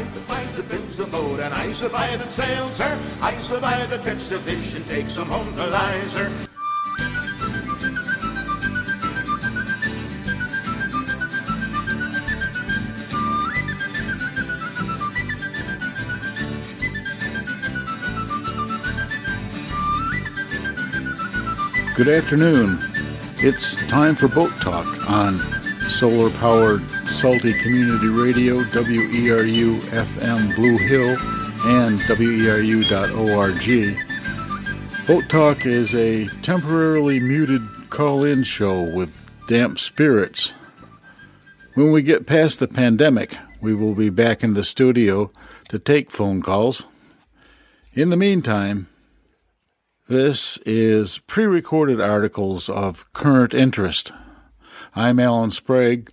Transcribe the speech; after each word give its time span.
The 0.00 0.62
of 0.98 1.12
boat, 1.12 1.40
and 1.40 1.52
I 1.52 1.72
the 2.16 2.28
sails. 2.30 2.80
I 2.80 3.36
supply 3.38 3.84
the 3.84 3.98
fish 4.38 4.74
and 4.74 4.86
take 4.86 5.04
some 5.04 5.28
home 5.28 5.52
to 5.54 5.66
Lizer. 5.66 6.32
Good 21.94 22.08
afternoon. 22.08 22.78
It's 23.36 23.76
time 23.88 24.14
for 24.14 24.28
Boat 24.28 24.52
Talk 24.62 25.10
on 25.10 25.38
solar 25.88 26.30
powered 26.30 26.82
Salty 27.10 27.52
Community 27.52 28.06
Radio, 28.08 28.62
WERU 28.62 29.80
FM 29.80 30.54
Blue 30.54 30.78
Hill, 30.78 31.16
and 31.66 31.98
WERU.org. 32.00 33.66
Boat 35.06 35.28
Talk 35.28 35.66
is 35.66 35.94
a 35.94 36.26
temporarily 36.40 37.20
muted 37.20 37.62
call 37.90 38.24
in 38.24 38.42
show 38.44 38.82
with 38.94 39.12
damp 39.48 39.78
spirits. 39.78 40.54
When 41.74 41.92
we 41.92 42.00
get 42.00 42.26
past 42.26 42.58
the 42.58 42.68
pandemic, 42.68 43.36
we 43.60 43.74
will 43.74 43.94
be 43.94 44.08
back 44.08 44.42
in 44.42 44.54
the 44.54 44.64
studio 44.64 45.30
to 45.68 45.78
take 45.78 46.10
phone 46.10 46.40
calls. 46.40 46.86
In 47.92 48.08
the 48.10 48.16
meantime, 48.16 48.88
this 50.08 50.56
is 50.58 51.18
pre 51.18 51.44
recorded 51.44 52.00
articles 52.00 52.70
of 52.70 53.12
current 53.12 53.52
interest. 53.52 54.12
I'm 54.94 55.20
Alan 55.20 55.50
Sprague. 55.50 56.10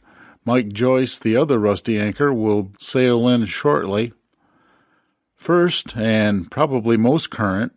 Mike 0.48 0.72
Joyce, 0.72 1.20
the 1.20 1.36
other 1.36 1.60
Rusty 1.60 2.00
anchor, 2.00 2.34
will 2.34 2.72
sail 2.80 3.28
in 3.28 3.44
shortly. 3.48 4.14
First, 5.36 5.98
and 5.98 6.50
probably 6.50 6.96
most 6.96 7.30
current, 7.30 7.74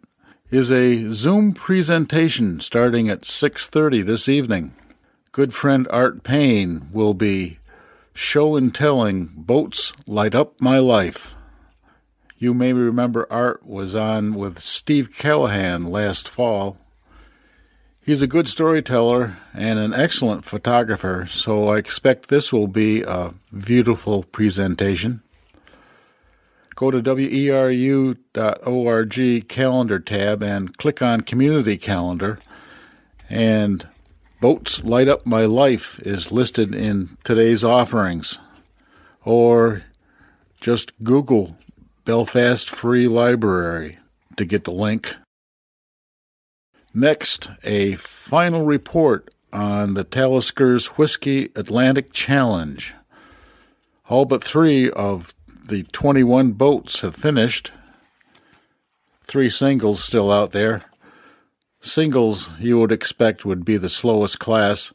is 0.52 0.70
a 0.70 1.10
Zoom 1.10 1.52
presentation 1.52 2.60
starting 2.60 3.08
at 3.08 3.24
6:30 3.24 4.02
this 4.02 4.28
evening. 4.28 4.72
Good 5.32 5.52
friend 5.52 5.88
Art 5.90 6.22
Payne 6.22 6.86
will 6.92 7.12
be 7.12 7.58
show 8.14 8.54
and 8.54 8.72
telling 8.72 9.32
Boats 9.34 9.92
Light 10.06 10.36
Up 10.36 10.54
My 10.60 10.78
Life. 10.78 11.34
You 12.38 12.54
may 12.54 12.72
remember 12.72 13.26
Art 13.32 13.66
was 13.66 13.96
on 13.96 14.34
with 14.34 14.60
Steve 14.60 15.10
Callahan 15.18 15.86
last 15.86 16.28
fall. 16.28 16.76
He's 18.02 18.22
a 18.22 18.26
good 18.26 18.48
storyteller 18.48 19.36
and 19.52 19.78
an 19.78 19.92
excellent 19.92 20.46
photographer, 20.46 21.26
so 21.28 21.68
I 21.68 21.76
expect 21.76 22.28
this 22.28 22.50
will 22.52 22.66
be 22.66 23.02
a 23.02 23.34
beautiful 23.66 24.22
presentation. 24.24 25.22
Go 26.76 26.90
to 26.90 27.02
weru.org 27.02 28.18
calendar 29.48 30.00
tab 30.00 30.42
and 30.42 30.78
click 30.78 31.02
on 31.02 31.20
Community 31.20 31.76
Calendar, 31.76 32.38
and 33.28 33.86
Boats 34.40 34.82
Light 34.82 35.06
Up 35.10 35.26
My 35.26 35.44
Life 35.44 36.00
is 36.00 36.32
listed 36.32 36.74
in 36.74 37.18
today's 37.22 37.62
offerings. 37.62 38.40
Or 39.26 39.82
just 40.62 40.92
Google 41.04 41.58
Belfast 42.06 42.70
Free 42.70 43.06
Library 43.06 43.98
to 44.36 44.46
get 44.46 44.64
the 44.64 44.72
link. 44.72 45.14
Next, 46.92 47.48
a 47.62 47.94
final 47.94 48.64
report 48.64 49.32
on 49.52 49.94
the 49.94 50.04
Taliskers 50.04 50.86
Whisky 50.98 51.50
Atlantic 51.54 52.12
Challenge. 52.12 52.94
All 54.08 54.24
but 54.24 54.42
three 54.42 54.90
of 54.90 55.32
the 55.68 55.84
21 55.84 56.52
boats 56.52 57.00
have 57.00 57.14
finished. 57.14 57.70
Three 59.24 59.48
singles 59.48 60.02
still 60.02 60.32
out 60.32 60.50
there. 60.50 60.82
Singles, 61.80 62.50
you 62.58 62.78
would 62.80 62.90
expect, 62.90 63.44
would 63.44 63.64
be 63.64 63.76
the 63.76 63.88
slowest 63.88 64.40
class. 64.40 64.92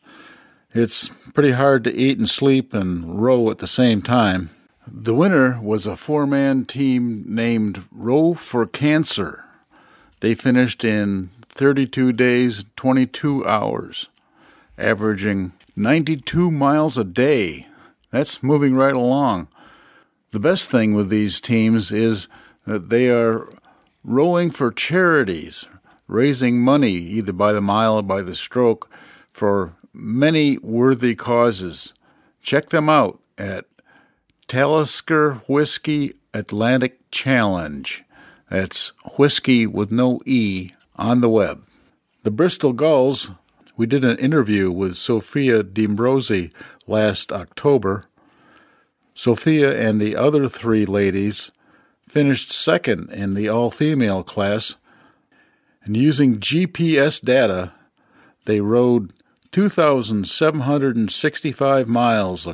It's 0.73 1.09
pretty 1.33 1.51
hard 1.51 1.85
to 1.85 1.95
eat 1.95 2.19
and 2.19 2.29
sleep 2.29 2.73
and 2.73 3.21
row 3.21 3.49
at 3.49 3.59
the 3.59 3.67
same 3.67 4.01
time. 4.01 4.49
The 4.85 5.15
winner 5.15 5.61
was 5.61 5.87
a 5.87 5.95
four 5.95 6.27
man 6.27 6.65
team 6.65 7.23
named 7.25 7.85
Row 7.89 8.33
for 8.33 8.67
Cancer. 8.67 9.45
They 10.19 10.33
finished 10.33 10.83
in 10.83 11.29
32 11.55 12.11
days, 12.11 12.65
22 12.75 13.45
hours, 13.45 14.09
averaging 14.77 15.53
92 15.75 16.51
miles 16.51 16.97
a 16.97 17.05
day. 17.05 17.67
That's 18.11 18.43
moving 18.43 18.75
right 18.75 18.93
along. 18.93 19.47
The 20.31 20.39
best 20.39 20.69
thing 20.69 20.93
with 20.93 21.09
these 21.09 21.39
teams 21.39 21.93
is 21.93 22.27
that 22.67 22.89
they 22.89 23.09
are 23.09 23.47
rowing 24.03 24.51
for 24.51 24.69
charities, 24.69 25.65
raising 26.07 26.59
money 26.59 26.91
either 26.91 27.31
by 27.31 27.53
the 27.53 27.61
mile 27.61 27.95
or 27.95 28.03
by 28.03 28.21
the 28.21 28.35
stroke 28.35 28.89
for 29.31 29.75
many 29.93 30.57
worthy 30.57 31.15
causes. 31.15 31.93
Check 32.41 32.69
them 32.69 32.89
out 32.89 33.21
at 33.37 33.65
Talisker 34.47 35.35
Whisky 35.47 36.15
Atlantic 36.33 36.99
Challenge. 37.11 38.03
That's 38.49 38.89
whiskey 39.17 39.65
with 39.65 39.89
no 39.89 40.19
E 40.25 40.71
on 40.97 41.21
the 41.21 41.29
web. 41.29 41.63
The 42.23 42.31
Bristol 42.31 42.73
Gulls, 42.73 43.29
we 43.77 43.85
did 43.85 44.03
an 44.03 44.17
interview 44.17 44.71
with 44.71 44.95
Sophia 44.95 45.61
D'Ambrosi 45.63 46.51
last 46.87 47.31
October. 47.31 48.05
Sophia 49.13 49.77
and 49.77 50.01
the 50.01 50.15
other 50.15 50.47
three 50.47 50.85
ladies 50.85 51.51
finished 52.07 52.51
second 52.51 53.11
in 53.11 53.33
the 53.33 53.49
all 53.49 53.71
female 53.71 54.23
class, 54.23 54.75
and 55.83 55.97
using 55.97 56.39
GPS 56.39 57.23
data, 57.23 57.73
they 58.45 58.61
rowed 58.61 59.13
2,765 59.51 61.87
miles 61.87 62.47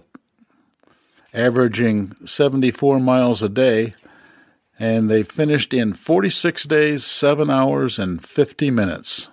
averaging 1.34 2.14
74 2.26 3.00
miles 3.00 3.42
a 3.42 3.50
day, 3.50 3.96
and 4.80 5.10
they 5.10 5.24
finished 5.24 5.74
in 5.74 5.94
46 5.94 6.66
days, 6.66 7.06
7 7.06 7.50
hours, 7.50 8.00
and 8.00 8.24
50 8.26 8.72
minutes. 8.72 9.30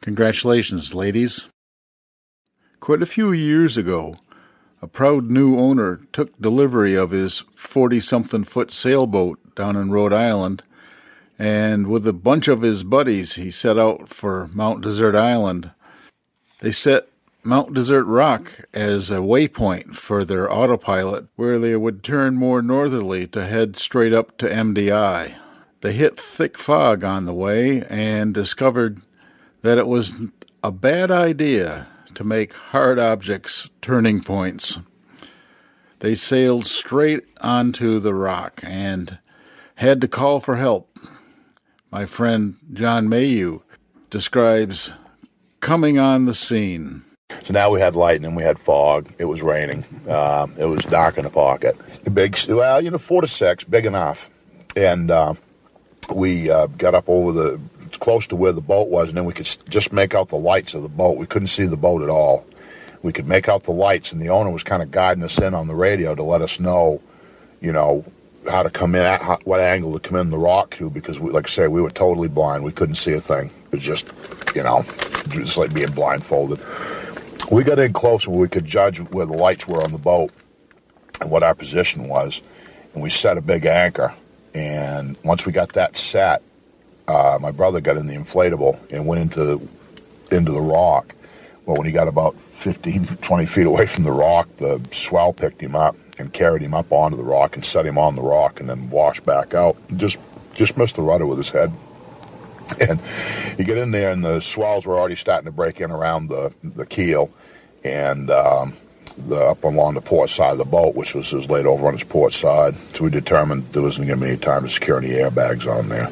Congratulations, 0.00 0.94
ladies. 0.94 1.48
Quite 2.80 3.02
a 3.02 3.06
few 3.06 3.32
years 3.32 3.76
ago, 3.76 4.14
a 4.80 4.86
proud 4.86 5.30
new 5.30 5.58
owner 5.58 6.00
took 6.12 6.40
delivery 6.40 6.94
of 6.94 7.10
his 7.10 7.44
40 7.56 7.98
something 8.00 8.44
foot 8.44 8.70
sailboat 8.70 9.56
down 9.56 9.76
in 9.76 9.90
Rhode 9.90 10.12
Island, 10.12 10.62
and 11.38 11.88
with 11.88 12.06
a 12.06 12.12
bunch 12.12 12.46
of 12.46 12.62
his 12.62 12.84
buddies, 12.84 13.34
he 13.34 13.50
set 13.50 13.78
out 13.78 14.08
for 14.08 14.48
Mount 14.52 14.82
Desert 14.82 15.16
Island. 15.16 15.72
They 16.60 16.70
set 16.70 17.07
Mount 17.48 17.72
Desert 17.72 18.04
Rock 18.04 18.66
as 18.74 19.10
a 19.10 19.20
waypoint 19.20 19.96
for 19.96 20.22
their 20.22 20.52
autopilot, 20.52 21.28
where 21.36 21.58
they 21.58 21.74
would 21.76 22.02
turn 22.02 22.34
more 22.34 22.60
northerly 22.60 23.26
to 23.28 23.46
head 23.46 23.74
straight 23.74 24.12
up 24.12 24.36
to 24.36 24.50
MDI. 24.50 25.34
They 25.80 25.94
hit 25.94 26.20
thick 26.20 26.58
fog 26.58 27.04
on 27.04 27.24
the 27.24 27.32
way 27.32 27.86
and 27.88 28.34
discovered 28.34 29.00
that 29.62 29.78
it 29.78 29.86
was 29.86 30.12
a 30.62 30.70
bad 30.70 31.10
idea 31.10 31.88
to 32.12 32.22
make 32.22 32.52
hard 32.52 32.98
objects 32.98 33.70
turning 33.80 34.20
points. 34.20 34.78
They 36.00 36.14
sailed 36.14 36.66
straight 36.66 37.24
onto 37.40 37.98
the 37.98 38.12
rock 38.12 38.60
and 38.62 39.20
had 39.76 40.02
to 40.02 40.08
call 40.08 40.40
for 40.40 40.56
help. 40.56 40.98
My 41.90 42.04
friend 42.04 42.56
John 42.74 43.08
Mayu 43.08 43.62
describes 44.10 44.92
coming 45.60 45.98
on 45.98 46.26
the 46.26 46.34
scene. 46.34 47.04
So 47.42 47.52
now 47.52 47.70
we 47.70 47.78
had 47.78 47.94
lightning, 47.94 48.34
we 48.34 48.42
had 48.42 48.58
fog, 48.58 49.06
it 49.18 49.26
was 49.26 49.42
raining, 49.42 49.84
uh, 50.08 50.46
it 50.58 50.64
was 50.64 50.84
dark 50.86 51.18
in 51.18 51.24
the 51.24 51.30
pocket. 51.30 51.76
Big, 52.12 52.38
well, 52.48 52.82
you 52.82 52.90
know, 52.90 52.96
four 52.96 53.20
to 53.20 53.28
six, 53.28 53.64
big 53.64 53.84
enough. 53.84 54.30
And 54.74 55.10
uh, 55.10 55.34
we 56.14 56.50
uh, 56.50 56.68
got 56.68 56.94
up 56.94 57.06
over 57.06 57.32
the, 57.32 57.60
close 57.98 58.26
to 58.28 58.36
where 58.36 58.52
the 58.52 58.62
boat 58.62 58.88
was, 58.88 59.08
and 59.08 59.18
then 59.18 59.26
we 59.26 59.34
could 59.34 59.46
just 59.68 59.92
make 59.92 60.14
out 60.14 60.28
the 60.28 60.36
lights 60.36 60.74
of 60.74 60.82
the 60.82 60.88
boat. 60.88 61.18
We 61.18 61.26
couldn't 61.26 61.48
see 61.48 61.66
the 61.66 61.76
boat 61.76 62.00
at 62.02 62.08
all. 62.08 62.46
We 63.02 63.12
could 63.12 63.26
make 63.26 63.46
out 63.46 63.64
the 63.64 63.72
lights, 63.72 64.10
and 64.10 64.22
the 64.22 64.30
owner 64.30 64.50
was 64.50 64.62
kind 64.62 64.82
of 64.82 64.90
guiding 64.90 65.22
us 65.22 65.38
in 65.38 65.54
on 65.54 65.68
the 65.68 65.74
radio 65.74 66.14
to 66.14 66.22
let 66.22 66.40
us 66.40 66.58
know, 66.58 67.02
you 67.60 67.72
know, 67.72 68.06
how 68.50 68.62
to 68.62 68.70
come 68.70 68.94
in, 68.94 69.02
at 69.02 69.20
how, 69.20 69.38
what 69.44 69.60
angle 69.60 69.98
to 69.98 70.00
come 70.00 70.18
in 70.18 70.30
the 70.30 70.38
rock 70.38 70.76
to, 70.76 70.88
because, 70.88 71.20
we, 71.20 71.30
like 71.30 71.46
I 71.46 71.50
say, 71.50 71.68
we 71.68 71.82
were 71.82 71.90
totally 71.90 72.28
blind. 72.28 72.64
We 72.64 72.72
couldn't 72.72 72.94
see 72.94 73.12
a 73.12 73.20
thing. 73.20 73.50
It 73.66 73.72
was 73.72 73.82
just, 73.82 74.10
you 74.54 74.62
know, 74.62 74.82
just 75.28 75.58
like 75.58 75.74
being 75.74 75.92
blindfolded. 75.92 76.58
We 77.50 77.64
got 77.64 77.78
in 77.78 77.94
close 77.94 78.28
where 78.28 78.38
we 78.38 78.48
could 78.48 78.66
judge 78.66 78.98
where 78.98 79.24
the 79.24 79.32
lights 79.32 79.66
were 79.66 79.82
on 79.82 79.90
the 79.90 79.98
boat 79.98 80.30
and 81.20 81.30
what 81.30 81.42
our 81.42 81.54
position 81.54 82.06
was, 82.06 82.42
and 82.92 83.02
we 83.02 83.08
set 83.08 83.38
a 83.38 83.40
big 83.40 83.64
anchor. 83.64 84.12
And 84.54 85.16
once 85.24 85.46
we 85.46 85.52
got 85.52 85.72
that 85.72 85.96
set, 85.96 86.42
uh, 87.06 87.38
my 87.40 87.50
brother 87.50 87.80
got 87.80 87.96
in 87.96 88.06
the 88.06 88.14
inflatable 88.14 88.78
and 88.90 89.06
went 89.06 89.22
into 89.22 89.66
into 90.30 90.52
the 90.52 90.60
rock. 90.60 91.14
Well, 91.64 91.78
when 91.78 91.86
he 91.86 91.92
got 91.92 92.06
about 92.06 92.34
15, 92.34 93.06
20 93.06 93.46
feet 93.46 93.66
away 93.66 93.86
from 93.86 94.04
the 94.04 94.12
rock, 94.12 94.48
the 94.58 94.80
swell 94.90 95.32
picked 95.32 95.62
him 95.62 95.74
up 95.74 95.96
and 96.18 96.30
carried 96.32 96.62
him 96.62 96.74
up 96.74 96.92
onto 96.92 97.16
the 97.16 97.24
rock 97.24 97.56
and 97.56 97.64
set 97.64 97.86
him 97.86 97.96
on 97.96 98.14
the 98.14 98.22
rock 98.22 98.60
and 98.60 98.68
then 98.68 98.90
washed 98.90 99.24
back 99.24 99.54
out. 99.54 99.76
Just 99.96 100.18
just 100.52 100.76
missed 100.76 100.96
the 100.96 101.02
rudder 101.02 101.24
with 101.24 101.38
his 101.38 101.48
head. 101.48 101.72
And 102.88 103.00
you 103.58 103.64
get 103.64 103.78
in 103.78 103.90
there, 103.90 104.10
and 104.10 104.24
the 104.24 104.40
swells 104.40 104.86
were 104.86 104.98
already 104.98 105.16
starting 105.16 105.46
to 105.46 105.52
break 105.52 105.80
in 105.80 105.90
around 105.90 106.28
the 106.28 106.52
the 106.62 106.86
keel, 106.86 107.30
and 107.82 108.30
um, 108.30 108.74
the 109.26 109.42
up 109.42 109.64
along 109.64 109.94
the 109.94 110.00
port 110.00 110.30
side 110.30 110.52
of 110.52 110.58
the 110.58 110.64
boat, 110.64 110.94
which 110.94 111.14
was, 111.14 111.32
was 111.32 111.50
laid 111.50 111.66
over 111.66 111.88
on 111.88 111.94
its 111.94 112.04
port 112.04 112.32
side. 112.32 112.74
So 112.94 113.04
we 113.04 113.10
determined 113.10 113.72
there 113.72 113.82
wasn't 113.82 114.06
going 114.06 114.20
to 114.20 114.24
be 114.24 114.32
any 114.32 114.40
time 114.40 114.62
to 114.62 114.68
secure 114.68 114.98
any 114.98 115.08
airbags 115.08 115.66
on 115.66 115.88
there. 115.88 116.10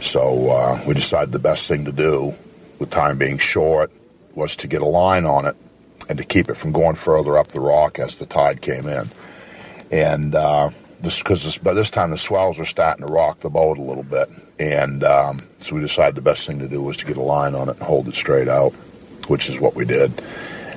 So 0.00 0.50
uh, 0.50 0.80
we 0.86 0.94
decided 0.94 1.32
the 1.32 1.38
best 1.38 1.68
thing 1.68 1.84
to 1.84 1.92
do, 1.92 2.34
with 2.78 2.90
time 2.90 3.18
being 3.18 3.38
short, 3.38 3.90
was 4.34 4.56
to 4.56 4.68
get 4.68 4.80
a 4.80 4.86
line 4.86 5.24
on 5.24 5.44
it 5.44 5.56
and 6.08 6.18
to 6.18 6.24
keep 6.24 6.48
it 6.48 6.54
from 6.54 6.72
going 6.72 6.96
further 6.96 7.36
up 7.36 7.48
the 7.48 7.60
rock 7.60 7.98
as 7.98 8.18
the 8.18 8.26
tide 8.26 8.62
came 8.62 8.86
in. 8.86 9.10
And 9.90 10.34
uh, 10.34 10.70
this 11.00 11.22
because 11.22 11.58
by 11.58 11.74
this 11.74 11.90
time 11.90 12.10
the 12.10 12.18
swells 12.18 12.58
were 12.58 12.64
starting 12.64 13.06
to 13.06 13.12
rock 13.12 13.40
the 13.40 13.50
boat 13.50 13.78
a 13.78 13.82
little 13.82 14.02
bit, 14.02 14.30
and 14.58 15.04
um, 15.04 15.40
so 15.60 15.74
we 15.74 15.80
decided 15.80 16.14
the 16.14 16.22
best 16.22 16.46
thing 16.46 16.58
to 16.58 16.68
do 16.68 16.82
was 16.82 16.96
to 16.98 17.06
get 17.06 17.16
a 17.16 17.22
line 17.22 17.54
on 17.54 17.68
it 17.68 17.76
and 17.76 17.82
hold 17.82 18.08
it 18.08 18.14
straight 18.14 18.48
out, 18.48 18.72
which 19.28 19.48
is 19.48 19.60
what 19.60 19.74
we 19.74 19.84
did. 19.84 20.10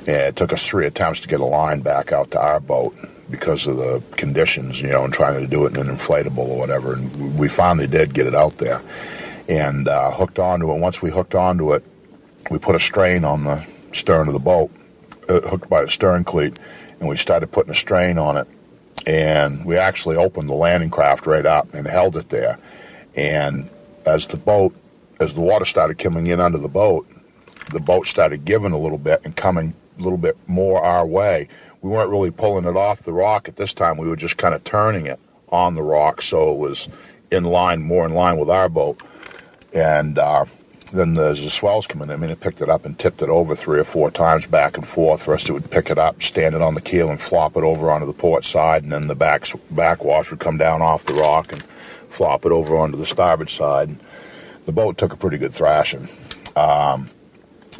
And 0.06 0.08
it 0.08 0.36
took 0.36 0.52
us 0.52 0.66
three 0.66 0.86
attempts 0.86 1.20
to 1.20 1.28
get 1.28 1.40
a 1.40 1.44
line 1.44 1.80
back 1.80 2.12
out 2.12 2.30
to 2.32 2.40
our 2.40 2.60
boat 2.60 2.94
because 3.30 3.66
of 3.66 3.78
the 3.78 4.02
conditions, 4.16 4.82
you 4.82 4.88
know, 4.88 5.04
and 5.04 5.12
trying 5.12 5.40
to 5.40 5.46
do 5.46 5.64
it 5.64 5.76
in 5.76 5.88
an 5.88 5.96
inflatable 5.96 6.46
or 6.46 6.58
whatever. 6.58 6.94
And 6.94 7.38
we 7.38 7.48
finally 7.48 7.86
did 7.86 8.12
get 8.12 8.26
it 8.26 8.34
out 8.34 8.58
there 8.58 8.82
and 9.48 9.88
uh, 9.88 10.10
hooked 10.10 10.38
onto 10.38 10.70
it. 10.72 10.78
Once 10.78 11.00
we 11.00 11.10
hooked 11.10 11.34
onto 11.34 11.72
it, 11.72 11.84
we 12.50 12.58
put 12.58 12.74
a 12.74 12.80
strain 12.80 13.24
on 13.24 13.44
the 13.44 13.66
stern 13.92 14.28
of 14.28 14.34
the 14.34 14.40
boat, 14.40 14.70
uh, 15.28 15.40
hooked 15.40 15.70
by 15.70 15.82
a 15.82 15.88
stern 15.88 16.24
cleat, 16.24 16.58
and 17.00 17.08
we 17.08 17.16
started 17.16 17.50
putting 17.50 17.72
a 17.72 17.74
strain 17.74 18.18
on 18.18 18.36
it. 18.36 18.46
And 19.06 19.64
we 19.64 19.76
actually 19.76 20.16
opened 20.16 20.48
the 20.48 20.54
landing 20.54 20.90
craft 20.90 21.26
right 21.26 21.44
up 21.44 21.72
and 21.74 21.86
held 21.86 22.16
it 22.16 22.28
there. 22.28 22.58
And 23.16 23.70
as 24.06 24.26
the 24.26 24.36
boat, 24.36 24.74
as 25.20 25.34
the 25.34 25.40
water 25.40 25.64
started 25.64 25.98
coming 25.98 26.26
in 26.26 26.40
under 26.40 26.58
the 26.58 26.68
boat, 26.68 27.06
the 27.72 27.80
boat 27.80 28.06
started 28.06 28.44
giving 28.44 28.72
a 28.72 28.78
little 28.78 28.98
bit 28.98 29.20
and 29.24 29.36
coming 29.36 29.74
a 29.98 30.02
little 30.02 30.18
bit 30.18 30.36
more 30.46 30.82
our 30.82 31.06
way. 31.06 31.48
We 31.82 31.90
weren't 31.90 32.10
really 32.10 32.30
pulling 32.30 32.64
it 32.64 32.76
off 32.76 33.00
the 33.00 33.12
rock 33.12 33.48
at 33.48 33.56
this 33.56 33.72
time. 33.72 33.96
We 33.96 34.08
were 34.08 34.16
just 34.16 34.36
kind 34.36 34.54
of 34.54 34.64
turning 34.64 35.06
it 35.06 35.20
on 35.50 35.74
the 35.74 35.82
rock 35.82 36.22
so 36.22 36.52
it 36.52 36.58
was 36.58 36.88
in 37.30 37.44
line, 37.44 37.82
more 37.82 38.06
in 38.06 38.14
line 38.14 38.38
with 38.38 38.50
our 38.50 38.68
boat. 38.68 39.00
And 39.72 40.18
uh, 40.18 40.46
then 40.92 41.14
the, 41.14 41.28
the 41.28 41.50
swells 41.50 41.86
coming 41.86 42.08
in, 42.08 42.14
I 42.14 42.16
mean, 42.16 42.30
it 42.30 42.40
picked 42.40 42.60
it 42.60 42.68
up 42.68 42.84
and 42.84 42.98
tipped 42.98 43.22
it 43.22 43.28
over 43.28 43.54
three 43.54 43.78
or 43.78 43.84
four 43.84 44.10
times 44.10 44.46
back 44.46 44.76
and 44.76 44.86
forth. 44.86 45.22
First, 45.22 45.48
it 45.48 45.52
would 45.52 45.70
pick 45.70 45.90
it 45.90 45.98
up, 45.98 46.22
stand 46.22 46.54
it 46.54 46.62
on 46.62 46.74
the 46.74 46.80
keel, 46.80 47.10
and 47.10 47.20
flop 47.20 47.56
it 47.56 47.64
over 47.64 47.90
onto 47.90 48.06
the 48.06 48.12
port 48.12 48.44
side, 48.44 48.82
and 48.82 48.92
then 48.92 49.08
the 49.08 49.14
back 49.14 49.46
backwash 49.70 50.30
would 50.30 50.40
come 50.40 50.56
down 50.58 50.82
off 50.82 51.04
the 51.04 51.14
rock 51.14 51.52
and 51.52 51.64
flop 52.14 52.46
it 52.46 52.52
over 52.52 52.76
onto 52.76 52.96
the 52.96 53.06
starboard 53.06 53.50
side. 53.50 53.96
The 54.66 54.72
boat 54.72 54.96
took 54.96 55.12
a 55.12 55.16
pretty 55.16 55.38
good 55.38 55.52
thrashing. 55.52 56.08
Um, 56.56 57.06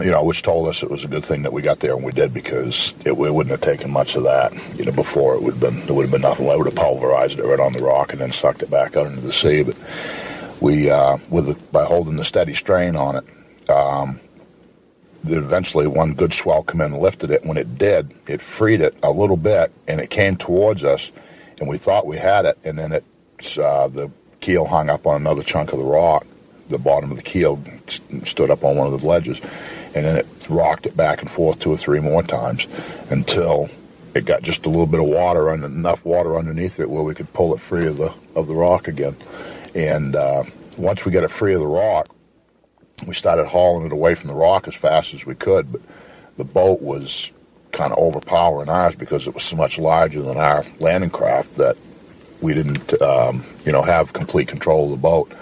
you 0.01 0.11
know, 0.11 0.25
which 0.25 0.43
told 0.43 0.67
us 0.67 0.83
it 0.83 0.91
was 0.91 1.05
a 1.05 1.09
good 1.09 1.25
thing 1.25 1.43
that 1.43 1.53
we 1.53 1.63
got 1.63 1.79
there 1.79 1.95
and 1.95 2.05
we 2.05 2.11
did 2.11 2.35
because 2.35 2.95
it, 3.05 3.13
it 3.13 3.17
wouldn't 3.17 3.51
have 3.51 3.61
taken 3.61 3.91
much 3.91 4.17
of 4.17 4.25
that. 4.25 4.53
You 4.77 4.87
know, 4.87 4.93
before 4.93 5.37
it 5.37 5.43
would 5.43 5.55
have 5.55 5.61
been 5.61 5.87
there 5.87 5.95
would 5.95 6.03
have 6.03 6.13
been 6.13 6.23
nothing. 6.23 6.51
I 6.51 6.57
would 6.57 6.67
have 6.67 6.75
pulverized 6.75 7.39
it 7.39 7.45
right 7.45 7.61
on 7.61 7.73
the 7.73 7.85
rock 7.85 8.13
and 8.13 8.21
then 8.21 8.33
sucked 8.33 8.63
it 8.63 8.71
back 8.71 8.97
out 8.97 9.07
into 9.07 9.21
the 9.21 9.33
sea. 9.33 9.63
But 9.63 9.77
we, 10.61 10.91
uh, 10.91 11.19
with 11.31 11.47
the, 11.47 11.55
by 11.71 11.85
holding 11.85 12.17
the 12.17 12.25
steady 12.25 12.55
strain 12.55 12.97
on 12.97 13.17
it, 13.17 13.71
um, 13.71 14.19
eventually 15.25 15.87
one 15.87 16.15
good 16.15 16.35
swell 16.35 16.65
came 16.65 16.81
in 16.81 16.93
and 16.93 17.01
lifted 17.01 17.31
it. 17.31 17.45
When 17.45 17.57
it 17.57 17.79
did, 17.79 18.13
it 18.27 18.43
freed 18.43 18.81
it 18.81 18.97
a 19.03 19.11
little 19.11 19.37
bit 19.37 19.73
and 19.87 20.01
it 20.01 20.11
came 20.11 20.37
towards 20.37 20.83
us, 20.83 21.13
and 21.59 21.69
we 21.69 21.79
thought 21.79 22.07
we 22.07 22.17
had 22.17 22.47
it, 22.47 22.59
and 22.65 22.79
then 22.79 22.93
it 22.93 23.05
uh, 23.59 23.89
the 23.89 24.11
keel 24.45 24.67
hung 24.67 24.91
up 24.91 25.07
on 25.07 25.17
another 25.17 25.43
chunk 25.43 25.73
of 25.73 25.79
the 25.79 25.85
rock. 25.85 26.27
The 26.69 26.79
bottom 26.79 27.11
of 27.11 27.17
the 27.17 27.23
keel 27.23 27.63
st- 27.87 28.27
stood 28.27 28.51
up 28.51 28.63
on 28.63 28.77
one 28.77 28.93
of 28.93 29.01
the 29.01 29.07
ledges, 29.07 29.41
and 29.95 30.05
then 30.05 30.17
it 30.17 30.27
rocked 30.51 30.85
it 30.85 30.97
back 30.97 31.23
and 31.23 31.31
forth 31.31 31.59
two 31.61 31.71
or 31.71 31.77
three 31.79 32.01
more 32.01 32.23
times 32.23 32.67
until 33.11 33.71
it 34.15 34.27
got 34.27 34.43
just 34.43 34.67
a 34.67 34.69
little 34.69 34.87
bit 34.87 35.01
of 35.01 35.07
water 35.07 35.53
enough 35.53 36.05
water 36.05 36.39
underneath 36.39 36.79
it 36.79 36.89
where 36.91 37.03
we 37.03 37.15
could 37.15 37.33
pull 37.33 37.55
it 37.55 37.61
free 37.61 37.87
of 37.87 37.97
the 37.97 38.13
of 38.35 38.47
the 38.47 38.55
rock 38.55 38.87
again. 38.87 39.17
And 39.75 40.15
uh, 40.15 40.45
once 40.77 41.05
we 41.05 41.13
got 41.13 41.25
it 41.25 41.31
free 41.31 41.55
of 41.55 41.61
the 41.61 41.67
rock, 41.67 42.09
we 43.07 43.15
started 43.15 43.47
hauling 43.47 43.87
it 43.87 43.93
away 43.93 44.15
from 44.15 44.29
the 44.29 44.35
rock 44.35 44.69
as 44.69 44.75
fast 44.75 45.15
as 45.15 45.25
we 45.25 45.35
could. 45.35 45.73
But 45.73 45.81
the 46.37 46.45
boat 46.45 46.83
was 46.83 47.33
kind 47.73 47.93
of 47.93 47.99
overpowering 47.99 48.69
ours 48.69 48.95
because 48.95 49.27
it 49.27 49.35
was 49.35 49.43
so 49.43 49.57
much 49.57 49.79
larger 49.79 50.23
than 50.23 50.37
our 50.37 50.65
landing 50.81 51.11
craft 51.11 51.57
that 51.57 51.77
we 52.45 52.53
didn't, 52.53 53.01
um, 53.01 53.43
you 53.65 53.73
know, 53.73 53.83
have 53.83 54.13
complete 54.13 54.49
control 54.49 54.85
of 54.85 54.91
the 54.91 54.97
boat. 54.99 55.33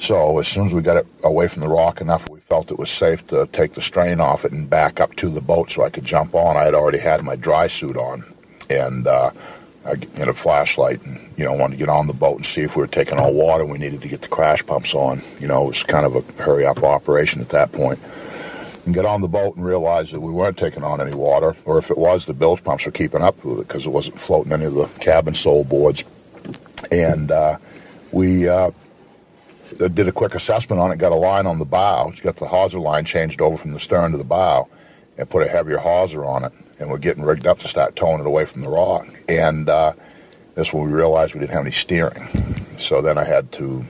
So 0.00 0.38
as 0.40 0.48
soon 0.48 0.66
as 0.66 0.74
we 0.74 0.82
got 0.82 0.96
it 0.96 1.06
away 1.22 1.46
from 1.46 1.62
the 1.62 1.68
rock 1.68 2.00
enough, 2.00 2.28
we 2.28 2.40
felt 2.40 2.72
it 2.72 2.78
was 2.78 2.90
safe 2.90 3.24
to 3.28 3.46
take 3.52 3.74
the 3.74 3.80
strain 3.80 4.20
off 4.20 4.44
it 4.44 4.50
and 4.50 4.68
back 4.68 4.98
up 4.98 5.14
to 5.16 5.28
the 5.28 5.40
boat 5.40 5.70
so 5.70 5.84
I 5.84 5.90
could 5.90 6.04
jump 6.04 6.34
on. 6.34 6.56
I 6.56 6.64
had 6.64 6.74
already 6.74 6.98
had 6.98 7.22
my 7.22 7.36
dry 7.36 7.68
suit 7.68 7.96
on, 7.96 8.24
and 8.68 9.06
uh, 9.06 9.30
I 9.86 9.90
had 10.16 10.28
a 10.28 10.34
flashlight 10.34 11.04
and, 11.04 11.20
you 11.36 11.44
know, 11.44 11.52
wanted 11.52 11.74
to 11.74 11.78
get 11.78 11.88
on 11.88 12.08
the 12.08 12.14
boat 12.14 12.36
and 12.36 12.46
see 12.46 12.62
if 12.62 12.74
we 12.74 12.80
were 12.80 12.88
taking 12.88 13.18
all 13.18 13.32
water. 13.32 13.64
We 13.64 13.78
needed 13.78 14.02
to 14.02 14.08
get 14.08 14.22
the 14.22 14.28
crash 14.28 14.66
pumps 14.66 14.94
on. 14.94 15.22
You 15.38 15.46
know, 15.46 15.64
it 15.64 15.68
was 15.68 15.82
kind 15.84 16.04
of 16.04 16.16
a 16.16 16.42
hurry 16.42 16.66
up 16.66 16.82
operation 16.82 17.40
at 17.40 17.50
that 17.50 17.70
point. 17.70 18.00
And 18.88 18.94
get 18.94 19.04
on 19.04 19.20
the 19.20 19.28
boat 19.28 19.54
and 19.54 19.62
realize 19.66 20.12
that 20.12 20.20
we 20.20 20.32
weren't 20.32 20.56
taking 20.56 20.82
on 20.82 20.98
any 20.98 21.14
water, 21.14 21.54
or 21.66 21.76
if 21.76 21.90
it 21.90 21.98
was, 21.98 22.24
the 22.24 22.32
bilge 22.32 22.64
pumps 22.64 22.86
were 22.86 22.90
keeping 22.90 23.20
up 23.20 23.44
with 23.44 23.60
it 23.60 23.68
because 23.68 23.84
it 23.84 23.90
wasn't 23.90 24.18
floating 24.18 24.50
any 24.50 24.64
of 24.64 24.72
the 24.72 24.86
cabin 24.98 25.34
sole 25.34 25.62
boards. 25.62 26.06
And 26.90 27.30
uh, 27.30 27.58
we 28.12 28.48
uh, 28.48 28.70
did 29.76 30.08
a 30.08 30.12
quick 30.12 30.34
assessment 30.34 30.80
on 30.80 30.90
it, 30.90 30.96
got 30.96 31.12
a 31.12 31.16
line 31.16 31.46
on 31.46 31.58
the 31.58 31.66
bow, 31.66 32.14
got 32.22 32.36
the 32.36 32.48
hawser 32.48 32.80
line 32.80 33.04
changed 33.04 33.42
over 33.42 33.58
from 33.58 33.72
the 33.72 33.78
stern 33.78 34.12
to 34.12 34.16
the 34.16 34.24
bow, 34.24 34.66
and 35.18 35.28
put 35.28 35.46
a 35.46 35.50
heavier 35.50 35.76
hawser 35.76 36.24
on 36.24 36.44
it 36.44 36.52
and 36.78 36.88
we're 36.88 36.96
getting 36.96 37.24
rigged 37.24 37.46
up 37.46 37.58
to 37.58 37.68
start 37.68 37.94
towing 37.94 38.20
it 38.20 38.26
away 38.26 38.46
from 38.46 38.62
the 38.62 38.70
rock. 38.70 39.06
And 39.28 39.68
uh, 39.68 39.92
that's 40.54 40.72
when 40.72 40.86
we 40.86 40.92
realized 40.92 41.34
we 41.34 41.40
didn't 41.40 41.52
have 41.52 41.66
any 41.66 41.72
steering. 41.72 42.26
So 42.78 43.02
then 43.02 43.18
I 43.18 43.24
had 43.24 43.52
to 43.52 43.84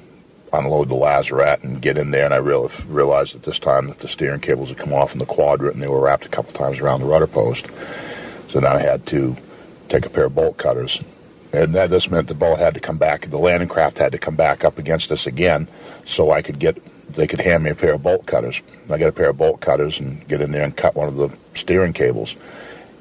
unload 0.53 0.89
the 0.89 0.95
lazarette 0.95 1.63
and 1.63 1.83
get 1.83 1.99
in 1.99 2.11
there, 2.11 2.25
and 2.25 2.35
I 2.35 2.39
real- 2.39 2.71
realized 2.87 3.35
at 3.35 3.43
this 3.43 3.59
time 3.59 3.89
that 3.89 3.99
the 3.99 4.09
steering 4.09 4.41
cables 4.41 4.71
had 4.71 4.79
come 4.79 4.93
off 4.93 5.13
in 5.13 5.19
the 5.19 5.27
quadrant 5.27 5.75
and 5.75 5.83
they 5.83 5.89
were 5.89 6.01
wrapped 6.01 6.27
a 6.27 6.31
couple 6.31 6.53
times 6.53 6.81
around 6.81 7.01
the 7.01 7.07
rudder 7.07 7.27
post. 7.27 7.69
So 8.49 8.61
then 8.61 8.73
I 8.73 8.79
had 8.79 9.07
to 9.07 9.37
take 9.89 10.07
a 10.07 10.11
pair 10.11 10.25
of 10.27 10.35
bolt 10.35 10.57
cutters. 10.57 11.03
And 11.53 11.75
that 11.75 11.91
just 11.91 12.11
meant 12.11 12.29
the 12.29 12.35
boat 12.35 12.59
had 12.59 12.75
to 12.75 12.81
come 12.81 12.99
back, 12.99 13.23
the 13.29 13.39
landing 13.39 13.69
craft 13.69 13.99
had 13.99 14.13
to 14.13 14.19
come 14.19 14.37
back 14.37 14.65
up 14.65 14.79
against 14.79 15.11
us 15.11 15.27
again 15.27 15.67
so 16.05 16.31
I 16.31 16.43
could 16.43 16.59
get 16.59 16.83
they 17.11 17.27
could 17.27 17.41
hand 17.41 17.65
me 17.65 17.71
a 17.71 17.75
pair 17.75 17.95
of 17.95 18.03
bolt 18.03 18.27
cutters. 18.27 18.63
I 18.91 18.99
got 18.99 19.09
a 19.09 19.13
pair 19.13 19.31
of 19.31 19.39
bolt 19.39 19.61
cutters 19.61 19.99
and 19.99 20.27
get 20.29 20.43
in 20.43 20.53
there 20.53 20.65
and 20.65 20.77
cut 20.77 20.95
one 20.95 21.09
of 21.09 21.17
the 21.17 21.35
steering 21.55 21.95
cables. 21.95 22.37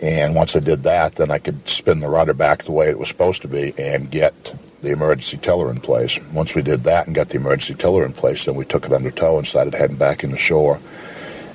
And 0.02 0.34
once 0.34 0.56
I 0.56 0.60
did 0.60 0.84
that, 0.84 1.16
then 1.16 1.30
I 1.30 1.40
could 1.40 1.68
spin 1.68 2.00
the 2.00 2.08
rudder 2.08 2.34
back 2.34 2.64
the 2.64 2.72
way 2.72 2.90
it 2.90 2.98
was 2.98 3.10
supposed 3.10 3.42
to 3.42 3.48
be 3.48 3.74
and 3.78 4.10
get 4.10 4.56
the 4.88 4.94
emergency 4.94 5.38
tiller 5.38 5.70
in 5.70 5.80
place. 5.80 6.20
Once 6.32 6.56
we 6.56 6.62
did 6.62 6.84
that 6.84 7.06
and 7.06 7.16
got 7.16 7.30
the 7.30 7.36
emergency 7.36 7.76
tiller 7.76 8.06
in 8.06 8.14
place, 8.14 8.46
then 8.46 8.56
we 8.56 8.66
took 8.66 8.86
it 8.86 8.94
under 8.94 9.12
tow 9.12 9.38
and 9.38 9.46
started 9.46 9.74
heading 9.74 9.98
back 9.98 10.24
in 10.24 10.32
the 10.32 10.38
shore. 10.38 10.80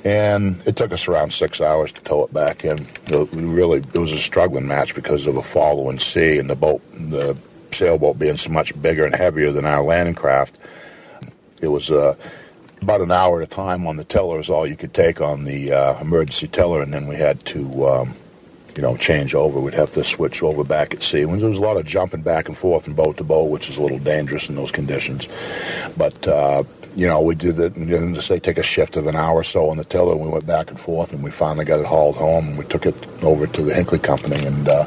And 0.05 0.61
it 0.67 0.75
took 0.75 0.91
us 0.91 1.07
around 1.07 1.33
six 1.33 1.59
hours 1.59 1.91
to 1.93 2.03
tow 2.03 2.23
it 2.23 2.33
back 2.33 2.63
in. 2.63 2.85
We 3.09 3.41
really, 3.41 3.79
it 3.79 3.97
was 3.97 4.11
a 4.11 4.19
struggling 4.19 4.67
match 4.67 4.93
because 4.93 5.25
of 5.25 5.37
a 5.37 5.41
following 5.41 5.97
sea 5.97 6.37
and 6.37 6.49
the 6.49 6.55
boat, 6.55 6.81
the 6.93 7.35
sailboat 7.71 8.19
being 8.19 8.37
so 8.37 8.51
much 8.51 8.79
bigger 8.81 9.05
and 9.05 9.15
heavier 9.15 9.51
than 9.51 9.65
our 9.65 9.81
landing 9.81 10.15
craft. 10.15 10.59
It 11.61 11.69
was 11.69 11.89
uh, 11.89 12.15
about 12.81 13.01
an 13.01 13.11
hour 13.11 13.41
at 13.41 13.47
a 13.47 13.49
time 13.49 13.87
on 13.87 13.95
the 13.95 14.03
tiller 14.03 14.39
is 14.39 14.49
all 14.49 14.67
you 14.67 14.75
could 14.75 14.93
take 14.93 15.21
on 15.21 15.45
the 15.45 15.71
uh, 15.71 16.01
emergency 16.01 16.47
tiller, 16.47 16.81
and 16.81 16.93
then 16.93 17.07
we 17.07 17.15
had 17.15 17.43
to 17.45 17.87
um, 17.87 18.13
you 18.75 18.81
know, 18.81 18.97
change 18.97 19.35
over. 19.35 19.59
We'd 19.59 19.73
have 19.73 19.91
to 19.91 20.03
switch 20.03 20.41
over 20.41 20.63
back 20.63 20.93
at 20.93 21.03
sea. 21.03 21.25
When 21.25 21.39
there 21.39 21.49
was 21.49 21.57
a 21.57 21.61
lot 21.61 21.77
of 21.77 21.85
jumping 21.85 22.21
back 22.21 22.47
and 22.47 22.57
forth 22.57 22.85
from 22.85 22.93
boat 22.93 23.17
to 23.17 23.23
boat, 23.23 23.49
which 23.49 23.69
is 23.69 23.77
a 23.77 23.81
little 23.81 23.99
dangerous 23.99 24.49
in 24.49 24.55
those 24.55 24.71
conditions. 24.71 25.27
But 25.97 26.27
uh, 26.27 26.63
you 26.95 27.07
know, 27.07 27.21
we 27.21 27.35
did 27.35 27.59
it, 27.59 27.75
and 27.75 28.15
just 28.15 28.27
say 28.27 28.39
take 28.39 28.57
a 28.57 28.63
shift 28.63 28.97
of 28.97 29.07
an 29.07 29.15
hour 29.15 29.39
or 29.39 29.43
so 29.43 29.69
on 29.69 29.77
the 29.77 29.83
tiller, 29.83 30.13
and 30.13 30.21
we 30.21 30.29
went 30.29 30.45
back 30.45 30.69
and 30.69 30.79
forth, 30.79 31.13
and 31.13 31.23
we 31.23 31.31
finally 31.31 31.65
got 31.65 31.79
it 31.79 31.85
hauled 31.85 32.15
home, 32.15 32.49
and 32.49 32.57
we 32.57 32.65
took 32.65 32.85
it 32.85 32.95
over 33.23 33.47
to 33.47 33.61
the 33.61 33.73
Hinckley 33.73 33.99
Company 33.99 34.45
and 34.45 34.67
uh, 34.67 34.85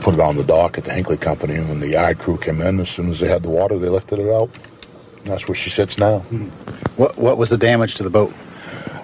put 0.00 0.14
it 0.14 0.20
on 0.20 0.36
the 0.36 0.44
dock 0.44 0.78
at 0.78 0.84
the 0.84 0.92
Hinckley 0.92 1.16
Company. 1.16 1.54
And 1.54 1.68
when 1.68 1.80
the 1.80 1.88
yard 1.88 2.18
crew 2.18 2.38
came 2.38 2.60
in, 2.60 2.80
as 2.80 2.90
soon 2.90 3.08
as 3.08 3.20
they 3.20 3.28
had 3.28 3.42
the 3.42 3.50
water, 3.50 3.78
they 3.78 3.88
lifted 3.88 4.18
it 4.18 4.30
out. 4.30 4.50
that's 5.24 5.48
where 5.48 5.54
she 5.54 5.70
sits 5.70 5.98
now. 5.98 6.20
What 6.96 7.16
What 7.18 7.36
was 7.36 7.50
the 7.50 7.58
damage 7.58 7.96
to 7.96 8.02
the 8.02 8.10
boat? 8.10 8.32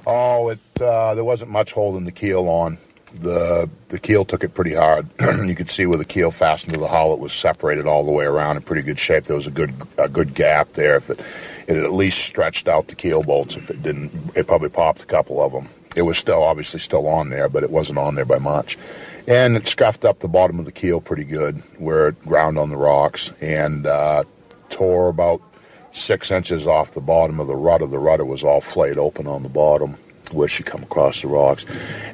Oh, 0.07 0.49
it 0.51 0.61
uh, 0.81 1.15
there 1.15 1.25
wasn't 1.25 1.51
much 1.51 1.73
holding 1.73 2.05
the 2.05 2.13
keel 2.13 2.49
on 2.49 2.79
the 3.21 3.69
the 3.89 3.99
keel 3.99 4.25
took 4.25 4.45
it 4.45 4.55
pretty 4.55 4.75
hard. 4.75 5.09
you 5.45 5.55
could 5.55 5.71
see 5.71 5.87
where 5.87 5.99
the 5.99 6.05
keel 6.05 6.31
fastened 6.31 6.75
to 6.75 6.81
the 6.81 6.89
hull; 6.89 7.13
it 7.13 7.19
was 7.19 7.33
separated 7.33 7.87
all 7.87 8.05
the 8.05 8.13
way 8.13 8.25
around 8.25 8.57
in 8.57 8.63
pretty 8.63 8.83
good 8.83 8.99
shape. 8.99 9.25
There 9.25 9.37
was 9.37 9.47
a 9.47 9.51
good 9.51 9.75
a 9.99 10.09
good 10.09 10.35
gap 10.35 10.73
there. 10.75 10.97
It, 10.97 11.21
it 11.69 11.77
at 11.77 11.93
least 11.93 12.19
stretched 12.19 12.69
out 12.69 12.89
the 12.89 12.95
keel 12.95 13.23
bolts. 13.23 13.57
If 13.57 13.71
it 13.71 13.83
didn't, 13.83 14.13
it 14.37 14.47
probably 14.47 14.69
popped 14.69 15.03
a 15.03 15.07
couple 15.07 15.43
of 15.43 15.53
them. 15.53 15.69
it 15.97 16.03
was 16.03 16.19
still 16.19 16.43
obviously 16.43 16.81
still 16.81 17.09
on 17.09 17.31
there, 17.31 17.49
but 17.49 17.63
it 17.63 17.71
wasn't 17.71 17.99
on 17.99 18.15
there 18.15 18.25
by 18.25 18.39
much. 18.39 18.79
And 19.27 19.57
it 19.57 19.67
scuffed 19.67 20.05
up 20.05 20.21
the 20.21 20.29
bottom 20.29 20.59
of 20.59 20.65
the 20.65 20.73
keel 20.73 21.01
pretty 21.01 21.25
good 21.25 21.57
where 21.79 22.09
it 22.09 22.23
ground 22.23 22.59
on 22.59 22.71
the 22.71 22.77
rocks 22.77 23.33
and 23.41 23.87
uh, 23.87 24.23
tore 24.71 25.09
about 25.09 25.43
six 25.91 26.31
inches 26.31 26.67
off 26.67 26.93
the 26.93 27.01
bottom 27.01 27.41
of 27.41 27.49
the 27.49 27.57
rudder. 27.57 27.87
The 27.87 27.99
rudder 27.99 28.25
was 28.25 28.45
all 28.45 28.61
flayed 28.61 28.99
open 28.99 29.27
on 29.27 29.43
the 29.43 29.49
bottom 29.49 29.97
where 30.33 30.49
she 30.49 30.63
come 30.63 30.83
across 30.83 31.23
the 31.23 31.29
rocks. 31.29 31.67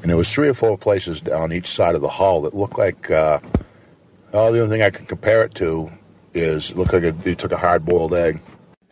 And 0.02 0.04
there 0.04 0.16
was 0.16 0.32
three 0.32 0.48
or 0.48 0.54
four 0.54 0.76
places 0.78 1.20
down 1.20 1.52
each 1.52 1.66
side 1.66 1.94
of 1.94 2.02
the 2.02 2.08
hull 2.08 2.42
that 2.42 2.54
looked 2.54 2.78
like, 2.78 3.10
uh, 3.10 3.40
oh, 4.32 4.52
the 4.52 4.60
only 4.60 4.68
thing 4.68 4.82
I 4.82 4.90
can 4.90 5.06
compare 5.06 5.42
it 5.44 5.54
to 5.56 5.90
is 6.34 6.70
it 6.70 6.76
looked 6.76 6.92
like 6.92 7.02
a, 7.02 7.14
you 7.24 7.34
took 7.34 7.52
a 7.52 7.58
hard-boiled 7.58 8.14
egg. 8.14 8.40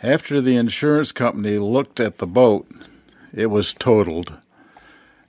After 0.03 0.41
the 0.41 0.57
insurance 0.57 1.12
company 1.12 1.59
looked 1.59 2.00
at 2.00 2.19
the 2.19 2.27
boat, 2.27 2.67
it 3.33 3.47
was 3.47 3.75
totaled. 3.75 4.39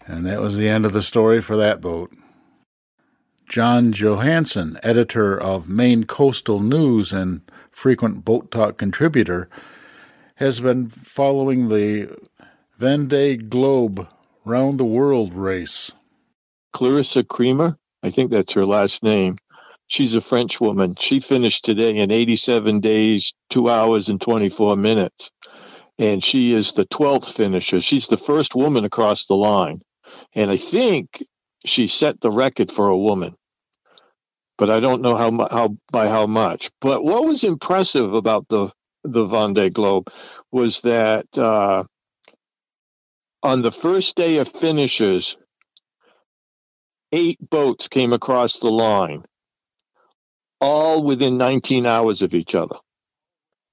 And 0.06 0.26
that 0.26 0.42
was 0.42 0.58
the 0.58 0.68
end 0.68 0.86
of 0.86 0.94
the 0.94 1.02
story 1.02 1.42
for 1.42 1.56
that 1.58 1.82
boat. 1.82 2.12
John 3.48 3.92
Johansen, 3.92 4.78
editor 4.82 5.38
of 5.38 5.68
Maine 5.68 6.06
Coastal 6.06 6.62
News 6.62 7.12
and 7.12 7.42
frequent 7.70 8.24
Boat 8.24 8.50
Talk 8.50 8.78
contributor, 8.78 9.50
has 10.36 10.62
been 10.62 10.88
following 10.88 11.68
the 11.68 12.18
Vendée 12.82 13.38
Globe 13.48 14.08
Round 14.44 14.80
the 14.80 14.86
World 14.86 15.36
race. 15.36 15.92
Clarissa 16.74 17.22
Crémer, 17.24 17.78
I 18.02 18.10
think 18.10 18.32
that's 18.32 18.54
her 18.54 18.66
last 18.66 19.04
name. 19.04 19.38
She's 19.86 20.16
a 20.16 20.22
French 20.22 20.60
woman. 20.60 20.96
She 21.00 21.20
finished 21.20 21.64
today 21.64 21.96
in 21.96 22.10
87 22.10 22.80
days, 22.80 23.36
2 23.52 23.70
hours, 23.70 24.10
and 24.10 24.20
24 24.20 24.78
minutes. 24.78 25.30
And 26.00 26.24
she 26.24 26.56
is 26.56 26.74
the 26.74 26.86
12th 26.86 27.32
finisher. 27.32 27.80
She's 27.82 28.08
the 28.08 28.18
first 28.18 28.56
woman 28.56 28.84
across 28.84 29.28
the 29.28 29.36
line. 29.36 29.78
And 30.34 30.50
I 30.50 30.56
think 30.56 31.24
she 31.64 31.86
set 31.86 32.20
the 32.20 32.32
record 32.32 32.72
for 32.72 32.88
a 32.88 32.98
woman 32.98 33.36
but 34.58 34.70
I 34.70 34.80
don't 34.80 35.02
know 35.02 35.16
how 35.16 35.48
how 35.50 35.78
by 35.92 36.08
how 36.08 36.28
much. 36.28 36.70
But 36.82 37.04
what 37.04 37.26
was 37.26 37.44
impressive 37.44 38.14
about 38.14 38.48
the 38.50 38.72
the 39.04 39.26
Vendée 39.26 39.74
Globe 39.74 40.08
was 40.52 40.82
that 40.82 41.26
uh, 41.38 41.84
on 43.44 43.62
the 43.62 43.72
first 43.72 44.16
day 44.16 44.38
of 44.38 44.50
finishers, 44.50 45.38
eight 47.12 47.40
boats 47.50 47.88
came 47.90 48.14
across 48.14 48.60
the 48.60 48.72
line, 48.72 49.24
all 50.62 51.04
within 51.04 51.38
19 51.38 51.86
hours 51.86 52.22
of 52.24 52.34
each 52.36 52.56
other, 52.56 52.78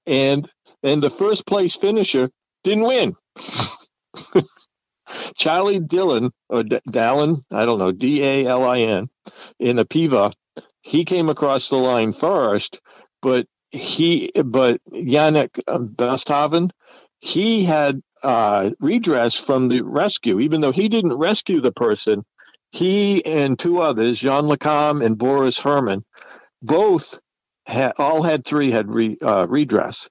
and 0.06 0.50
and 0.82 1.02
the 1.02 1.10
first 1.10 1.46
place 1.46 1.76
finisher 1.76 2.30
didn't 2.64 2.84
win. 2.84 3.16
Charlie 5.36 5.80
Dillon 5.80 6.32
or 6.50 6.62
D- 6.64 6.80
Dalin, 6.90 7.42
I 7.52 7.66
don't 7.66 7.78
know, 7.80 7.92
D 7.92 8.22
A 8.24 8.46
L 8.46 8.64
I 8.64 8.80
N, 8.80 9.08
in 9.60 9.76
Apivia 9.78 10.24
he 10.82 11.04
came 11.04 11.28
across 11.28 11.68
the 11.68 11.76
line 11.76 12.12
first, 12.12 12.80
but 13.22 13.46
he 13.70 14.32
but 14.44 14.80
Yannick 14.92 15.60
Bestaven, 15.68 16.70
he 17.20 17.64
had 17.64 18.00
uh, 18.22 18.70
redress 18.80 19.34
from 19.38 19.68
the 19.68 19.82
rescue, 19.82 20.40
even 20.40 20.60
though 20.60 20.72
he 20.72 20.88
didn't 20.88 21.16
rescue 21.16 21.60
the 21.60 21.72
person. 21.72 22.24
He 22.72 23.24
and 23.24 23.58
two 23.58 23.80
others, 23.80 24.20
Jean 24.20 24.46
Le 24.46 24.58
Cam 24.58 25.00
and 25.00 25.16
Boris 25.16 25.58
Herrmann, 25.58 26.04
both 26.62 27.18
had 27.66 27.92
all 27.98 28.22
had 28.22 28.44
three 28.44 28.70
had 28.70 28.90
re, 28.90 29.16
uh, 29.22 29.46
redress. 29.48 30.08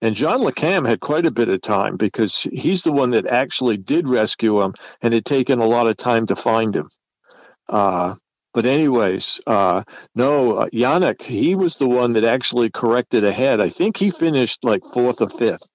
And 0.00 0.14
Jean 0.14 0.38
Le 0.38 0.52
Cam 0.52 0.84
had 0.84 1.00
quite 1.00 1.26
a 1.26 1.32
bit 1.32 1.48
of 1.48 1.60
time 1.60 1.96
because 1.96 2.42
he's 2.42 2.82
the 2.82 2.92
one 2.92 3.10
that 3.10 3.26
actually 3.26 3.78
did 3.78 4.08
rescue 4.08 4.60
him, 4.62 4.74
and 5.02 5.12
it 5.12 5.24
taken 5.24 5.58
a 5.58 5.66
lot 5.66 5.88
of 5.88 5.96
time 5.96 6.26
to 6.26 6.36
find 6.36 6.74
him. 6.76 6.88
Uh, 7.68 8.14
but 8.54 8.64
anyways, 8.64 9.40
uh, 9.46 9.82
no, 10.14 10.58
uh, 10.58 10.68
Yannick, 10.72 11.22
he 11.22 11.54
was 11.54 11.76
the 11.76 11.88
one 11.88 12.12
that 12.14 12.24
actually 12.24 12.70
corrected 12.70 13.24
ahead. 13.24 13.60
I 13.60 13.68
think 13.68 13.96
he 13.96 14.10
finished 14.10 14.64
like 14.64 14.84
fourth 14.84 15.20
or 15.20 15.28
fifth, 15.28 15.68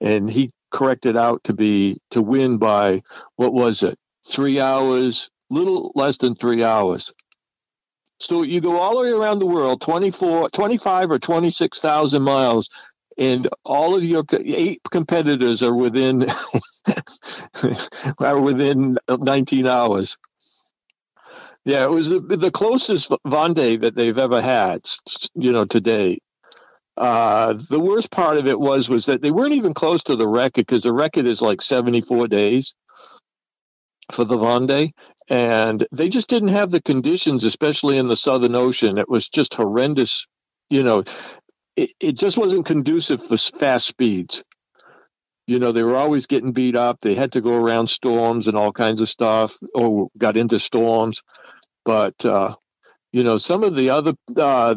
and 0.00 0.28
he 0.28 0.50
corrected 0.72 1.16
out 1.16 1.44
to 1.44 1.52
be 1.52 1.98
to 2.10 2.22
win 2.22 2.58
by 2.58 3.02
what 3.36 3.52
was 3.52 3.82
it? 3.82 3.98
Three 4.26 4.60
hours, 4.60 5.30
little 5.50 5.92
less 5.94 6.16
than 6.18 6.34
three 6.34 6.64
hours. 6.64 7.12
So 8.18 8.42
you 8.42 8.60
go 8.60 8.78
all 8.78 8.96
the 8.96 9.02
way 9.02 9.10
around 9.10 9.40
the 9.40 9.46
world, 9.46 9.80
24, 9.80 10.50
25 10.50 11.10
or 11.10 11.18
26,000 11.18 12.22
miles, 12.22 12.68
and 13.18 13.48
all 13.64 13.94
of 13.96 14.04
your 14.04 14.24
eight 14.32 14.80
competitors 14.90 15.62
are 15.62 15.74
within 15.74 16.26
are 18.18 18.40
within 18.40 18.96
19 19.08 19.66
hours. 19.66 20.18
Yeah, 21.64 21.84
it 21.84 21.90
was 21.90 22.08
the, 22.08 22.20
the 22.20 22.50
closest 22.50 23.10
Vendée 23.26 23.80
that 23.82 23.94
they've 23.94 24.18
ever 24.18 24.40
had, 24.40 24.86
you 25.34 25.52
know, 25.52 25.64
to 25.66 25.80
date. 25.80 26.22
Uh, 26.96 27.54
the 27.70 27.80
worst 27.80 28.10
part 28.10 28.36
of 28.36 28.46
it 28.46 28.58
was 28.58 28.88
was 28.90 29.06
that 29.06 29.22
they 29.22 29.30
weren't 29.30 29.54
even 29.54 29.74
close 29.74 30.02
to 30.04 30.16
the 30.16 30.28
record 30.28 30.66
because 30.66 30.82
the 30.82 30.92
record 30.92 31.26
is 31.26 31.40
like 31.40 31.62
74 31.62 32.28
days 32.28 32.74
for 34.10 34.24
the 34.24 34.36
Vendée, 34.36 34.90
and 35.28 35.86
they 35.92 36.08
just 36.08 36.28
didn't 36.28 36.48
have 36.48 36.70
the 36.70 36.82
conditions, 36.82 37.44
especially 37.44 37.96
in 37.96 38.08
the 38.08 38.16
Southern 38.16 38.54
Ocean. 38.54 38.98
It 38.98 39.08
was 39.08 39.28
just 39.28 39.54
horrendous. 39.54 40.26
You 40.68 40.82
know, 40.82 41.04
it, 41.76 41.92
it 42.00 42.12
just 42.18 42.36
wasn't 42.36 42.66
conducive 42.66 43.22
for 43.22 43.36
fast 43.36 43.86
speeds. 43.86 44.42
You 45.46 45.58
know, 45.58 45.72
they 45.72 45.82
were 45.82 45.96
always 45.96 46.26
getting 46.26 46.52
beat 46.52 46.76
up. 46.76 47.00
They 47.00 47.14
had 47.14 47.32
to 47.32 47.40
go 47.40 47.54
around 47.54 47.88
storms 47.88 48.48
and 48.48 48.56
all 48.56 48.72
kinds 48.72 49.00
of 49.00 49.08
stuff, 49.08 49.56
or 49.74 50.08
got 50.16 50.36
into 50.36 50.58
storms. 50.58 51.22
But 51.84 52.24
uh, 52.24 52.54
you 53.12 53.24
know, 53.24 53.38
some 53.38 53.64
of 53.64 53.74
the 53.74 53.90
other 53.90 54.14
uh, 54.36 54.74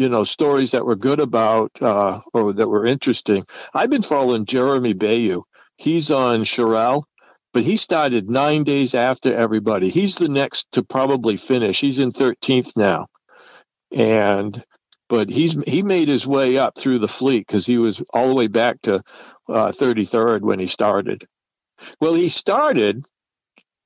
you 0.00 0.08
know 0.08 0.24
stories 0.24 0.70
that 0.70 0.86
were 0.86 0.96
good 0.96 1.20
about 1.20 1.70
uh, 1.82 2.20
or 2.32 2.54
that 2.54 2.68
were 2.68 2.86
interesting. 2.86 3.44
I've 3.74 3.90
been 3.90 4.02
following 4.02 4.46
Jeremy 4.46 4.94
Beyou. 4.94 5.42
He's 5.76 6.10
on 6.10 6.42
Charal, 6.44 7.04
but 7.52 7.64
he 7.64 7.76
started 7.76 8.30
nine 8.30 8.64
days 8.64 8.94
after 8.94 9.34
everybody. 9.34 9.90
He's 9.90 10.14
the 10.16 10.28
next 10.28 10.66
to 10.72 10.82
probably 10.82 11.36
finish. 11.36 11.80
He's 11.80 11.98
in 11.98 12.12
13th 12.12 12.78
now, 12.78 13.08
and 13.92 14.64
but 15.10 15.28
he's 15.28 15.60
he 15.66 15.82
made 15.82 16.08
his 16.08 16.26
way 16.26 16.56
up 16.56 16.78
through 16.78 17.00
the 17.00 17.08
fleet 17.08 17.46
because 17.46 17.66
he 17.66 17.76
was 17.76 18.02
all 18.14 18.28
the 18.28 18.34
way 18.34 18.46
back 18.46 18.80
to 18.82 19.02
uh, 19.50 19.72
33rd 19.72 20.40
when 20.40 20.58
he 20.58 20.66
started. 20.66 21.26
Well, 22.00 22.14
he 22.14 22.30
started 22.30 23.04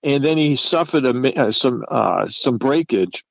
and 0.04 0.23
then 0.23 0.37
he 0.37 0.54
suffered 0.54 1.06
a, 1.06 1.42
uh, 1.42 1.50
some 1.50 1.85
uh, 1.90 2.26
some 2.28 2.59
breakage 2.59 3.25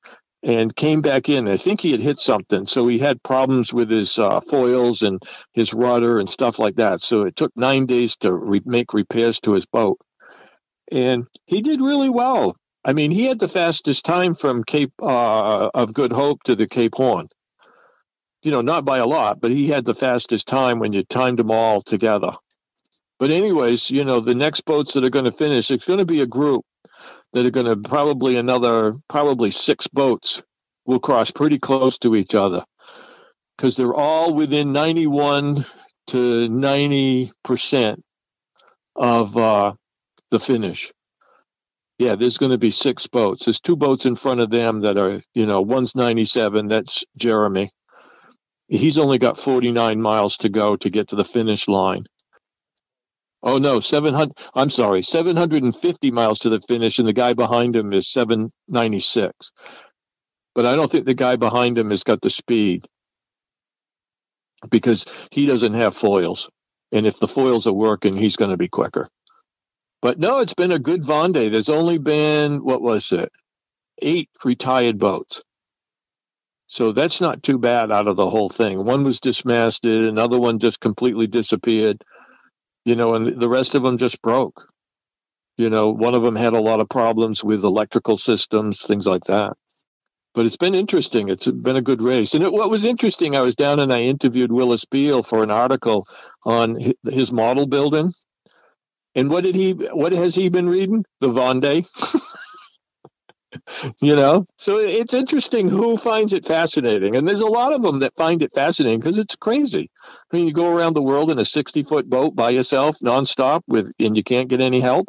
and 0.44 0.76
came 0.76 1.02
back 1.02 1.30
in. 1.30 1.48
I 1.48 1.56
think 1.56 1.80
he 1.80 1.92
had 1.92 2.02
hit 2.02 2.20
something, 2.20 2.66
so 2.66 2.88
he 2.88 3.00
had 3.00 3.24
problems 3.24 3.74
with 3.74 3.90
his 3.90 4.20
uh, 4.20 4.42
foils 4.42 5.02
and 5.02 5.24
his 5.54 5.74
rudder 5.74 6.20
and 6.20 6.30
stuff 6.30 6.60
like 6.60 6.76
that. 6.76 7.00
So 7.00 7.22
it 7.22 7.36
took 7.36 7.56
nine 7.56 7.86
days 7.86 8.18
to 8.18 8.34
re- 8.34 8.62
make 8.66 8.94
repairs 8.94 9.40
to 9.42 9.54
his 9.54 9.66
boat, 9.66 10.00
and 10.92 11.26
he 11.46 11.62
did 11.62 11.82
really 11.82 12.10
well. 12.10 12.56
I 12.86 12.92
mean, 12.92 13.12
he 13.12 13.24
had 13.26 13.40
the 13.40 13.48
fastest 13.48 14.04
time 14.04 14.36
from 14.36 14.66
Cape 14.66 14.92
uh, 15.02 15.70
of 15.74 15.94
Good 15.94 16.12
Hope 16.12 16.44
to 16.44 16.56
the 16.56 16.68
Cape 16.68 16.96
Horn. 16.96 17.30
You 18.42 18.52
know, 18.52 18.60
not 18.60 18.84
by 18.84 18.98
a 18.98 19.08
lot, 19.08 19.40
but 19.40 19.52
he 19.52 19.70
had 19.70 19.86
the 19.86 19.96
fastest 19.96 20.48
time 20.48 20.80
when 20.80 20.92
you 20.92 21.04
timed 21.04 21.40
them 21.40 21.50
all 21.50 21.80
together. 21.80 22.32
But 23.18 23.32
anyways, 23.32 23.90
you 23.90 24.04
know, 24.04 24.20
the 24.20 24.36
next 24.36 24.66
boats 24.66 24.94
that 24.94 25.06
are 25.06 25.10
going 25.10 25.24
to 25.24 25.32
finish, 25.32 25.72
it's 25.72 25.86
going 25.86 26.00
to 26.00 26.06
be 26.06 26.20
a 26.20 26.26
group 26.26 26.66
that 27.34 27.46
are 27.46 27.52
going 27.52 27.66
to 27.66 27.78
probably 27.78 28.38
another 28.38 28.94
probably 29.10 29.52
six 29.52 29.88
boats 29.88 30.44
will 30.86 31.00
cross 31.00 31.32
pretty 31.32 31.60
close 31.60 31.98
to 32.00 32.16
each 32.16 32.36
other 32.36 32.64
because 33.58 33.76
they're 33.76 33.94
all 33.94 34.34
within 34.34 34.74
91 34.74 35.66
to 36.08 36.50
90 36.50 37.32
percent 37.44 38.04
of 38.96 39.36
uh, 39.38 39.74
the 40.32 40.40
finish. 40.40 40.92
Yeah, 42.00 42.16
there's 42.16 42.38
going 42.38 42.52
to 42.52 42.58
be 42.58 42.72
six 42.72 43.08
boats. 43.08 43.46
There's 43.46 43.60
two 43.60 43.76
boats 43.76 44.06
in 44.06 44.16
front 44.16 44.40
of 44.40 44.50
them 44.50 44.82
that 44.82 44.98
are, 44.98 45.20
you 45.34 45.46
know, 45.46 45.62
one's 45.62 45.96
97. 45.96 46.68
That's 46.68 47.06
Jeremy. 47.18 47.70
He's 48.68 48.98
only 48.98 49.20
got 49.20 49.38
49 49.38 50.02
miles 50.02 50.38
to 50.38 50.50
go 50.50 50.76
to 50.78 50.90
get 50.90 51.10
to 51.10 51.16
the 51.16 51.24
finish 51.24 51.68
line. 51.68 52.06
Oh 53.44 53.58
no, 53.58 53.82
700 53.82 54.38
I'm 54.56 54.70
sorry, 54.70 55.02
750 55.02 56.12
miles 56.12 56.40
to 56.40 56.50
the 56.50 56.62
finish 56.62 56.98
and 56.98 57.08
the 57.08 57.14
guy 57.14 57.34
behind 57.34 57.76
him 57.76 57.92
is 57.92 58.08
796. 58.08 59.52
But 60.56 60.66
I 60.66 60.76
don't 60.76 60.90
think 60.90 61.06
the 61.06 61.14
guy 61.14 61.36
behind 61.36 61.78
him 61.78 61.90
has 61.90 62.04
got 62.04 62.22
the 62.22 62.30
speed 62.30 62.86
because 64.70 65.28
he 65.32 65.46
doesn't 65.46 65.74
have 65.74 65.96
foils. 65.96 66.50
And 66.94 67.06
if 67.06 67.20
the 67.20 67.28
foils 67.28 67.68
are 67.68 67.74
working, 67.74 68.16
he's 68.16 68.38
going 68.38 68.52
to 68.52 68.58
be 68.58 68.70
quicker. 68.70 69.08
But 70.02 70.20
no, 70.20 70.40
it's 70.40 70.54
been 70.54 70.72
a 70.72 70.80
good 70.80 71.04
Vendée. 71.04 71.52
There's 71.52 71.70
only 71.70 71.98
been 71.98 72.64
what 72.64 72.82
was 72.82 73.12
it? 73.12 73.32
8 74.02 74.30
retired 74.46 75.00
boats. 75.00 75.42
So 76.68 76.92
that's 76.92 77.20
not 77.20 77.44
too 77.44 77.58
bad 77.58 77.92
out 77.92 78.08
of 78.08 78.16
the 78.16 78.30
whole 78.30 78.50
thing. 78.50 78.84
One 78.86 79.04
was 79.04 79.20
dismasted, 79.20 80.06
another 80.06 80.40
one 80.40 80.60
just 80.60 80.80
completely 80.80 81.28
disappeared 81.28 82.04
you 82.86 82.96
know, 82.96 83.16
and 83.16 83.40
the 83.40 83.50
rest 83.50 83.76
of 83.76 83.84
them 83.84 83.98
just 83.98 84.22
broke. 84.22 84.68
You 85.58 85.70
know, 85.70 85.92
one 85.92 86.16
of 86.16 86.24
them 86.24 86.36
had 86.36 86.54
a 86.54 86.62
lot 86.62 86.80
of 86.80 86.90
problems 86.90 87.44
with 87.44 87.64
electrical 87.64 88.18
systems, 88.18 88.82
things 88.82 89.06
like 89.06 89.26
that. 89.26 89.54
But 90.34 90.48
it's 90.48 90.58
been 90.58 90.74
interesting. 90.74 91.30
It's 91.30 91.48
been 91.48 91.76
a 91.76 91.82
good 91.82 92.02
race. 92.02 92.34
And 92.34 92.44
it, 92.44 92.52
what 92.52 92.72
was 92.72 92.86
interesting, 92.86 93.36
I 93.36 93.42
was 93.42 93.56
down 93.56 93.80
and 93.80 93.94
I 93.94 94.02
interviewed 94.02 94.52
Willis 94.52 94.86
Beall 94.86 95.22
for 95.22 95.44
an 95.44 95.52
article 95.52 96.08
on 96.44 96.78
his 97.08 97.32
model 97.32 97.68
building. 97.68 98.12
And 99.16 99.30
what 99.30 99.44
did 99.44 99.54
he? 99.54 99.74
What 99.74 100.12
has 100.12 100.34
he 100.34 100.50
been 100.50 100.68
reading? 100.68 101.06
The 101.22 101.28
Vendée. 101.30 101.86
you 104.02 104.16
know? 104.16 104.46
So 104.58 104.78
it's 104.78 105.14
interesting 105.14 105.70
who 105.70 105.98
finds 105.98 106.34
it 106.34 106.46
fascinating 106.46 107.16
and 107.16 107.28
there's 107.28 107.42
a 107.42 107.48
lot 107.48 107.74
of 107.74 107.82
them 107.82 108.00
that 108.00 108.16
find 108.16 108.42
it 108.42 108.54
fascinating 108.54 109.00
because 109.00 109.18
it's 109.18 109.36
crazy. 109.36 109.90
I 110.32 110.36
mean 110.36 110.48
you 110.48 110.54
go 110.54 110.76
around 110.76 110.94
the 110.94 111.02
world 111.02 111.30
in 111.30 111.40
a 111.40 111.46
60 111.46 111.84
foot 111.84 112.10
boat 112.10 112.36
by 112.36 112.50
yourself 112.52 112.98
nonstop 113.00 113.62
with 113.68 113.92
and 114.00 114.16
you 114.18 114.24
can't 114.24 114.50
get 114.50 114.62
any 114.62 114.82
help. 114.82 115.08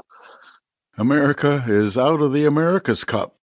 America 0.97 1.65
is 1.67 1.99
out 1.99 2.23
of 2.23 2.33
the 2.33 2.45
america's 2.45 3.05
cup. 3.05 3.37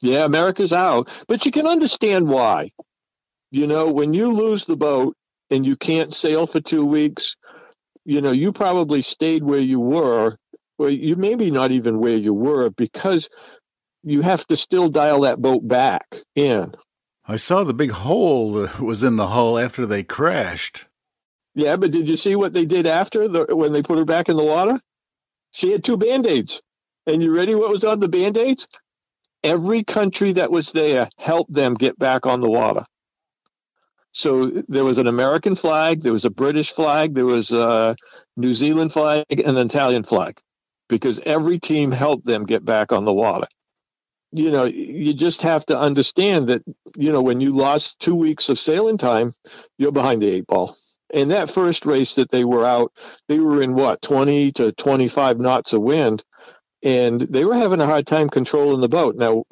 Yeah 0.00 0.24
america's 0.24 0.72
out. 0.72 1.10
But 1.28 1.46
you 1.46 1.52
can 1.52 1.66
understand 1.66 2.28
why. 2.28 2.70
You 3.50 3.66
know 3.66 3.90
when 3.92 4.14
you 4.14 4.32
lose 4.32 4.64
the 4.64 4.76
boat 4.76 5.16
and 5.50 5.66
you 5.66 5.76
can't 5.76 6.12
sail 6.12 6.46
for 6.46 6.60
two 6.60 6.84
weeks 6.84 7.36
you 8.04 8.20
know 8.20 8.32
you 8.32 8.52
probably 8.52 9.00
stayed 9.00 9.44
where 9.44 9.60
you 9.60 9.78
were 9.78 10.36
well, 10.78 10.90
you 10.90 11.14
maybe 11.16 11.50
not 11.50 11.70
even 11.70 11.98
where 11.98 12.16
you 12.16 12.34
were 12.34 12.70
because 12.70 13.28
you 14.02 14.22
have 14.22 14.46
to 14.48 14.56
still 14.56 14.88
dial 14.88 15.20
that 15.22 15.40
boat 15.40 15.66
back 15.66 16.16
in. 16.34 16.74
I 17.26 17.36
saw 17.36 17.62
the 17.62 17.74
big 17.74 17.92
hole 17.92 18.52
that 18.54 18.80
was 18.80 19.04
in 19.04 19.16
the 19.16 19.28
hull 19.28 19.58
after 19.58 19.86
they 19.86 20.02
crashed. 20.02 20.86
Yeah, 21.54 21.76
but 21.76 21.90
did 21.90 22.08
you 22.08 22.16
see 22.16 22.34
what 22.34 22.52
they 22.52 22.64
did 22.64 22.86
after 22.86 23.28
the, 23.28 23.54
when 23.54 23.72
they 23.72 23.82
put 23.82 23.98
her 23.98 24.04
back 24.04 24.28
in 24.28 24.36
the 24.36 24.44
water? 24.44 24.80
She 25.52 25.70
had 25.70 25.84
two 25.84 25.96
band 25.96 26.26
aids. 26.26 26.62
And 27.06 27.22
you 27.22 27.34
ready 27.34 27.54
what 27.54 27.70
was 27.70 27.84
on 27.84 28.00
the 28.00 28.08
band 28.08 28.36
aids? 28.36 28.66
Every 29.44 29.82
country 29.82 30.32
that 30.32 30.50
was 30.50 30.72
there 30.72 31.08
helped 31.18 31.52
them 31.52 31.74
get 31.74 31.98
back 31.98 32.26
on 32.26 32.40
the 32.40 32.50
water. 32.50 32.84
So 34.12 34.50
there 34.68 34.84
was 34.84 34.98
an 34.98 35.06
American 35.06 35.54
flag, 35.54 36.02
there 36.02 36.12
was 36.12 36.24
a 36.24 36.30
British 36.30 36.70
flag, 36.70 37.14
there 37.14 37.26
was 37.26 37.50
a 37.50 37.96
New 38.36 38.52
Zealand 38.52 38.92
flag, 38.92 39.24
and 39.30 39.56
an 39.56 39.66
Italian 39.66 40.04
flag, 40.04 40.38
because 40.88 41.18
every 41.20 41.58
team 41.58 41.90
helped 41.90 42.26
them 42.26 42.44
get 42.44 42.64
back 42.64 42.92
on 42.92 43.04
the 43.04 43.12
water 43.12 43.46
you 44.32 44.50
know, 44.50 44.64
you 44.64 45.12
just 45.12 45.42
have 45.42 45.64
to 45.66 45.78
understand 45.78 46.48
that, 46.48 46.62
you 46.96 47.12
know, 47.12 47.22
when 47.22 47.40
you 47.40 47.50
lost 47.50 48.00
two 48.00 48.14
weeks 48.14 48.48
of 48.48 48.58
sailing 48.58 48.96
time, 48.96 49.32
you're 49.78 49.92
behind 49.92 50.22
the 50.22 50.28
eight 50.28 50.46
ball. 50.46 50.74
And 51.12 51.30
that 51.30 51.50
first 51.50 51.84
race 51.84 52.14
that 52.14 52.30
they 52.30 52.44
were 52.44 52.64
out, 52.64 52.92
they 53.28 53.38
were 53.38 53.60
in 53.60 53.74
what, 53.74 54.00
20 54.00 54.52
to 54.52 54.72
25 54.72 55.38
knots 55.38 55.74
of 55.74 55.82
wind, 55.82 56.24
and 56.82 57.20
they 57.20 57.44
were 57.44 57.54
having 57.54 57.80
a 57.80 57.86
hard 57.86 58.06
time 58.06 58.30
controlling 58.30 58.80
the 58.80 58.88
boat. 58.88 59.16
Now, 59.16 59.44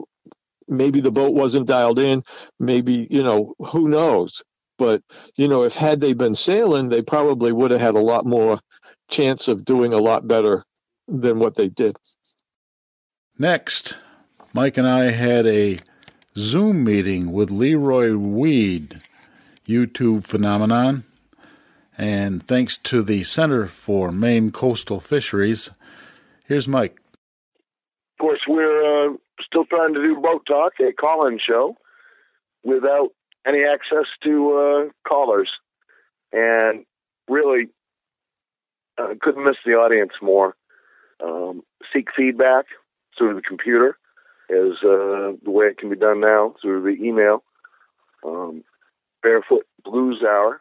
maybe 0.66 1.02
the 1.02 1.12
boat 1.12 1.34
wasn't 1.34 1.68
dialed 1.68 1.98
in, 1.98 2.22
maybe, 2.58 3.06
you 3.10 3.22
know, 3.22 3.54
who 3.58 3.88
knows? 3.88 4.42
But, 4.78 5.02
you 5.36 5.46
know, 5.46 5.64
if 5.64 5.76
had 5.76 6.00
they 6.00 6.14
been 6.14 6.34
sailing, 6.34 6.88
they 6.88 7.02
probably 7.02 7.52
would 7.52 7.70
have 7.70 7.80
had 7.80 7.96
a 7.96 8.00
lot 8.00 8.24
more 8.24 8.58
chance 9.10 9.48
of 9.48 9.66
doing 9.66 9.92
a 9.92 9.98
lot 9.98 10.26
better 10.26 10.64
than 11.06 11.38
what 11.38 11.54
they 11.54 11.68
did. 11.68 11.98
Next, 13.38 13.98
Mike 14.52 14.76
and 14.76 14.88
I 14.88 15.12
had 15.12 15.46
a 15.46 15.78
Zoom 16.36 16.82
meeting 16.82 17.30
with 17.30 17.52
Leroy 17.52 18.16
Weed, 18.16 19.00
YouTube 19.64 20.24
phenomenon, 20.24 21.04
and 21.96 22.44
thanks 22.44 22.76
to 22.78 23.02
the 23.02 23.22
Center 23.22 23.68
for 23.68 24.10
Maine 24.10 24.50
Coastal 24.50 24.98
Fisheries. 24.98 25.70
Here's 26.46 26.66
Mike. 26.66 26.98
Of 28.18 28.22
course, 28.22 28.40
we're 28.48 29.12
uh, 29.12 29.16
still 29.40 29.66
trying 29.66 29.94
to 29.94 30.02
do 30.02 30.20
Boat 30.20 30.42
Talk, 30.48 30.72
a 30.80 30.92
call 30.92 31.28
in 31.28 31.38
show, 31.38 31.76
without 32.64 33.10
any 33.46 33.60
access 33.60 34.06
to 34.24 34.88
uh, 34.88 35.08
callers. 35.08 35.50
And 36.32 36.86
really, 37.28 37.68
uh, 38.98 39.14
couldn't 39.20 39.44
miss 39.44 39.56
the 39.64 39.74
audience 39.74 40.12
more. 40.20 40.56
Um, 41.24 41.62
seek 41.92 42.08
feedback 42.16 42.64
through 43.16 43.36
the 43.36 43.42
computer 43.42 43.96
is 44.50 44.76
uh, 44.82 45.38
the 45.42 45.50
way 45.50 45.66
it 45.66 45.78
can 45.78 45.90
be 45.90 45.96
done 45.96 46.20
now 46.20 46.54
through 46.60 46.82
the 46.82 47.02
email. 47.02 47.42
Um, 48.24 48.64
Barefoot 49.22 49.66
Blues 49.84 50.22
Hour. 50.26 50.60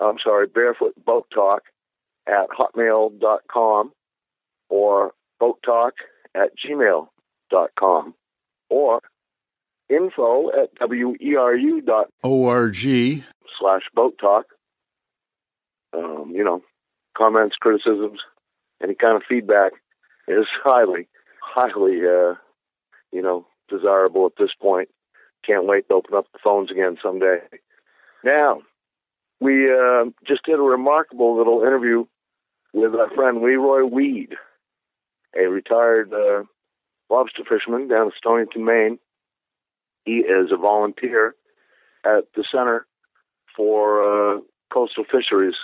I'm 0.00 0.16
sorry, 0.22 0.46
Barefoot 0.46 0.94
Boat 1.04 1.26
Talk 1.32 1.62
at 2.26 2.48
hotmail.com 2.50 3.92
or 4.68 5.12
boat 5.38 5.58
talk 5.64 5.94
at 6.34 6.50
gmail.com 6.56 8.14
or 8.70 9.00
info 9.90 10.48
at 10.50 10.74
weru 10.80 11.84
dot 11.84 12.06
org 12.22 12.76
slash 12.76 13.82
boat 13.94 14.14
talk. 14.20 14.46
Um, 15.92 16.32
you 16.34 16.44
know, 16.44 16.62
comments, 17.16 17.56
criticisms, 17.60 18.20
any 18.82 18.94
kind 18.94 19.16
of 19.16 19.22
feedback 19.28 19.72
is 20.26 20.46
highly, 20.64 21.08
highly 21.42 22.00
uh, 22.06 22.34
you 23.12 23.22
know, 23.22 23.46
desirable 23.68 24.26
at 24.26 24.32
this 24.38 24.54
point. 24.60 24.88
Can't 25.46 25.66
wait 25.66 25.88
to 25.88 25.94
open 25.94 26.14
up 26.14 26.26
the 26.32 26.38
phones 26.42 26.70
again 26.70 26.96
someday. 27.02 27.38
Now, 28.24 28.62
we 29.40 29.70
uh, 29.70 30.04
just 30.26 30.44
did 30.44 30.58
a 30.58 30.62
remarkable 30.62 31.36
little 31.36 31.62
interview 31.62 32.04
with 32.72 32.94
our 32.94 33.10
friend 33.10 33.42
Leroy 33.42 33.84
Weed, 33.84 34.30
a 35.36 35.48
retired 35.48 36.12
uh, 36.12 36.44
lobster 37.10 37.42
fisherman 37.48 37.88
down 37.88 38.06
in 38.06 38.12
Stonington, 38.16 38.64
Maine. 38.64 38.98
He 40.04 40.18
is 40.18 40.50
a 40.52 40.56
volunteer 40.56 41.34
at 42.04 42.24
the 42.34 42.44
Center 42.50 42.86
for 43.56 44.36
uh, 44.36 44.40
Coastal 44.72 45.04
Fisheries 45.04 45.54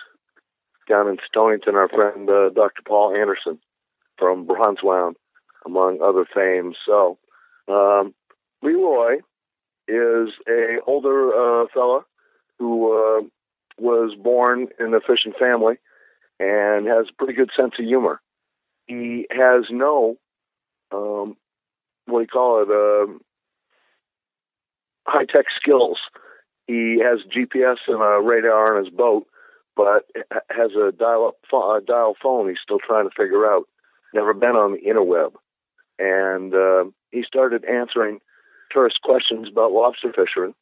down 0.88 1.08
in 1.08 1.18
Stonington. 1.26 1.74
Our 1.74 1.88
friend 1.88 2.28
uh, 2.28 2.50
Dr. 2.50 2.82
Paul 2.87 3.14
Anderson 3.16 3.58
from 4.18 4.46
Bronzewand, 4.46 5.14
among 5.64 6.00
other 6.02 6.26
fames. 6.32 6.76
So 6.84 7.18
um, 7.68 8.14
Leroy 8.62 9.18
is 9.87 10.28
a 10.48 10.78
older 10.87 11.33
uh, 11.62 11.66
fella 11.72 12.00
who 12.59 12.92
uh, 12.92 13.22
was 13.78 14.14
born 14.20 14.68
in 14.78 14.94
a 14.94 15.00
fishing 15.00 15.33
family 15.38 15.76
and 16.40 16.87
has 16.87 17.07
a 17.11 17.16
pretty 17.16 17.35
good 17.35 17.50
sense 17.57 17.74
of 17.78 17.85
humor. 17.85 18.20
He 18.87 19.26
has 19.31 19.64
no, 19.70 20.16
um, 20.92 21.37
what 22.07 22.20
do 22.20 22.22
you 22.22 22.26
call 22.26 22.62
it, 22.62 22.68
uh, 22.70 23.18
high 25.07 25.24
tech 25.24 25.46
skills. 25.61 25.98
He 26.66 27.00
has 27.02 27.20
GPS 27.35 27.76
and 27.87 28.02
a 28.02 28.20
radar 28.22 28.76
on 28.76 28.85
his 28.85 28.92
boat, 28.92 29.26
but 29.74 30.04
has 30.50 30.72
a 30.72 30.92
dial 30.92 31.28
up 31.28 31.87
dial 31.87 32.14
phone. 32.22 32.48
He's 32.48 32.59
still 32.62 32.78
trying 32.78 33.09
to 33.09 33.14
figure 33.16 33.46
out. 33.46 33.64
Never 34.14 34.33
been 34.33 34.57
on 34.57 34.72
the 34.72 34.78
interweb, 34.78 35.33
and 35.98 36.54
uh, 36.54 36.90
he 37.10 37.22
started 37.26 37.64
answering 37.64 38.20
tourist 38.70 38.98
questions 39.02 39.48
about 39.50 39.72
lobster 39.72 40.12
fishing 40.12 40.54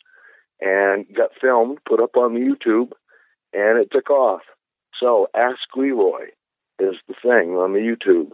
and 0.60 1.06
got 1.14 1.30
filmed, 1.40 1.78
put 1.86 2.00
up 2.00 2.16
on 2.16 2.34
the 2.34 2.40
YouTube, 2.40 2.92
and 3.52 3.78
it 3.78 3.88
took 3.90 4.10
off. 4.10 4.42
So 5.00 5.28
Ask 5.34 5.58
Leroy 5.76 6.26
is 6.78 6.94
the 7.08 7.14
thing 7.22 7.56
on 7.56 7.72
the 7.72 7.80
YouTube. 7.80 8.30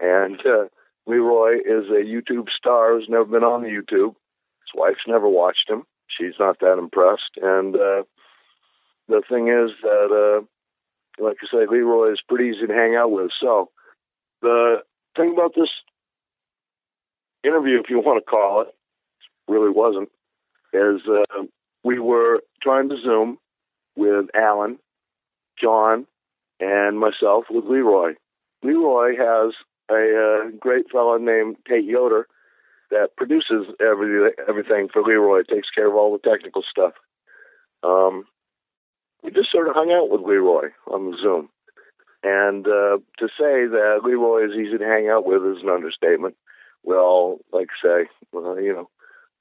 And 0.00 0.40
uh, 0.40 0.68
Leroy 1.06 1.56
is 1.58 1.88
a 1.88 2.04
YouTube 2.04 2.48
star 2.56 2.94
who's 2.94 3.08
never 3.08 3.24
been 3.24 3.44
on 3.44 3.62
the 3.62 3.68
YouTube. 3.68 4.14
His 4.14 4.72
wife's 4.74 5.06
never 5.06 5.28
watched 5.28 5.68
him. 5.68 5.84
She's 6.08 6.34
not 6.38 6.58
that 6.60 6.78
impressed. 6.78 7.38
And 7.40 7.74
uh, 7.74 8.02
the 9.08 9.22
thing 9.28 9.48
is 9.48 9.70
that, 9.82 10.10
uh, 10.12 11.22
like 11.22 11.36
I 11.42 11.46
say, 11.50 11.66
Leroy 11.70 12.12
is 12.12 12.20
pretty 12.28 12.50
easy 12.50 12.66
to 12.66 12.72
hang 12.72 12.94
out 12.96 13.10
with. 13.10 13.30
So 13.40 13.70
the 14.42 14.82
thing 15.16 15.32
about 15.34 15.54
this 15.54 15.70
interview, 17.44 17.80
if 17.80 17.90
you 17.90 17.98
want 17.98 18.24
to 18.24 18.30
call 18.30 18.62
it, 18.62 18.68
really 19.48 19.70
wasn't, 19.70 20.10
is 20.72 21.00
uh, 21.08 21.42
we 21.84 21.98
were 21.98 22.40
trying 22.62 22.88
to 22.88 22.96
Zoom 23.02 23.38
with 23.96 24.26
Alan, 24.34 24.78
John, 25.60 26.06
and 26.60 26.98
myself 26.98 27.44
with 27.50 27.64
Leroy. 27.64 28.14
Leroy 28.62 29.16
has 29.16 29.52
a 29.90 30.46
uh, 30.46 30.50
great 30.60 30.90
fellow 30.90 31.18
named 31.18 31.56
Tate 31.68 31.84
Yoder 31.84 32.26
that 32.90 33.16
produces 33.16 33.66
every, 33.80 34.30
everything 34.48 34.88
for 34.92 35.02
Leroy, 35.02 35.42
takes 35.42 35.68
care 35.74 35.88
of 35.88 35.94
all 35.94 36.12
the 36.12 36.28
technical 36.30 36.62
stuff. 36.70 36.92
Um, 37.82 38.24
we 39.22 39.30
just 39.30 39.50
sort 39.50 39.68
of 39.68 39.74
hung 39.74 39.90
out 39.90 40.10
with 40.10 40.26
Leroy 40.26 40.68
on 40.86 41.10
the 41.10 41.16
Zoom. 41.20 41.48
And 42.22 42.66
uh, 42.66 42.98
to 43.18 43.28
say 43.28 43.66
that 43.66 44.00
Leroy 44.04 44.44
is 44.44 44.52
easy 44.52 44.78
to 44.78 44.84
hang 44.84 45.08
out 45.08 45.26
with 45.26 45.42
is 45.42 45.62
an 45.62 45.70
understatement 45.70 46.36
we 46.84 46.94
all, 46.94 47.40
like 47.52 47.68
say, 47.82 48.08
uh, 48.34 48.54
you 48.56 48.72
know, 48.72 48.90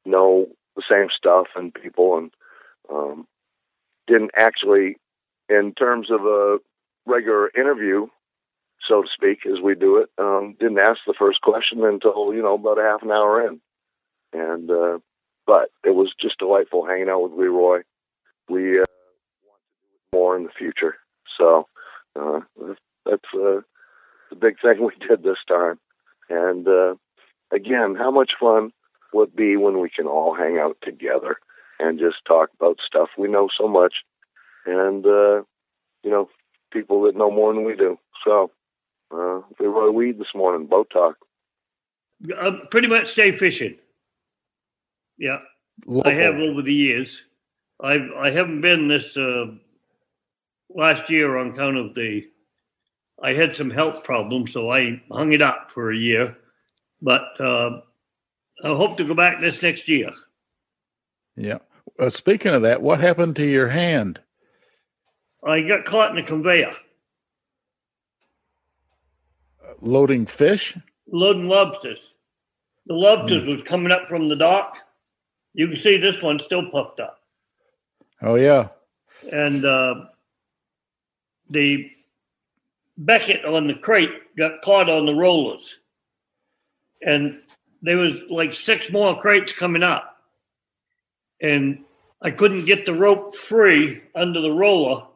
know 0.05 0.47
the 0.75 0.83
same 0.89 1.07
stuff 1.15 1.47
and 1.55 1.73
people, 1.73 2.17
and 2.17 2.31
um, 2.91 3.27
didn't 4.07 4.31
actually, 4.37 4.97
in 5.49 5.73
terms 5.73 6.09
of 6.11 6.21
a 6.25 6.57
regular 7.05 7.49
interview, 7.57 8.07
so 8.87 9.03
to 9.03 9.07
speak, 9.13 9.39
as 9.45 9.61
we 9.61 9.75
do 9.75 9.97
it. 9.97 10.09
Um, 10.17 10.55
didn't 10.59 10.79
ask 10.79 10.99
the 11.05 11.13
first 11.17 11.41
question 11.41 11.83
until 11.83 12.33
you 12.33 12.41
know 12.41 12.55
about 12.55 12.79
a 12.79 12.83
half 12.83 13.03
an 13.03 13.11
hour 13.11 13.47
in, 13.47 13.61
and 14.33 14.69
uh, 14.69 14.99
but 15.45 15.69
it 15.83 15.95
was 15.95 16.13
just 16.19 16.39
delightful 16.39 16.85
hanging 16.85 17.09
out 17.09 17.23
with 17.23 17.39
Leroy. 17.39 17.81
We 18.49 18.79
uh, 18.79 18.85
want 19.45 19.61
to 19.61 19.87
do 19.87 20.17
more 20.17 20.37
in 20.37 20.43
the 20.43 20.49
future, 20.57 20.95
so 21.37 21.67
uh, 22.19 22.39
that's 23.05 23.33
uh, 23.33 23.61
the 24.29 24.35
big 24.39 24.55
thing 24.61 24.79
we 24.83 25.07
did 25.07 25.23
this 25.23 25.37
time. 25.47 25.79
And 26.29 26.67
uh, 26.67 26.95
again, 27.51 27.95
how 27.95 28.11
much 28.11 28.31
fun 28.39 28.71
would 29.13 29.29
it 29.29 29.35
be 29.35 29.57
when 29.57 29.79
we 29.79 29.89
can 29.89 30.07
all 30.07 30.35
hang 30.35 30.57
out 30.57 30.77
together 30.83 31.37
and 31.79 31.99
just 31.99 32.17
talk 32.27 32.49
about 32.59 32.77
stuff 32.85 33.09
we 33.17 33.27
know 33.27 33.49
so 33.59 33.67
much, 33.67 33.93
and 34.65 35.05
uh, 35.05 35.41
you 36.03 36.09
know, 36.09 36.29
people 36.71 37.03
that 37.03 37.15
know 37.15 37.31
more 37.31 37.53
than 37.53 37.63
we 37.65 37.75
do. 37.75 37.97
So 38.25 38.51
uh, 39.11 39.41
Leroy 39.59 39.91
Weed 39.91 40.19
this 40.19 40.33
morning, 40.35 40.67
boat 40.67 40.89
talk. 40.91 41.17
Uh, 42.39 42.51
pretty 42.69 42.87
much 42.87 43.07
stay 43.09 43.31
fishing. 43.31 43.77
Yeah, 45.17 45.39
Local. 45.85 46.11
I 46.11 46.15
have 46.15 46.35
over 46.35 46.61
the 46.61 46.73
years. 46.73 47.23
I've 47.81 48.09
I 48.17 48.29
haven't 48.29 48.61
been 48.61 48.87
this 48.87 49.17
uh, 49.17 49.47
last 50.69 51.09
year 51.09 51.37
on 51.37 51.49
account 51.51 51.77
of 51.77 51.95
the. 51.95 52.27
I 53.23 53.33
had 53.33 53.55
some 53.55 53.69
health 53.69 54.03
problems, 54.03 54.53
so 54.53 54.71
I 54.71 55.01
hung 55.11 55.31
it 55.31 55.41
up 55.41 55.71
for 55.71 55.91
a 55.91 55.97
year. 55.97 56.37
But 57.01 57.39
uh, 57.39 57.81
I 58.63 58.67
hope 58.67 58.97
to 58.97 59.03
go 59.03 59.13
back 59.13 59.39
this 59.39 59.61
next 59.61 59.89
year. 59.89 60.11
Yeah. 61.35 61.59
Uh, 61.99 62.09
speaking 62.09 62.53
of 62.53 62.61
that, 62.63 62.81
what 62.81 62.99
happened 62.99 63.35
to 63.37 63.45
your 63.45 63.69
hand? 63.69 64.19
I 65.45 65.61
got 65.61 65.85
caught 65.85 66.11
in 66.11 66.17
a 66.23 66.23
conveyor 66.27 66.73
Loading 69.81 70.25
fish? 70.27 70.77
loading 71.13 71.47
lobsters. 71.47 72.13
The 72.85 72.93
lobsters 72.93 73.47
was 73.47 73.61
coming 73.63 73.91
up 73.91 74.07
from 74.07 74.29
the 74.29 74.35
dock. 74.35 74.77
You 75.53 75.67
can 75.67 75.77
see 75.77 75.97
this 75.97 76.21
one 76.21 76.39
still 76.39 76.69
puffed 76.71 76.99
up. 76.99 77.19
Oh 78.21 78.35
yeah. 78.35 78.69
and 79.31 79.65
uh, 79.65 79.95
the 81.49 81.89
becket 82.97 83.43
on 83.43 83.67
the 83.67 83.73
crate 83.73 84.11
got 84.37 84.61
caught 84.61 84.89
on 84.89 85.05
the 85.05 85.15
rollers, 85.15 85.79
and 87.05 87.39
there 87.81 87.97
was 87.97 88.13
like 88.29 88.53
six 88.53 88.91
more 88.91 89.19
crates 89.19 89.53
coming 89.53 89.83
up, 89.83 90.17
and 91.41 91.83
I 92.21 92.31
couldn't 92.31 92.65
get 92.65 92.85
the 92.85 92.93
rope 92.93 93.33
free 93.35 94.01
under 94.15 94.41
the 94.41 94.51
roller 94.51 95.07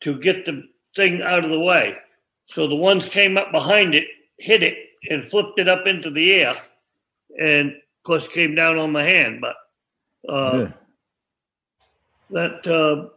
to 0.00 0.18
get 0.18 0.44
the 0.44 0.64
thing 0.96 1.22
out 1.22 1.44
of 1.44 1.50
the 1.50 1.60
way. 1.60 1.96
So 2.46 2.66
the 2.66 2.74
ones 2.74 3.06
came 3.06 3.36
up 3.36 3.52
behind 3.52 3.94
it, 3.94 4.06
hit 4.38 4.62
it, 4.62 4.76
and 5.10 5.26
flipped 5.28 5.58
it 5.58 5.68
up 5.68 5.86
into 5.86 6.10
the 6.10 6.32
air, 6.34 6.54
and 7.38 7.70
of 7.70 8.02
course 8.04 8.28
came 8.28 8.54
down 8.54 8.78
on 8.78 8.92
my 8.92 9.04
hand. 9.04 9.40
But 9.40 9.56
uh, 10.28 10.58
Yeah. 10.58 10.72
that 12.30 12.66
uh, 12.66 13.08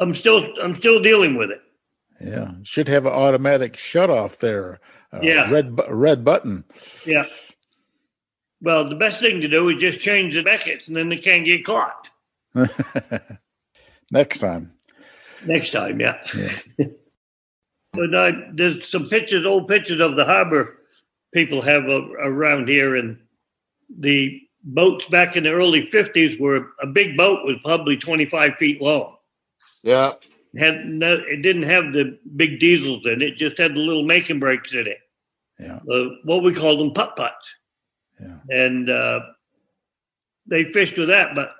I'm 0.00 0.14
still 0.14 0.46
I'm 0.62 0.74
still 0.74 1.00
dealing 1.00 1.36
with 1.36 1.50
it. 1.50 1.60
Yeah. 2.20 2.50
Should 2.64 2.88
have 2.88 3.06
an 3.06 3.12
automatic 3.12 3.76
shut 3.76 4.10
off 4.10 4.38
there. 4.38 4.80
Uh, 5.12 5.20
Yeah. 5.22 5.50
Red 5.50 5.76
bu- 5.76 5.90
red 5.92 6.24
button. 6.24 6.64
Yeah. 7.06 7.26
Well, 8.60 8.88
the 8.88 8.96
best 8.96 9.20
thing 9.20 9.40
to 9.40 9.48
do 9.48 9.68
is 9.68 9.76
just 9.76 10.00
change 10.00 10.34
the 10.34 10.42
beckets, 10.42 10.88
and 10.88 10.96
then 10.96 11.08
they 11.08 11.18
can't 11.18 11.44
get 11.44 11.64
caught 11.64 12.08
Next 14.10 14.38
time. 14.40 14.72
next 15.44 15.70
time. 15.70 16.00
Yeah. 16.00 16.18
Yeah. 16.36 16.56
but 17.92 18.14
uh, 18.14 18.32
there's 18.52 18.88
some 18.88 19.08
pictures, 19.08 19.44
old 19.46 19.68
pictures 19.68 20.00
of 20.00 20.16
the 20.16 20.24
harbor 20.24 20.76
people 21.32 21.62
have 21.62 21.84
uh, 21.88 22.10
around 22.14 22.68
here, 22.68 22.96
and 22.96 23.18
the 23.96 24.40
boats 24.64 25.06
back 25.08 25.36
in 25.36 25.44
the 25.44 25.50
early 25.50 25.86
'50s 25.92 26.40
were 26.40 26.68
a 26.82 26.86
big 26.86 27.16
boat 27.16 27.44
was 27.44 27.56
probably 27.64 27.96
25 27.96 28.54
feet 28.56 28.82
long. 28.82 29.16
Yeah. 29.82 30.12
Had 30.58 30.86
no, 30.86 31.14
it 31.14 31.42
didn't 31.42 31.64
have 31.64 31.92
the 31.92 32.18
big 32.36 32.58
diesels 32.58 33.06
in 33.06 33.22
it; 33.22 33.36
just 33.36 33.58
had 33.58 33.74
the 33.74 33.80
little 33.80 34.02
make-and-breaks 34.02 34.74
in 34.74 34.86
it. 34.88 34.98
Yeah. 35.58 35.78
uh, 35.90 36.10
what 36.24 36.42
we 36.42 36.54
called 36.54 36.80
them 36.80 36.92
putt 36.92 37.16
putts. 37.16 37.54
Yeah. 38.20 38.38
And 38.50 38.90
uh, 38.90 39.20
they 40.46 40.70
fished 40.72 40.96
with 40.96 41.08
that, 41.08 41.34
but 41.34 41.54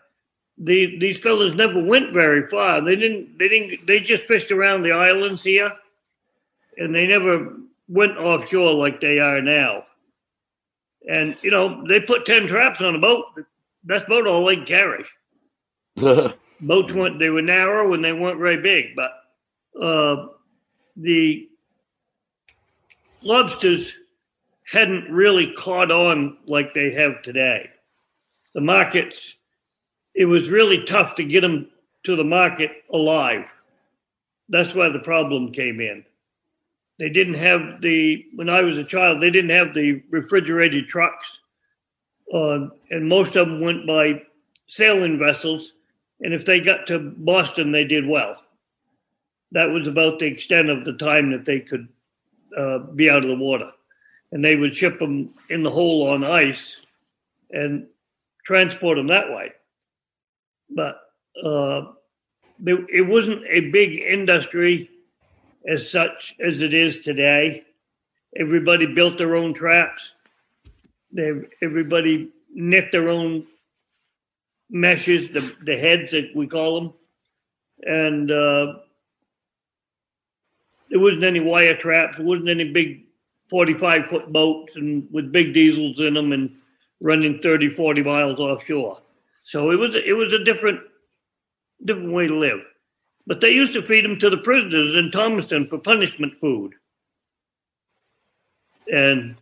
the, 0.56 0.98
these 0.98 1.20
fellas 1.20 1.54
never 1.54 1.82
went 1.82 2.12
very 2.12 2.48
far. 2.48 2.80
They 2.80 2.96
didn't. 2.96 3.38
They 3.38 3.48
didn't. 3.48 3.86
They 3.86 4.00
just 4.00 4.24
fished 4.24 4.50
around 4.50 4.82
the 4.82 4.92
islands 4.92 5.44
here, 5.44 5.70
and 6.76 6.94
they 6.94 7.06
never 7.06 7.54
went 7.88 8.16
offshore 8.18 8.74
like 8.74 9.00
they 9.00 9.20
are 9.20 9.40
now. 9.40 9.84
And 11.08 11.36
you 11.42 11.50
know, 11.50 11.86
they 11.86 12.00
put 12.00 12.26
ten 12.26 12.48
traps 12.48 12.80
on 12.80 12.96
a 12.96 12.98
boat. 12.98 13.26
That's 13.84 14.08
boat 14.08 14.26
all 14.26 14.44
they 14.46 14.56
can 14.56 14.66
carry 14.66 15.04
boats 16.60 16.92
weren't 16.92 17.18
they 17.18 17.30
were 17.30 17.42
narrow 17.42 17.92
and 17.94 18.04
they 18.04 18.12
weren't 18.12 18.38
very 18.38 18.60
big 18.60 18.96
but 18.96 19.12
uh, 19.80 20.26
the 20.96 21.48
lobsters 23.22 23.96
hadn't 24.70 25.10
really 25.10 25.52
caught 25.52 25.90
on 25.90 26.36
like 26.46 26.74
they 26.74 26.92
have 26.92 27.22
today. 27.22 27.70
The 28.54 28.60
markets 28.60 29.34
it 30.14 30.24
was 30.24 30.50
really 30.50 30.84
tough 30.84 31.14
to 31.16 31.24
get 31.24 31.42
them 31.42 31.70
to 32.04 32.16
the 32.16 32.24
market 32.24 32.70
alive. 32.92 33.54
That's 34.48 34.74
why 34.74 34.88
the 34.88 34.98
problem 34.98 35.52
came 35.52 35.80
in. 35.80 36.04
They 36.98 37.08
didn't 37.08 37.34
have 37.34 37.80
the 37.80 38.24
when 38.34 38.50
i 38.50 38.60
was 38.62 38.78
a 38.78 38.84
child 38.84 39.20
they 39.20 39.30
didn't 39.30 39.50
have 39.50 39.72
the 39.72 40.02
refrigerated 40.10 40.88
trucks 40.88 41.38
uh, 42.34 42.66
and 42.90 43.08
most 43.08 43.36
of 43.36 43.46
them 43.46 43.60
went 43.60 43.86
by 43.86 44.22
sailing 44.66 45.18
vessels 45.18 45.74
and 46.20 46.34
if 46.34 46.44
they 46.44 46.60
got 46.60 46.86
to 46.88 46.98
Boston, 46.98 47.72
they 47.72 47.84
did 47.84 48.06
well. 48.06 48.36
That 49.52 49.70
was 49.70 49.86
about 49.86 50.18
the 50.18 50.26
extent 50.26 50.68
of 50.68 50.84
the 50.84 50.94
time 50.94 51.30
that 51.30 51.44
they 51.44 51.60
could 51.60 51.88
uh, 52.56 52.78
be 52.78 53.08
out 53.08 53.24
of 53.24 53.28
the 53.28 53.36
water. 53.36 53.70
And 54.32 54.44
they 54.44 54.56
would 54.56 54.76
ship 54.76 54.98
them 54.98 55.30
in 55.48 55.62
the 55.62 55.70
hole 55.70 56.08
on 56.10 56.24
ice 56.24 56.80
and 57.50 57.86
transport 58.44 58.96
them 58.96 59.06
that 59.06 59.30
way. 59.30 59.52
But 60.68 61.00
uh, 61.42 61.92
it 62.64 63.06
wasn't 63.06 63.42
a 63.48 63.70
big 63.70 63.94
industry 63.94 64.90
as 65.66 65.90
such 65.90 66.36
as 66.44 66.60
it 66.60 66.74
is 66.74 66.98
today. 66.98 67.64
Everybody 68.36 68.86
built 68.86 69.16
their 69.16 69.36
own 69.36 69.54
traps. 69.54 70.12
They, 71.10 71.32
everybody 71.62 72.28
knit 72.52 72.92
their 72.92 73.08
own 73.08 73.46
meshes, 74.70 75.28
the, 75.28 75.54
the 75.64 75.76
heads 75.76 76.12
that 76.12 76.30
we 76.34 76.46
call 76.46 76.80
them. 76.80 76.92
And 77.82 78.30
uh, 78.30 78.74
there 80.90 81.00
wasn't 81.00 81.24
any 81.24 81.40
wire 81.40 81.76
traps. 81.76 82.16
There 82.16 82.26
wasn't 82.26 82.48
any 82.48 82.72
big 82.72 83.04
45 83.48 84.06
foot 84.06 84.32
boats 84.32 84.76
and 84.76 85.06
with 85.10 85.32
big 85.32 85.54
diesels 85.54 85.98
in 85.98 86.14
them 86.14 86.32
and 86.32 86.56
running 87.00 87.38
30, 87.38 87.70
40 87.70 88.02
miles 88.02 88.38
offshore. 88.38 89.00
So 89.42 89.70
it 89.70 89.76
was 89.76 89.94
it 89.94 90.14
was 90.14 90.32
a 90.32 90.44
different 90.44 90.80
different 91.84 92.12
way 92.12 92.26
to 92.26 92.36
live. 92.36 92.60
But 93.26 93.40
they 93.40 93.50
used 93.50 93.74
to 93.74 93.82
feed 93.82 94.04
them 94.04 94.18
to 94.18 94.30
the 94.30 94.38
prisoners 94.38 94.96
in 94.96 95.10
Thomaston 95.10 95.66
for 95.66 95.78
punishment 95.78 96.36
food. 96.38 96.74
And 98.90 99.36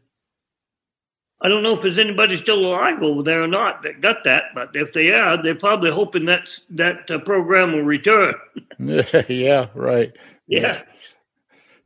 I 1.47 1.49
don't 1.49 1.63
know 1.63 1.75
if 1.75 1.83
there's 1.83 2.01
anybody 2.01 2.37
still 2.37 2.59
alive 2.59 3.01
over 3.01 3.23
there 3.23 3.41
or 3.41 3.47
not 3.47 3.85
that 3.85 4.01
got 4.01 4.25
that, 4.25 4.47
but 4.53 4.71
if 4.75 4.93
they 4.93 5.13
are, 5.13 5.41
they're 5.41 5.55
probably 5.55 5.93
hoping 5.93 6.25
that 6.25 6.51
that 6.71 7.09
uh, 7.09 7.21
program 7.21 7.71
will 7.71 7.85
return. 7.85 8.35
yeah, 9.29 9.69
right. 9.73 10.13
yeah, 10.49 10.83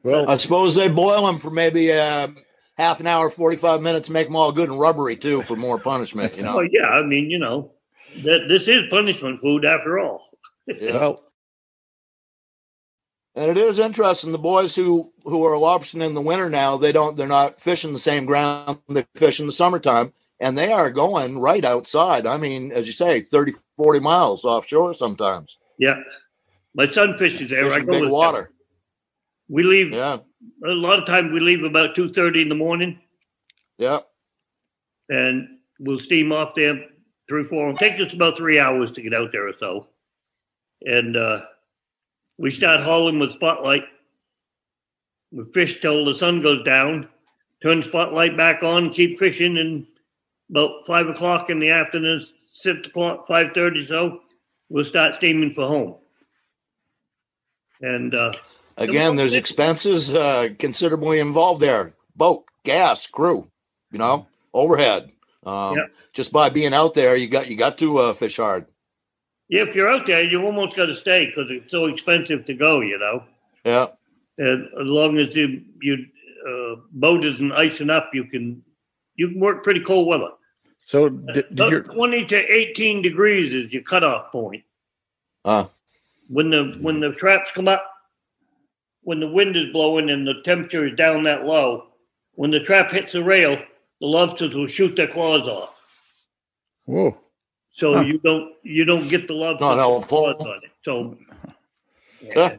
Well, 0.03 0.31
I 0.31 0.39
suppose 0.39 0.77
they 0.77 0.89
boil 0.89 1.27
them 1.27 1.37
for 1.37 1.51
maybe 1.51 1.93
uh, 1.93 2.29
half 2.79 3.01
an 3.01 3.07
hour, 3.07 3.29
45 3.29 3.83
minutes, 3.83 4.09
make 4.09 4.29
them 4.29 4.37
all 4.37 4.51
good 4.51 4.71
and 4.71 4.81
rubbery 4.81 5.15
too 5.15 5.43
for 5.43 5.57
more 5.57 5.79
punishment, 5.79 6.39
you 6.39 6.43
oh 6.47 6.53
know? 6.53 6.61
yeah. 6.73 6.89
I 6.89 7.03
mean, 7.03 7.29
you 7.29 7.39
know, 7.39 7.73
that 8.23 8.47
this 8.49 8.67
is 8.67 8.85
punishment 8.89 9.43
food 9.43 9.67
after 9.67 9.99
all. 9.99 10.31
Yeah. 10.69 10.93
well, 10.93 11.30
And 13.37 13.51
it 13.51 13.57
is 13.57 13.79
interesting. 13.79 14.33
The 14.33 14.39
boys 14.39 14.75
who, 14.75 15.13
who 15.25 15.45
are 15.45 15.55
lobstering 15.55 16.05
in 16.05 16.15
the 16.15 16.21
winter 16.21 16.51
now, 16.51 16.77
they 16.77 16.91
don't, 16.93 17.17
they're 17.17 17.29
not 17.29 17.61
fishing 17.61 17.93
the 17.93 17.99
same 17.99 18.27
ground 18.27 18.79
they 18.89 19.07
fish 19.15 19.39
in 19.41 19.47
the 19.47 19.53
summertime. 19.53 20.13
And 20.41 20.57
they 20.57 20.73
are 20.73 20.91
going 20.91 21.39
right 21.39 21.65
outside. 21.65 22.27
I 22.27 22.39
mean, 22.39 22.73
as 22.73 22.87
you 22.87 22.93
say, 22.93 23.21
30, 23.21 23.53
40 23.77 24.01
miles 24.01 24.45
offshore 24.45 24.95
sometimes. 24.95 25.59
Yeah, 25.79 26.01
my 26.75 26.91
son 26.91 27.17
fishes 27.17 27.51
there. 27.51 27.67
I 27.67 27.69
Fishing 27.69 27.87
go 27.87 27.93
big 27.93 28.01
with 28.03 28.09
him. 28.09 28.13
water. 28.15 28.51
We 29.49 29.63
leave 29.65 29.93
Yeah. 29.93 30.19
a 30.65 30.69
lot 30.69 30.99
of 30.99 31.07
times. 31.07 31.33
We 31.33 31.41
leave 31.41 31.63
about 31.65 31.95
two 31.95 32.13
thirty 32.13 32.41
in 32.43 32.49
the 32.49 32.55
morning, 32.55 33.01
Yeah. 33.79 34.01
and 35.09 35.59
we'll 35.79 35.99
steam 35.99 36.33
off 36.33 36.55
there 36.55 36.87
three, 37.29 37.45
four. 37.45 37.69
It'll 37.69 37.79
take 37.79 38.01
us 38.01 38.13
about 38.15 38.37
three 38.37 38.59
hours 38.61 38.91
to 38.93 39.03
get 39.03 39.13
out 39.15 39.33
there 39.33 39.49
or 39.49 39.55
so. 39.59 39.89
And 40.83 41.17
uh, 41.17 41.41
we 42.41 42.51
start 42.51 42.81
hauling 42.81 43.19
with 43.19 43.33
spotlight 43.33 43.85
We 45.31 45.45
fish 45.53 45.79
till 45.81 46.05
the 46.07 46.15
sun 46.15 46.43
goes 46.43 46.65
down, 46.65 47.09
turn 47.63 47.83
spotlight 47.85 48.37
back 48.37 48.63
on, 48.63 48.91
keep 48.91 49.19
fishing, 49.19 49.59
and 49.59 49.87
about 50.51 50.87
five 50.87 51.07
o'clock 51.07 51.51
in 51.51 51.61
the 51.61 51.71
afternoon, 51.71 52.21
six 52.53 52.89
o'clock, 52.89 53.27
five 53.29 53.49
thirty, 53.55 53.85
so 53.85 54.21
we'll 54.71 54.87
start 54.87 55.17
steaming 55.17 55.51
for 55.51 55.67
home. 55.69 55.97
And 57.83 58.15
uh, 58.15 58.33
Again, 58.77 59.17
there's 59.17 59.35
expenses 59.35 60.13
uh, 60.13 60.49
considerably 60.59 61.19
involved 61.19 61.61
there. 61.61 61.93
Boat, 62.17 62.45
gas, 62.65 63.07
crew, 63.07 63.47
you 63.93 63.99
know, 63.99 64.27
overhead. 64.53 65.13
Um. 65.45 65.77
Just 66.13 66.33
by 66.33 66.49
being 66.51 66.75
out 66.75 66.95
there, 66.95 67.17
you 67.17 67.29
got 67.29 67.49
you 67.49 67.57
got 67.57 67.79
to 67.79 67.99
uh, 67.99 68.15
fish 68.15 68.37
hard. 68.37 68.67
If 69.51 69.75
you're 69.75 69.89
out 69.91 70.07
there, 70.07 70.23
you 70.23 70.43
almost 70.45 70.77
got 70.77 70.87
to 70.87 70.95
stay 70.95 71.27
because 71.27 71.51
it's 71.51 71.71
so 71.71 71.87
expensive 71.87 72.45
to 72.47 72.55
go. 72.55 72.81
You 72.81 72.99
know. 72.99 73.25
Yeah, 73.65 73.89
And 74.39 74.65
as 74.81 74.87
long 74.87 75.19
as 75.19 75.37
you 75.37 75.63
you 75.83 76.07
uh, 76.49 76.81
boat 76.93 77.25
isn't 77.25 77.53
icing 77.53 77.91
up, 77.91 78.11
you 78.15 78.25
can 78.25 78.63
you 79.17 79.29
can 79.29 79.41
work 79.41 79.63
pretty 79.63 79.81
cold 79.81 80.07
weather. 80.07 80.31
So 80.83 81.09
did 81.11 81.53
About 81.53 81.71
your 81.71 81.83
twenty 81.83 82.25
to 82.27 82.37
eighteen 82.37 83.03
degrees 83.03 83.53
is 83.53 83.73
your 83.73 83.83
cutoff 83.83 84.33
point. 84.33 84.63
uh, 85.45 85.67
When 86.31 86.51
the 86.51 86.79
when 86.81 87.01
the 87.01 87.13
traps 87.13 87.51
come 87.53 87.69
up, 87.69 87.85
when 89.03 89.21
the 89.21 89.29
wind 89.29 89.57
is 89.57 89.71
blowing 89.73 90.09
and 90.09 90.27
the 90.27 90.41
temperature 90.43 90.87
is 90.87 90.97
down 90.97 91.25
that 91.25 91.45
low, 91.45 91.89
when 92.35 92.51
the 92.51 92.61
trap 92.61 92.91
hits 92.91 93.13
the 93.13 93.23
rail, 93.23 93.57
the 94.01 94.07
lobsters 94.07 94.55
will 94.55 94.67
shoot 94.67 94.97
their 94.97 95.09
claws 95.09 95.47
off. 95.47 95.79
whoa? 96.87 97.19
So 97.71 97.95
Huh. 97.95 98.03
you 98.03 98.19
don't 98.19 98.53
you 98.63 98.85
don't 98.85 99.09
get 99.09 99.27
the 99.27 99.35
love 99.35 99.61
No, 99.61 99.75
no, 99.77 100.01
claws 100.01 100.37
on 100.41 100.61
it. 100.65 100.71
So 100.83 101.17
Huh. 102.35 102.57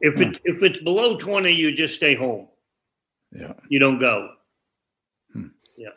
if 0.00 0.20
it 0.20 0.40
if 0.44 0.62
it's 0.62 0.80
below 0.80 1.16
twenty, 1.16 1.52
you 1.52 1.72
just 1.74 1.94
stay 1.94 2.14
home. 2.14 2.48
Yeah. 3.32 3.54
You 3.68 3.78
don't 3.78 3.98
go. 4.00 4.30
Yeah. 5.76 5.90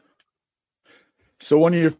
So 1.39 1.57
when 1.57 1.73
you're 1.73 1.95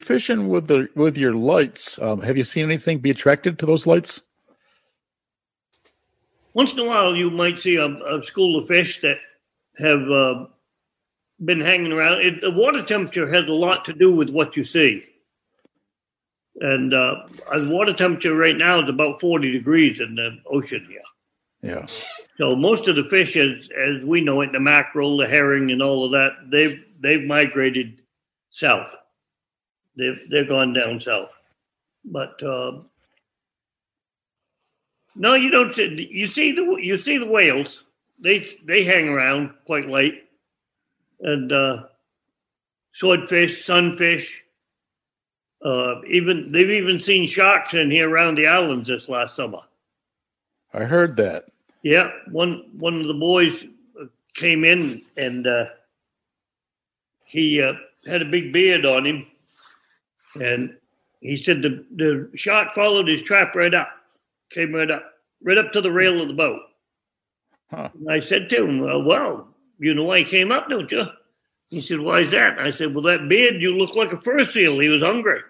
fishing 0.00 0.48
with 0.48 0.68
the 0.68 0.88
with 0.94 1.16
your 1.16 1.34
lights, 1.34 1.98
um, 2.00 2.20
have 2.20 2.36
you 2.36 2.44
seen 2.44 2.64
anything 2.64 2.98
be 2.98 3.10
attracted 3.10 3.58
to 3.60 3.66
those 3.66 3.86
lights? 3.86 4.22
Once 6.52 6.74
in 6.74 6.78
a 6.80 6.84
while, 6.84 7.16
you 7.16 7.30
might 7.30 7.58
see 7.58 7.76
a, 7.76 7.86
a 7.86 8.22
school 8.22 8.58
of 8.58 8.66
fish 8.68 9.00
that 9.00 9.16
have 9.78 10.08
uh, 10.08 10.46
been 11.44 11.60
hanging 11.60 11.92
around. 11.92 12.20
It, 12.24 12.42
the 12.42 12.50
water 12.52 12.82
temperature 12.84 13.26
has 13.28 13.44
a 13.48 13.52
lot 13.52 13.84
to 13.86 13.92
do 13.92 14.14
with 14.14 14.28
what 14.28 14.56
you 14.56 14.62
see. 14.62 15.02
And 16.60 16.94
uh, 16.94 17.14
the 17.52 17.68
water 17.68 17.92
temperature 17.92 18.34
right 18.34 18.56
now 18.56 18.82
is 18.82 18.88
about 18.88 19.20
40 19.20 19.50
degrees 19.50 20.00
in 20.00 20.14
the 20.14 20.38
ocean 20.50 20.86
here. 20.88 21.00
Yeah. 21.62 21.86
So 22.38 22.54
most 22.54 22.86
of 22.88 22.96
the 22.96 23.04
fish, 23.04 23.36
as, 23.36 23.68
as 23.76 24.04
we 24.04 24.20
know 24.20 24.40
it, 24.42 24.52
the 24.52 24.60
mackerel, 24.60 25.16
the 25.16 25.26
herring, 25.26 25.70
and 25.70 25.82
all 25.82 26.04
of 26.04 26.12
that, 26.12 26.30
they've 26.50 26.84
they've 27.00 27.24
migrated 27.24 28.02
south. 28.50 28.94
They've 29.96 30.18
they've 30.30 30.48
gone 30.48 30.74
down 30.74 31.00
south. 31.00 31.34
But 32.04 32.40
uh, 32.42 32.82
no, 35.16 35.34
you 35.34 35.50
don't. 35.50 35.74
see- 35.74 36.08
You 36.10 36.26
see 36.26 36.52
the 36.52 36.76
you 36.80 36.98
see 36.98 37.18
the 37.18 37.26
whales. 37.26 37.82
They 38.20 38.46
they 38.64 38.84
hang 38.84 39.08
around 39.08 39.54
quite 39.64 39.88
late, 39.88 40.24
and 41.20 41.50
uh, 41.50 41.84
swordfish, 42.92 43.64
sunfish. 43.64 44.43
Uh, 45.64 46.02
even 46.06 46.52
they've 46.52 46.70
even 46.70 47.00
seen 47.00 47.26
sharks 47.26 47.72
in 47.72 47.90
here 47.90 48.08
around 48.08 48.36
the 48.36 48.46
islands 48.46 48.88
this 48.88 49.08
last 49.08 49.34
summer. 49.34 49.60
I 50.74 50.84
heard 50.84 51.16
that. 51.16 51.46
Yeah, 51.82 52.10
one 52.30 52.64
one 52.76 53.00
of 53.00 53.06
the 53.06 53.14
boys 53.14 53.64
came 54.34 54.64
in 54.64 55.02
and 55.16 55.46
uh, 55.46 55.66
he 57.24 57.62
uh, 57.62 57.72
had 58.06 58.20
a 58.20 58.26
big 58.26 58.52
beard 58.52 58.84
on 58.84 59.06
him, 59.06 59.26
and 60.34 60.76
he 61.20 61.38
said 61.38 61.62
the 61.62 61.84
the 61.96 62.30
shark 62.34 62.72
followed 62.72 63.08
his 63.08 63.22
trap 63.22 63.54
right 63.54 63.72
up, 63.72 63.88
came 64.50 64.74
right 64.74 64.90
up, 64.90 65.14
right 65.42 65.58
up 65.58 65.72
to 65.72 65.80
the 65.80 65.90
rail 65.90 66.20
of 66.20 66.28
the 66.28 66.34
boat. 66.34 66.60
Huh. 67.70 67.88
And 67.94 68.10
I 68.10 68.20
said 68.20 68.50
to 68.50 68.66
him, 68.66 68.80
"Well, 68.80 69.02
well, 69.02 69.48
you 69.78 69.94
know 69.94 70.04
why 70.04 70.18
he 70.18 70.24
came 70.24 70.52
up, 70.52 70.68
don't 70.68 70.92
you?" 70.92 71.06
He 71.68 71.80
said, 71.80 72.00
"Why 72.00 72.20
is 72.20 72.32
that?" 72.32 72.58
I 72.58 72.70
said, 72.70 72.94
"Well, 72.94 73.04
that 73.04 73.30
beard, 73.30 73.62
you 73.62 73.76
look 73.78 73.96
like 73.96 74.12
a 74.12 74.20
fur 74.20 74.44
seal. 74.44 74.78
He 74.78 74.90
was 74.90 75.02
hungry." 75.02 75.40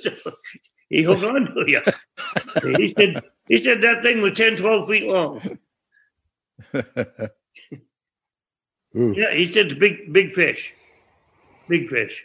So 0.00 0.10
he 0.88 1.02
hooked 1.02 1.24
on 1.24 1.46
to 1.54 1.64
you. 1.70 1.80
he 2.62 2.94
said, 2.98 3.22
"He 3.48 3.62
said 3.62 3.82
that 3.82 4.02
thing 4.02 4.20
was 4.20 4.32
10, 4.36 4.56
12 4.56 4.88
feet 4.88 5.04
long." 5.04 5.58
Yeah, 8.94 9.34
he 9.34 9.52
said 9.52 9.70
the 9.70 9.74
big 9.74 10.12
big 10.12 10.32
fish. 10.32 10.72
Big 11.68 11.88
fish. 11.88 12.24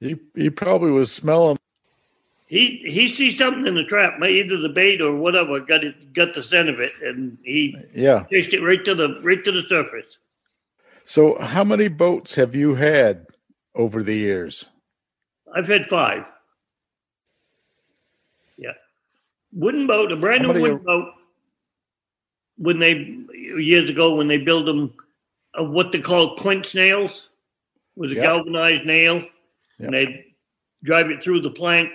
He 0.00 0.16
he 0.34 0.50
probably 0.50 0.90
was 0.90 1.12
smelling. 1.12 1.58
He 2.46 2.82
he 2.84 3.08
sees 3.08 3.38
something 3.38 3.66
in 3.66 3.74
the 3.74 3.84
trap, 3.84 4.20
either 4.22 4.56
the 4.58 4.68
bait 4.68 5.00
or 5.00 5.14
whatever, 5.16 5.60
got 5.60 5.84
it 5.84 6.12
got 6.12 6.34
the 6.34 6.42
scent 6.42 6.68
of 6.68 6.80
it, 6.80 6.92
and 7.02 7.38
he 7.42 7.78
Yeah. 7.94 8.24
chased 8.30 8.52
it 8.54 8.60
right 8.60 8.84
to 8.84 8.94
the 8.94 9.20
right 9.22 9.42
to 9.44 9.52
the 9.52 9.62
surface. 9.68 10.18
So 11.04 11.38
how 11.40 11.64
many 11.64 11.88
boats 11.88 12.34
have 12.36 12.54
you 12.54 12.74
had 12.74 13.26
over 13.74 14.02
the 14.02 14.14
years? 14.14 14.66
I've 15.54 15.68
had 15.68 15.88
five. 15.88 16.24
Yeah. 18.56 18.72
Wooden 19.52 19.86
boat, 19.86 20.12
a 20.12 20.16
brand 20.16 20.46
How 20.46 20.52
new 20.52 20.60
wooden 20.62 20.78
boat. 20.78 21.08
When 22.58 22.78
they 22.78 23.18
years 23.58 23.90
ago 23.90 24.14
when 24.14 24.28
they 24.28 24.38
built 24.38 24.66
them 24.66 24.92
uh, 25.58 25.64
what 25.64 25.92
they 25.92 26.00
call 26.00 26.36
clinch 26.36 26.74
nails 26.74 27.28
with 27.96 28.12
a 28.12 28.14
Yep. 28.14 28.22
galvanized 28.24 28.84
nail 28.86 29.16
Yep. 29.16 29.28
and 29.80 29.94
they 29.94 30.26
drive 30.84 31.10
it 31.10 31.22
through 31.22 31.40
the 31.40 31.50
plank 31.50 31.90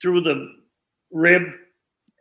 through 0.00 0.20
the 0.20 0.54
rib 1.10 1.42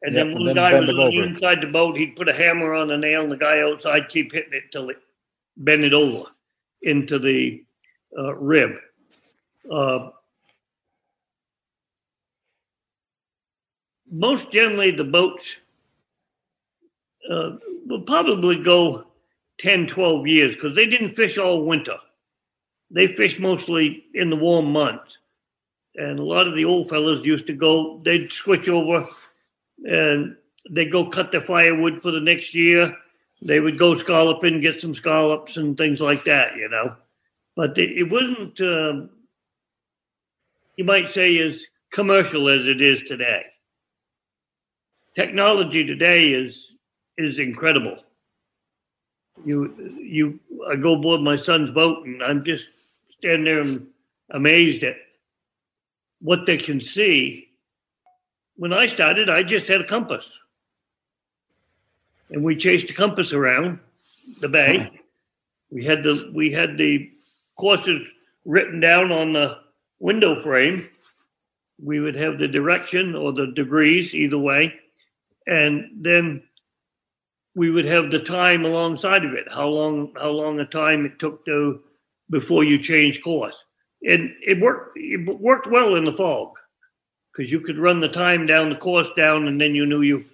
and 0.02 0.16
Yep, 0.16 0.26
then 0.26 0.28
and 0.28 0.36
when 0.36 0.46
then 0.46 0.56
the 0.56 0.62
guy 0.62 0.80
was 0.80 0.90
on 0.90 0.96
the 0.96 1.22
inside 1.22 1.62
the 1.62 1.68
boat 1.68 1.98
he'd 1.98 2.16
put 2.16 2.28
a 2.28 2.34
hammer 2.34 2.74
on 2.74 2.88
the 2.88 2.98
nail 2.98 3.22
and 3.24 3.32
the 3.32 3.38
guy 3.38 3.62
outside 3.62 4.10
keep 4.10 4.32
hitting 4.32 4.54
it 4.54 4.64
till 4.72 4.90
it 4.90 4.98
bend 5.58 5.84
it 5.84 5.94
over 5.94 6.26
into 6.82 7.20
the 7.20 7.64
uh, 8.18 8.34
rib 8.36 8.72
uh, 9.72 10.10
most 14.12 14.52
generally 14.52 14.92
the 14.92 15.06
boats 15.06 15.58
uh, 17.30 17.52
will 17.88 18.02
probably 18.02 18.62
go 18.62 19.06
10 19.60 19.88
12 19.88 20.28
years 20.28 20.56
because 20.56 20.76
they 20.76 20.86
didn't 20.86 21.12
fish 21.12 21.38
all 21.38 21.66
winter. 21.66 21.98
They 22.90 23.08
fish 23.08 23.40
mostly 23.40 24.04
in 24.14 24.30
the 24.30 24.36
warm 24.36 24.72
months. 24.72 25.18
And 25.96 26.20
a 26.20 26.24
lot 26.24 26.48
of 26.48 26.56
the 26.56 26.66
old 26.66 26.90
fellas 26.90 27.26
used 27.26 27.48
to 27.48 27.54
go 27.54 28.02
they'd 28.04 28.32
switch 28.32 28.68
over 28.70 29.08
and 29.84 30.36
they'd 30.70 30.92
go 30.92 31.10
cut 31.10 31.32
their 31.32 31.42
firewood 31.42 32.02
for 32.02 32.12
the 32.12 32.20
next 32.20 32.54
year. 32.54 32.96
They 33.42 33.60
would 33.60 33.78
go 33.78 33.94
scalloping 33.94 34.62
get 34.62 34.82
some 34.82 34.94
scallops 34.94 35.58
and 35.58 35.78
things 35.78 36.00
like 36.00 36.24
that 36.26 36.56
you 36.56 36.70
know. 36.70 36.96
But 37.56 37.78
it, 37.78 37.98
it 37.98 38.10
wasn't 38.10 38.60
um, 38.62 39.10
you 40.76 40.84
might 40.84 41.12
say 41.12 41.38
as 41.40 41.66
commercial 41.92 42.50
as 42.50 42.68
it 42.68 42.82
is 42.82 43.04
today 43.04 43.44
technology 45.16 45.86
today 45.86 46.32
is 46.32 46.72
is 47.18 47.40
incredible. 47.40 47.98
You 49.46 49.74
you 50.02 50.40
i 50.70 50.76
go 50.76 50.96
aboard 50.96 51.22
my 51.22 51.38
son's 51.38 51.72
boat 51.72 52.06
and 52.06 52.22
i'm 52.22 52.46
just 52.46 52.66
standing 53.18 53.46
there 53.46 53.62
and 53.62 53.88
amazed 54.30 54.84
at 54.84 54.96
what 56.20 56.46
they 56.46 56.58
can 56.58 56.80
see. 56.82 57.48
When 58.56 58.74
i 58.74 58.86
started 58.86 59.30
i 59.30 59.44
just 59.44 59.68
had 59.68 59.82
a 59.82 59.88
compass. 59.88 60.26
And 62.30 62.44
we 62.44 62.56
chased 62.56 62.88
the 62.88 62.94
compass 62.94 63.34
around 63.34 63.80
the 64.40 64.48
bay. 64.48 64.80
Hmm. 64.80 64.96
We 65.70 65.86
had 65.86 66.04
the 66.04 66.32
we 66.34 66.52
had 66.52 66.78
the 66.78 67.12
courses 67.58 68.02
written 68.46 68.80
down 68.80 69.12
on 69.12 69.34
the 69.34 69.58
window 70.00 70.40
frame. 70.40 70.90
We 71.84 72.00
would 72.00 72.16
have 72.16 72.38
the 72.38 72.48
direction 72.48 73.16
or 73.16 73.34
the 73.34 73.48
degrees 73.48 74.14
either 74.14 74.38
way 74.38 74.80
and 75.48 75.90
then 75.96 76.44
we 77.56 77.70
would 77.70 77.86
have 77.86 78.12
the 78.12 78.20
time 78.20 78.64
alongside 78.66 79.26
of 79.26 79.34
it 79.34 79.52
how 79.52 79.68
long 79.68 80.14
how 80.20 80.30
long 80.30 80.60
a 80.60 80.66
time 80.66 81.06
it 81.06 81.20
took 81.20 81.46
to 81.46 81.82
before 82.30 82.64
you 82.64 82.80
change 82.80 83.22
course. 83.22 83.56
And 84.04 84.34
it 84.46 84.60
worked 84.60 84.94
it 84.96 85.40
worked 85.40 85.68
well 85.68 85.96
in 85.96 86.06
the 86.06 86.14
fog 86.14 86.58
because 87.32 87.52
you 87.52 87.62
could 87.62 87.78
run 87.78 88.00
the 88.00 88.08
time 88.08 88.46
down 88.46 88.70
the 88.70 88.76
course 88.76 89.10
down 89.16 89.48
and 89.48 89.60
then 89.60 89.76
you 89.76 89.86
knew 89.86 90.02
you 90.02 90.26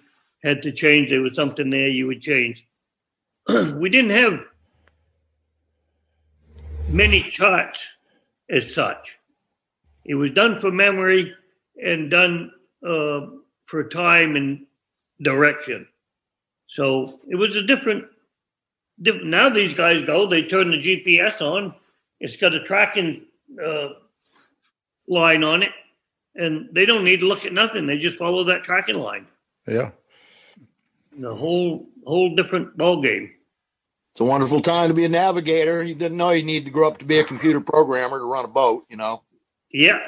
had 0.42 0.62
to 0.62 0.72
change 0.72 1.10
there 1.10 1.20
was 1.20 1.34
something 1.34 1.70
there 1.70 1.88
you 1.88 2.06
would 2.06 2.22
change. 2.22 2.66
We 3.48 3.90
didn't 3.90 4.10
have 4.10 4.40
many 6.88 7.22
charts 7.22 7.86
as 8.48 8.72
such. 8.72 9.18
It 10.04 10.14
was 10.14 10.30
done 10.30 10.58
for 10.60 10.70
memory 10.70 11.34
and 11.82 12.10
done 12.10 12.52
uh, 12.86 13.26
for 13.66 13.88
time 13.88 14.36
and 14.36 14.66
direction 15.22 15.86
so 16.68 17.20
it 17.28 17.36
was 17.36 17.56
a 17.56 17.62
different 17.62 18.04
diff- 19.00 19.22
now 19.22 19.48
these 19.48 19.74
guys 19.74 20.02
go, 20.02 20.26
they 20.26 20.42
turn 20.42 20.70
the 20.70 20.78
GPS 20.78 21.40
on. 21.40 21.74
It's 22.20 22.36
got 22.36 22.54
a 22.54 22.62
tracking 22.62 23.26
uh, 23.64 23.88
line 25.06 25.44
on 25.44 25.62
it, 25.62 25.70
and 26.34 26.68
they 26.72 26.84
don't 26.84 27.04
need 27.04 27.20
to 27.20 27.26
look 27.26 27.44
at 27.46 27.52
nothing. 27.52 27.86
They 27.86 27.98
just 27.98 28.18
follow 28.18 28.44
that 28.44 28.64
tracking 28.64 28.96
line. 28.96 29.26
Yeah. 29.66 29.90
The 31.18 31.34
whole 31.34 31.88
whole 32.06 32.34
different 32.34 32.76
ball 32.76 33.02
game. 33.02 33.32
It's 34.12 34.20
a 34.20 34.24
wonderful 34.24 34.60
time 34.60 34.88
to 34.88 34.94
be 34.94 35.04
a 35.04 35.08
navigator. 35.08 35.82
You 35.82 35.94
didn't 35.94 36.16
know 36.16 36.30
you 36.30 36.42
need 36.42 36.64
to 36.64 36.70
grow 36.70 36.88
up 36.88 36.98
to 36.98 37.04
be 37.04 37.18
a 37.18 37.24
computer 37.24 37.60
programmer 37.60 38.18
to 38.18 38.24
run 38.24 38.44
a 38.44 38.48
boat, 38.48 38.84
you 38.88 38.96
know. 38.96 39.22
Yeah. 39.70 39.98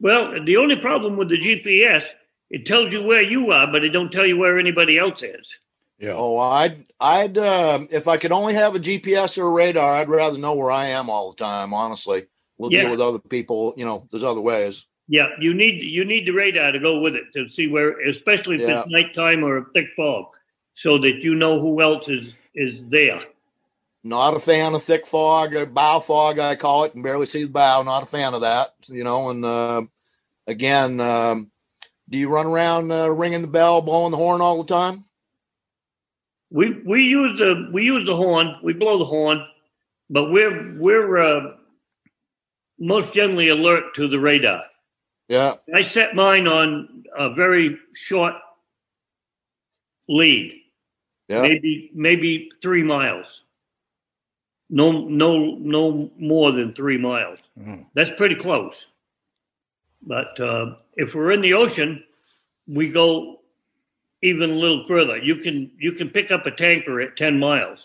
Well, 0.00 0.44
the 0.44 0.56
only 0.56 0.76
problem 0.76 1.16
with 1.16 1.28
the 1.28 1.38
GPS, 1.38 2.06
it 2.50 2.66
tells 2.66 2.92
you 2.92 3.02
where 3.02 3.22
you 3.22 3.52
are, 3.52 3.66
but 3.70 3.84
it 3.84 3.90
don't 3.90 4.12
tell 4.12 4.26
you 4.26 4.36
where 4.36 4.58
anybody 4.58 4.98
else 4.98 5.22
is. 5.22 5.54
Yeah. 5.98 6.14
Oh, 6.14 6.38
I'd, 6.38 6.84
I'd, 6.98 7.36
um, 7.38 7.88
if 7.90 8.08
I 8.08 8.16
could 8.16 8.32
only 8.32 8.54
have 8.54 8.74
a 8.74 8.78
GPS 8.80 9.36
or 9.38 9.46
a 9.46 9.50
radar, 9.52 9.96
I'd 9.96 10.08
rather 10.08 10.38
know 10.38 10.54
where 10.54 10.70
I 10.70 10.86
am 10.86 11.10
all 11.10 11.30
the 11.30 11.36
time. 11.36 11.74
Honestly, 11.74 12.26
we'll 12.56 12.72
Yeah. 12.72 12.82
deal 12.82 12.90
with 12.92 13.00
other 13.00 13.18
people. 13.18 13.74
You 13.76 13.84
know, 13.84 14.08
there's 14.10 14.24
other 14.24 14.40
ways. 14.40 14.86
Yeah, 15.08 15.28
you 15.40 15.52
need 15.54 15.82
you 15.82 16.04
need 16.04 16.26
the 16.26 16.30
radar 16.32 16.70
to 16.72 16.78
go 16.78 17.00
with 17.00 17.16
it 17.16 17.24
to 17.34 17.48
see 17.48 17.66
where, 17.66 17.98
especially 18.08 18.56
if 18.56 18.60
Yeah. 18.62 18.80
it's 18.80 18.88
nighttime 18.90 19.44
or 19.44 19.56
a 19.58 19.64
thick 19.74 19.88
fog, 19.96 20.26
so 20.74 20.98
that 20.98 21.16
you 21.24 21.34
know 21.34 21.60
who 21.60 21.82
else 21.82 22.08
is 22.08 22.32
is 22.54 22.86
there. 22.86 23.20
Not 24.02 24.34
a 24.34 24.40
fan 24.40 24.74
of 24.74 24.82
thick 24.82 25.06
fog, 25.06 25.54
or 25.54 25.66
bow 25.66 26.00
fog, 26.00 26.38
I 26.38 26.54
call 26.56 26.84
it. 26.84 26.92
Can 26.92 27.02
barely 27.02 27.26
see 27.26 27.42
the 27.42 27.50
bow. 27.50 27.82
Not 27.82 28.04
a 28.04 28.06
fan 28.06 28.32
of 28.34 28.40
that. 28.42 28.72
You 28.86 29.04
know, 29.04 29.28
and 29.30 29.44
uh, 29.44 29.82
again, 30.46 31.00
um, 31.00 31.50
do 32.10 32.18
you 32.18 32.28
run 32.28 32.46
around 32.46 32.90
uh, 32.90 33.08
ringing 33.08 33.42
the 33.42 33.48
bell, 33.48 33.80
blowing 33.80 34.10
the 34.10 34.16
horn 34.16 34.40
all 34.40 34.62
the 34.62 34.68
time? 34.74 35.04
We 36.50 36.82
we 36.84 37.04
use 37.04 37.38
the 37.38 37.68
we 37.72 37.84
use 37.84 38.04
the 38.06 38.16
horn, 38.16 38.56
we 38.62 38.72
blow 38.72 38.98
the 38.98 39.04
horn, 39.04 39.44
but 40.08 40.30
we're 40.32 40.76
we're 40.78 41.18
uh, 41.18 41.52
most 42.78 43.12
generally 43.12 43.48
alert 43.48 43.94
to 43.94 44.08
the 44.08 44.18
radar. 44.18 44.64
Yeah, 45.28 45.54
I 45.72 45.82
set 45.82 46.16
mine 46.16 46.48
on 46.48 47.04
a 47.16 47.32
very 47.32 47.78
short 47.94 48.34
lead. 50.08 50.54
yeah. 51.28 51.42
maybe 51.42 51.90
maybe 51.94 52.50
three 52.60 52.82
miles. 52.82 53.42
No, 54.72 54.92
no, 54.92 55.56
no 55.56 56.10
more 56.16 56.52
than 56.52 56.72
three 56.74 56.96
miles. 56.98 57.38
Mhm. 57.58 57.86
That's 57.94 58.10
pretty 58.16 58.36
close. 58.36 58.86
But 60.02 60.38
uh, 60.40 60.74
if 60.94 61.14
we're 61.14 61.32
in 61.32 61.42
the 61.42 61.54
ocean, 61.54 62.02
we 62.66 62.90
go 62.90 63.40
even 64.22 64.50
a 64.50 64.54
little 64.54 64.84
further. 64.86 65.18
You 65.18 65.36
can 65.36 65.70
you 65.78 65.92
can 65.92 66.10
pick 66.10 66.30
up 66.30 66.46
a 66.46 66.50
tanker 66.50 67.00
at 67.00 67.16
ten 67.16 67.38
miles, 67.38 67.78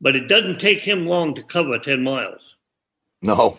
but 0.00 0.16
it 0.16 0.28
doesn't 0.28 0.60
take 0.60 0.80
him 0.80 1.06
long 1.06 1.34
to 1.34 1.42
cover 1.42 1.78
ten 1.78 2.02
miles. 2.02 2.40
No, 3.22 3.58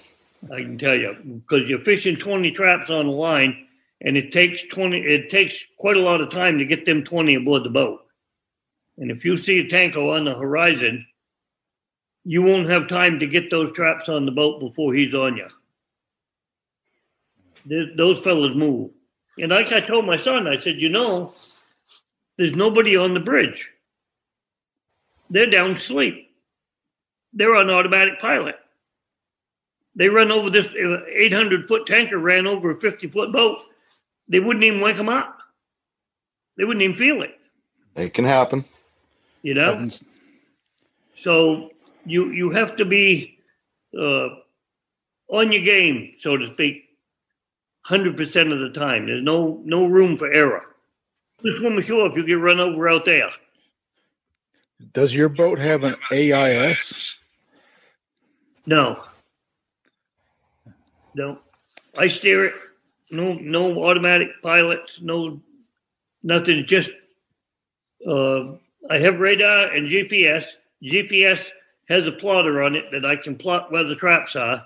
I 0.52 0.62
can 0.62 0.78
tell 0.78 0.96
you 0.96 1.16
because 1.24 1.68
you're 1.70 1.84
fishing 1.84 2.16
20 2.16 2.52
traps 2.52 2.90
on 2.90 3.08
the 3.08 3.12
line, 3.12 3.68
and 4.02 4.18
it 4.18 4.32
takes 4.32 4.64
20. 4.64 5.00
It 5.00 5.30
takes 5.30 5.66
quite 5.78 5.98
a 5.98 6.02
lot 6.02 6.22
of 6.22 6.30
time 6.30 6.60
to 6.60 6.66
get 6.66 6.86
them 6.86 7.04
20 7.04 7.36
aboard 7.36 7.64
the 7.64 7.70
boat. 7.70 8.06
And 8.98 9.12
if 9.12 9.26
you 9.26 9.38
see 9.38 9.60
a 9.60 9.68
tanker 9.68 10.00
on 10.00 10.26
the 10.26 10.36
horizon, 10.36 11.06
you 12.24 12.42
won't 12.42 12.70
have 12.70 12.88
time 12.88 13.20
to 13.20 13.28
get 13.28 13.50
those 13.50 13.72
traps 13.74 14.10
on 14.10 14.26
the 14.26 14.32
boat 14.32 14.60
before 14.60 14.94
he's 14.94 15.14
on 15.14 15.38
you. 15.38 15.48
Th- 17.68 17.96
Those 17.98 18.22
fellas 18.22 18.56
move. 18.56 18.92
And 19.40 19.52
like 19.52 19.72
I 19.72 19.82
told 19.82 20.06
my 20.06 20.18
son, 20.18 20.48
I 20.48 20.58
said, 20.58 20.78
you 20.82 20.90
know, 20.90 21.34
there's 22.38 22.56
nobody 22.56 22.98
on 22.98 23.14
the 23.14 23.20
bridge. 23.20 23.70
They're 25.30 25.50
down 25.50 25.72
asleep. 25.76 26.32
They're 27.34 27.56
on 27.56 27.70
automatic 27.70 28.20
pilot. 28.20 28.56
They 29.96 30.10
run 30.10 30.32
over 30.32 30.50
this 30.50 30.68
800 30.76 31.68
foot 31.68 31.86
tanker, 31.88 32.18
ran 32.18 32.48
over 32.48 32.72
a 32.72 32.80
50 32.80 33.08
foot 33.10 33.32
boat. 33.32 33.62
They 34.28 34.40
wouldn't 34.40 34.64
even 34.64 34.80
wake 34.82 34.98
them 34.98 35.10
up. 35.10 35.38
They 36.58 36.64
wouldn't 36.64 36.84
even 36.84 36.96
feel 36.96 37.22
it, 37.22 37.38
it 37.96 38.14
can 38.14 38.26
happen. 38.26 38.66
you 39.44 39.54
know? 39.54 39.74
Happens. 39.74 40.04
So 41.22 41.72
you 42.06 42.32
you 42.32 42.50
have 42.52 42.76
to 42.78 42.86
be 42.86 43.38
uh, 43.98 44.30
on 45.30 45.52
your 45.52 45.64
game, 45.64 46.14
so 46.18 46.38
to 46.38 46.52
speak, 46.54 46.86
hundred 47.88 48.18
percent 48.18 48.52
of 48.52 48.60
the 48.60 48.70
time. 48.70 49.06
There's 49.06 49.24
no 49.24 49.62
no 49.64 49.86
room 49.86 50.18
for 50.18 50.32
error. 50.32 50.64
Just 51.44 51.60
swim 51.60 51.78
ashore 51.78 52.08
if 52.08 52.16
you 52.16 52.26
get 52.26 52.34
run 52.34 52.60
over 52.60 52.90
out 52.90 53.06
there. 53.06 53.30
Does 54.94 55.16
your 55.16 55.30
boat 55.30 55.58
have 55.58 55.84
an 55.84 55.96
AIS? 56.12 57.18
No, 58.66 59.04
no. 61.16 61.40
I 61.98 62.08
steer 62.08 62.46
it. 62.46 62.54
No 63.10 63.34
no 63.34 63.86
automatic 63.86 64.42
pilots. 64.44 65.00
No 65.02 65.40
nothing. 66.24 66.66
Just 66.68 66.92
uh, 68.06 68.52
I 68.90 69.00
have 69.00 69.22
radar 69.22 69.72
and 69.72 69.90
GPS. 69.90 70.56
GPS 70.84 71.52
has 71.88 72.06
a 72.06 72.12
plotter 72.12 72.62
on 72.62 72.76
it 72.76 72.92
that 72.92 73.06
I 73.06 73.16
can 73.16 73.38
plot 73.38 73.72
where 73.72 73.86
the 73.86 73.96
traps 73.96 74.36
are, 74.36 74.66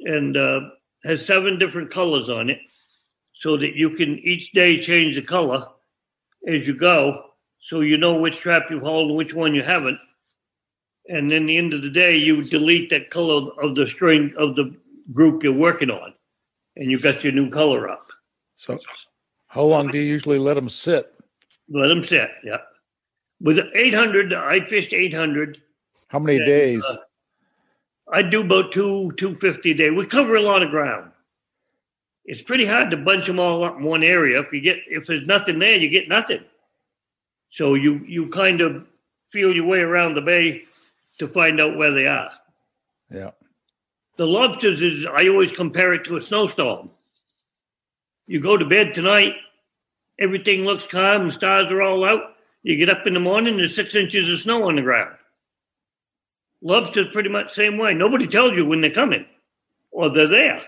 and 0.00 0.36
uh, 0.36 0.60
has 1.04 1.24
seven 1.24 1.58
different 1.58 1.90
colors 1.90 2.28
on 2.30 2.50
it, 2.50 2.58
so 3.34 3.56
that 3.58 3.74
you 3.74 3.90
can 3.90 4.18
each 4.20 4.52
day 4.52 4.78
change 4.80 5.16
the 5.16 5.22
color 5.22 5.66
as 6.48 6.66
you 6.66 6.74
go, 6.74 7.24
so 7.60 7.80
you 7.80 7.96
know 7.96 8.14
which 8.14 8.38
trap 8.38 8.64
you've 8.70 8.82
hauled 8.82 9.08
and 9.08 9.16
which 9.16 9.34
one 9.34 9.54
you 9.54 9.62
haven't. 9.62 9.98
And 11.08 11.30
then 11.30 11.46
the 11.46 11.58
end 11.58 11.74
of 11.74 11.82
the 11.82 11.90
day, 11.90 12.16
you 12.16 12.42
delete 12.42 12.88
that 12.90 13.10
color 13.10 13.50
of 13.62 13.74
the 13.74 13.86
string 13.86 14.32
of 14.38 14.56
the 14.56 14.74
group 15.12 15.42
you're 15.42 15.52
working 15.52 15.90
on, 15.90 16.14
and 16.76 16.90
you 16.90 16.98
got 16.98 17.22
your 17.22 17.32
new 17.34 17.50
color 17.50 17.88
up. 17.90 18.06
So, 18.56 18.76
how 19.48 19.62
long 19.64 19.88
do 19.88 19.98
you 19.98 20.04
usually 20.04 20.38
let 20.38 20.54
them 20.54 20.68
sit? 20.68 21.12
Let 21.68 21.88
them 21.88 22.02
sit. 22.04 22.30
Yeah. 22.42 22.58
With 23.40 23.58
800, 23.74 24.32
I 24.32 24.64
fished 24.64 24.94
800. 24.94 25.60
How 26.08 26.18
many 26.18 26.38
Yeah, 26.38 26.44
days? 26.46 26.84
uh, 26.84 26.96
I 28.14 28.22
do 28.22 28.42
about 28.42 28.70
two, 28.70 29.10
250 29.16 29.72
a 29.72 29.74
day. 29.74 29.90
We 29.90 30.06
cover 30.06 30.36
a 30.36 30.40
lot 30.40 30.62
of 30.62 30.70
ground. 30.70 31.10
It's 32.24 32.42
pretty 32.42 32.64
hard 32.64 32.92
to 32.92 32.96
bunch 32.96 33.26
them 33.26 33.40
all 33.40 33.64
up 33.64 33.76
in 33.76 33.82
one 33.82 34.04
area. 34.04 34.40
If 34.40 34.52
you 34.52 34.60
get, 34.60 34.78
if 34.86 35.06
there's 35.06 35.26
nothing 35.26 35.58
there, 35.58 35.76
you 35.76 35.88
get 35.88 36.08
nothing. 36.08 36.44
So 37.50 37.74
you, 37.74 38.04
you 38.06 38.28
kind 38.28 38.60
of 38.60 38.86
feel 39.30 39.52
your 39.52 39.66
way 39.66 39.80
around 39.80 40.14
the 40.14 40.20
bay 40.20 40.62
to 41.18 41.26
find 41.26 41.60
out 41.60 41.76
where 41.76 41.90
they 41.90 42.06
are. 42.06 42.30
Yeah. 43.10 43.32
The 44.16 44.26
lobsters 44.26 44.80
is, 44.80 45.04
I 45.12 45.28
always 45.28 45.50
compare 45.50 45.92
it 45.92 46.04
to 46.04 46.16
a 46.16 46.20
snowstorm. 46.20 46.90
You 48.28 48.38
go 48.40 48.56
to 48.56 48.64
bed 48.64 48.94
tonight, 48.94 49.34
everything 50.20 50.60
looks 50.64 50.86
calm, 50.86 51.22
and 51.22 51.32
stars 51.32 51.70
are 51.72 51.82
all 51.82 52.04
out. 52.04 52.36
You 52.62 52.76
get 52.76 52.90
up 52.90 53.08
in 53.08 53.14
the 53.14 53.20
morning, 53.20 53.56
there's 53.56 53.74
six 53.74 53.96
inches 53.96 54.30
of 54.30 54.38
snow 54.38 54.68
on 54.68 54.76
the 54.76 54.82
ground. 54.82 55.16
Lobsters 56.64 57.12
pretty 57.12 57.28
much 57.28 57.52
same 57.52 57.76
way. 57.78 57.94
Nobody 57.94 58.26
tells 58.26 58.56
you 58.56 58.64
when 58.64 58.80
they're 58.80 58.90
coming 58.90 59.26
or 59.92 60.08
they're 60.10 60.26
there. 60.26 60.62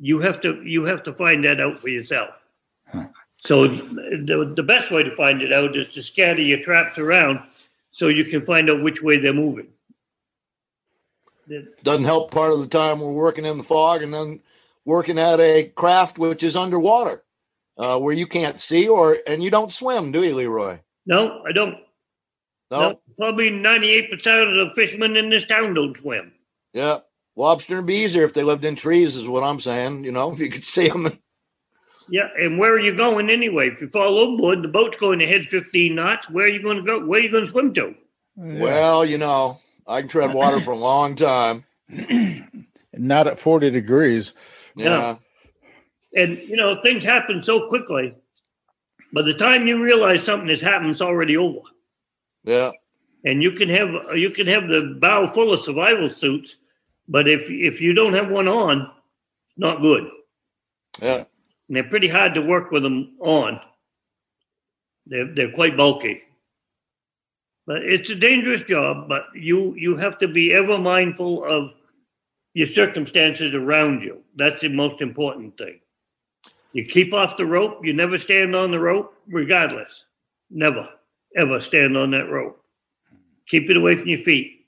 You 0.00 0.18
have 0.20 0.40
to 0.40 0.62
you 0.64 0.84
have 0.84 1.02
to 1.04 1.12
find 1.12 1.44
that 1.44 1.60
out 1.60 1.78
for 1.80 1.88
yourself. 1.88 2.30
So 3.44 3.66
the, 3.68 4.52
the 4.56 4.62
best 4.62 4.90
way 4.90 5.02
to 5.02 5.10
find 5.14 5.42
it 5.42 5.52
out 5.52 5.76
is 5.76 5.88
to 5.88 6.02
scatter 6.02 6.40
your 6.42 6.62
traps 6.64 6.98
around 6.98 7.40
so 7.92 8.08
you 8.08 8.24
can 8.24 8.44
find 8.46 8.70
out 8.70 8.82
which 8.82 9.02
way 9.02 9.18
they're 9.18 9.34
moving. 9.34 9.68
The- 11.46 11.68
Doesn't 11.82 12.04
help 12.06 12.30
part 12.30 12.52
of 12.52 12.60
the 12.60 12.66
time 12.66 13.00
we're 13.00 13.12
working 13.12 13.44
in 13.44 13.58
the 13.58 13.62
fog 13.64 14.02
and 14.02 14.12
then 14.14 14.40
working 14.86 15.18
at 15.18 15.38
a 15.40 15.64
craft 15.74 16.18
which 16.18 16.42
is 16.42 16.56
underwater, 16.56 17.22
uh, 17.76 17.98
where 17.98 18.14
you 18.14 18.26
can't 18.26 18.58
see 18.58 18.88
or 18.88 19.18
and 19.26 19.42
you 19.42 19.50
don't 19.50 19.70
swim, 19.72 20.10
do 20.12 20.22
you, 20.24 20.34
Leroy? 20.34 20.78
No, 21.06 21.42
I 21.46 21.52
don't. 21.52 21.76
No. 22.70 22.80
No, 22.80 23.00
probably 23.18 23.50
98% 23.50 24.12
of 24.12 24.68
the 24.68 24.70
fishermen 24.74 25.16
in 25.16 25.30
this 25.30 25.44
town 25.44 25.74
don't 25.74 25.96
swim. 25.96 26.32
Yeah. 26.72 27.00
Lobster 27.36 27.78
and 27.78 27.86
be 27.86 27.96
easier 27.96 28.22
if 28.22 28.32
they 28.32 28.42
lived 28.42 28.64
in 28.64 28.76
trees, 28.76 29.16
is 29.16 29.28
what 29.28 29.42
I'm 29.42 29.60
saying. 29.60 30.04
You 30.04 30.12
know, 30.12 30.32
if 30.32 30.38
you 30.38 30.50
could 30.50 30.64
see 30.64 30.88
them. 30.88 31.18
Yeah, 32.08 32.28
and 32.38 32.58
where 32.58 32.74
are 32.74 32.80
you 32.80 32.94
going 32.94 33.30
anyway? 33.30 33.68
If 33.68 33.80
you 33.80 33.88
fall 33.88 34.18
overboard, 34.18 34.62
the 34.62 34.68
boat's 34.68 34.98
going 34.98 35.20
to 35.20 35.26
head 35.26 35.46
15 35.48 35.94
knots. 35.94 36.28
Where 36.28 36.44
are 36.44 36.50
you 36.50 36.62
going 36.62 36.76
to 36.78 36.82
go? 36.82 37.04
Where 37.04 37.20
are 37.20 37.22
you 37.22 37.30
going 37.30 37.46
to 37.46 37.50
swim 37.50 37.72
to? 37.74 37.94
Well, 38.36 39.06
you 39.06 39.16
know, 39.16 39.58
I 39.86 40.00
can 40.00 40.08
tread 40.08 40.34
water 40.34 40.60
for 40.60 40.72
a 40.72 40.76
long 40.76 41.16
time. 41.16 41.64
Not 42.92 43.26
at 43.26 43.38
40 43.38 43.70
degrees. 43.70 44.34
Yeah. 44.76 45.16
And, 46.14 46.38
you 46.38 46.56
know, 46.56 46.80
things 46.82 47.04
happen 47.04 47.42
so 47.42 47.68
quickly. 47.68 48.14
By 49.12 49.22
the 49.22 49.34
time 49.34 49.66
you 49.66 49.82
realize 49.82 50.22
something 50.22 50.48
has 50.48 50.60
happened, 50.60 50.90
it's 50.90 51.00
already 51.00 51.36
over. 51.36 51.60
Yeah. 52.44 52.70
And 53.24 53.42
you 53.42 53.52
can 53.52 53.68
have 53.70 53.88
you 54.16 54.30
can 54.30 54.46
have 54.46 54.68
the 54.68 54.96
bow 55.00 55.30
full 55.32 55.52
of 55.52 55.62
survival 55.62 56.10
suits, 56.10 56.58
but 57.08 57.26
if 57.26 57.48
if 57.48 57.80
you 57.80 57.94
don't 57.94 58.14
have 58.14 58.30
one 58.30 58.48
on, 58.48 58.82
it's 58.82 59.58
not 59.58 59.80
good. 59.80 60.08
Yeah. 61.00 61.24
And 61.68 61.76
they're 61.76 61.84
pretty 61.84 62.08
hard 62.08 62.34
to 62.34 62.42
work 62.42 62.70
with 62.70 62.82
them 62.82 63.16
on. 63.20 63.60
They're 65.06 65.34
they're 65.34 65.52
quite 65.52 65.76
bulky. 65.76 66.22
But 67.66 67.82
it's 67.82 68.10
a 68.10 68.14
dangerous 68.14 68.62
job, 68.62 69.08
but 69.08 69.24
you 69.34 69.74
you 69.74 69.96
have 69.96 70.18
to 70.18 70.28
be 70.28 70.52
ever 70.52 70.76
mindful 70.76 71.44
of 71.44 71.70
your 72.52 72.66
circumstances 72.66 73.54
around 73.54 74.02
you. 74.02 74.22
That's 74.36 74.60
the 74.60 74.68
most 74.68 75.00
important 75.00 75.56
thing. 75.56 75.80
You 76.74 76.84
keep 76.84 77.14
off 77.14 77.36
the 77.36 77.46
rope. 77.46 77.84
You 77.84 77.92
never 77.92 78.18
stand 78.18 78.54
on 78.54 78.70
the 78.70 78.80
rope, 78.80 79.14
regardless. 79.28 80.04
Never, 80.50 80.88
ever 81.36 81.60
stand 81.60 81.96
on 81.96 82.10
that 82.12 82.30
rope. 82.30 82.60
Keep 83.46 83.70
it 83.70 83.76
away 83.76 83.96
from 83.96 84.08
your 84.08 84.18
feet. 84.18 84.66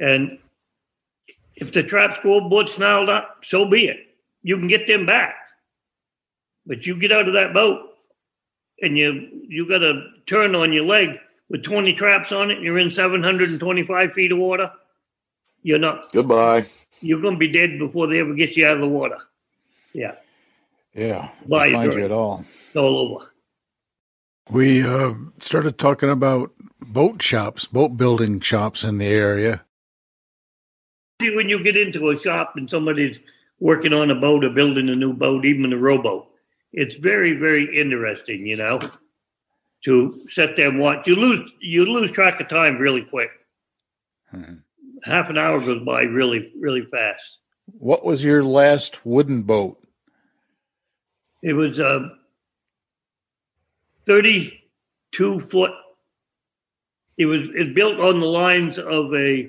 And 0.00 0.38
if 1.56 1.72
the 1.72 1.82
trap's 1.82 2.18
board 2.22 2.68
snarled 2.68 3.10
up, 3.10 3.38
so 3.42 3.64
be 3.64 3.86
it. 3.86 3.98
You 4.42 4.56
can 4.56 4.66
get 4.66 4.86
them 4.86 5.06
back. 5.06 5.36
But 6.66 6.86
you 6.86 6.98
get 6.98 7.12
out 7.12 7.28
of 7.28 7.34
that 7.34 7.52
boat 7.52 7.80
and 8.80 8.96
you 8.96 9.28
you 9.46 9.68
got 9.68 9.82
a 9.82 10.02
turn 10.26 10.54
on 10.54 10.72
your 10.72 10.84
leg 10.84 11.18
with 11.48 11.62
20 11.64 11.92
traps 11.94 12.32
on 12.32 12.50
it 12.50 12.56
and 12.56 12.64
you're 12.64 12.78
in 12.78 12.90
725 12.90 14.12
feet 14.12 14.32
of 14.32 14.38
water, 14.38 14.70
you're 15.62 15.78
not 15.78 16.12
Goodbye. 16.12 16.64
you're 17.00 17.20
gonna 17.20 17.36
be 17.36 17.48
dead 17.48 17.78
before 17.78 18.06
they 18.06 18.20
ever 18.20 18.34
get 18.34 18.56
you 18.56 18.66
out 18.66 18.74
of 18.74 18.80
the 18.80 18.88
water. 18.88 19.18
Yeah. 19.92 20.12
Yeah, 20.94 21.28
find 21.48 21.92
you 21.92 22.04
at 22.04 22.10
all. 22.10 22.44
It's 22.66 22.76
all 22.76 22.98
over. 22.98 23.29
We 24.50 24.82
uh, 24.84 25.14
started 25.38 25.78
talking 25.78 26.10
about 26.10 26.52
boat 26.80 27.22
shops, 27.22 27.66
boat 27.66 27.96
building 27.96 28.40
shops 28.40 28.82
in 28.82 28.98
the 28.98 29.06
area. 29.06 29.64
When 31.20 31.48
you 31.48 31.62
get 31.62 31.76
into 31.76 32.10
a 32.10 32.16
shop 32.16 32.54
and 32.56 32.68
somebody's 32.68 33.16
working 33.60 33.92
on 33.92 34.10
a 34.10 34.14
boat 34.14 34.44
or 34.44 34.50
building 34.50 34.88
a 34.88 34.96
new 34.96 35.12
boat, 35.12 35.44
even 35.44 35.72
a 35.72 35.76
rowboat, 35.76 36.26
it's 36.72 36.96
very, 36.96 37.34
very 37.34 37.78
interesting, 37.78 38.44
you 38.44 38.56
know, 38.56 38.80
to 39.84 40.26
sit 40.28 40.56
there 40.56 40.68
and 40.68 40.80
watch. 40.80 41.06
You 41.06 41.14
lose 41.14 41.52
you 41.60 41.84
lose 41.84 42.10
track 42.10 42.40
of 42.40 42.48
time 42.48 42.78
really 42.78 43.02
quick. 43.02 43.30
Mhm. 44.34 44.62
Half 45.04 45.30
an 45.30 45.38
hour 45.38 45.60
goes 45.60 45.84
by 45.84 46.02
really, 46.02 46.52
really 46.58 46.86
fast. 46.86 47.38
What 47.66 48.04
was 48.04 48.24
your 48.24 48.42
last 48.42 49.06
wooden 49.06 49.42
boat? 49.42 49.80
It 51.42 51.52
was 51.52 51.78
a 51.78 52.19
32 54.10 55.38
foot. 55.38 55.70
It 57.16 57.26
was 57.26 57.42
it 57.54 57.76
built 57.76 58.00
on 58.00 58.18
the 58.18 58.26
lines 58.26 58.76
of 58.76 59.14
a. 59.14 59.48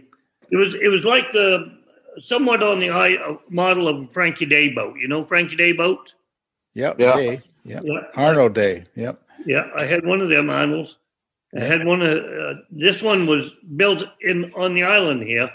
It 0.51 0.55
was 0.55 0.76
it 0.76 0.89
was 0.89 1.03
like 1.03 1.32
the 1.32 1.80
somewhat 2.20 2.62
on 2.62 2.80
the 2.80 2.91
eye 2.91 3.16
uh, 3.16 3.38
model 3.49 3.88
of 3.88 4.03
a 4.03 4.07
Frankie 4.14 4.45
Day 4.45 4.70
boat. 4.70 4.97
You 5.01 5.07
know 5.07 5.24
Frankie 5.24 5.55
Day 5.55 5.72
boat. 5.72 6.14
Yep, 6.76 6.99
Yeah. 6.99 7.16
Day. 7.16 7.41
Yep. 7.64 7.84
Yeah, 7.86 8.01
Arno 8.16 8.49
Day. 8.49 8.86
Yep. 8.95 9.20
yeah. 9.47 9.66
I 9.76 9.86
had 9.86 10.05
one 10.05 10.22
of 10.22 10.30
them 10.30 10.51
Arnold's. 10.51 10.95
I 11.59 11.64
had 11.64 11.84
one 11.84 12.03
of 12.03 12.18
uh, 12.18 12.62
this 12.70 13.01
one 13.01 13.26
was 13.26 13.49
built 13.76 14.03
in 14.22 14.53
on 14.53 14.76
the 14.76 14.84
island 14.84 15.24
here. 15.24 15.49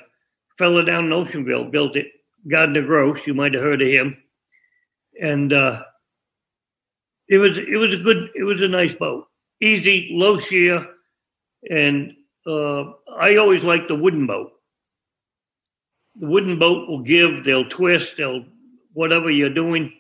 Fella 0.59 0.85
down 0.85 1.05
in 1.05 1.13
Oceanville 1.13 1.71
built 1.71 1.95
it. 1.95 2.09
Gardner 2.49 2.83
Gross, 2.83 3.25
you 3.27 3.35
might 3.35 3.55
have 3.55 3.63
heard 3.63 3.83
of 3.83 3.89
him, 3.89 4.17
and 5.21 5.53
uh, 5.53 5.83
it 7.29 7.39
was 7.39 7.59
it 7.59 7.77
was 7.77 7.99
a 7.99 8.03
good 8.03 8.31
it 8.35 8.45
was 8.45 8.61
a 8.63 8.69
nice 8.69 8.95
boat, 8.95 9.27
easy, 9.61 10.11
low 10.13 10.39
shear, 10.39 10.87
and 11.69 12.13
uh, 12.47 12.93
I 13.19 13.37
always 13.37 13.65
liked 13.65 13.89
the 13.89 13.97
wooden 13.97 14.27
boat. 14.27 14.53
The 16.19 16.29
wooden 16.29 16.59
boat 16.59 16.89
will 16.89 17.03
give, 17.03 17.45
they'll 17.45 17.69
twist, 17.69 18.17
they'll 18.17 18.45
whatever 18.93 19.31
you're 19.31 19.51
doing. 19.51 19.93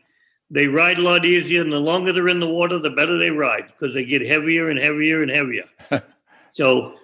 They 0.49 0.68
ride 0.68 0.99
a 0.99 1.03
lot 1.03 1.24
easier, 1.24 1.61
and 1.62 1.72
the 1.72 1.79
longer 1.79 2.12
they're 2.12 2.29
in 2.29 2.41
the 2.41 2.49
water, 2.49 2.79
the 2.79 2.91
better 2.91 3.18
they 3.18 3.31
ride 3.31 3.66
because 3.66 3.95
they 3.95 4.05
get 4.05 4.22
heavier 4.22 4.70
and 4.70 4.79
heavier 4.79 5.22
and 5.22 5.31
heavier. 5.31 5.64
so 6.51 6.95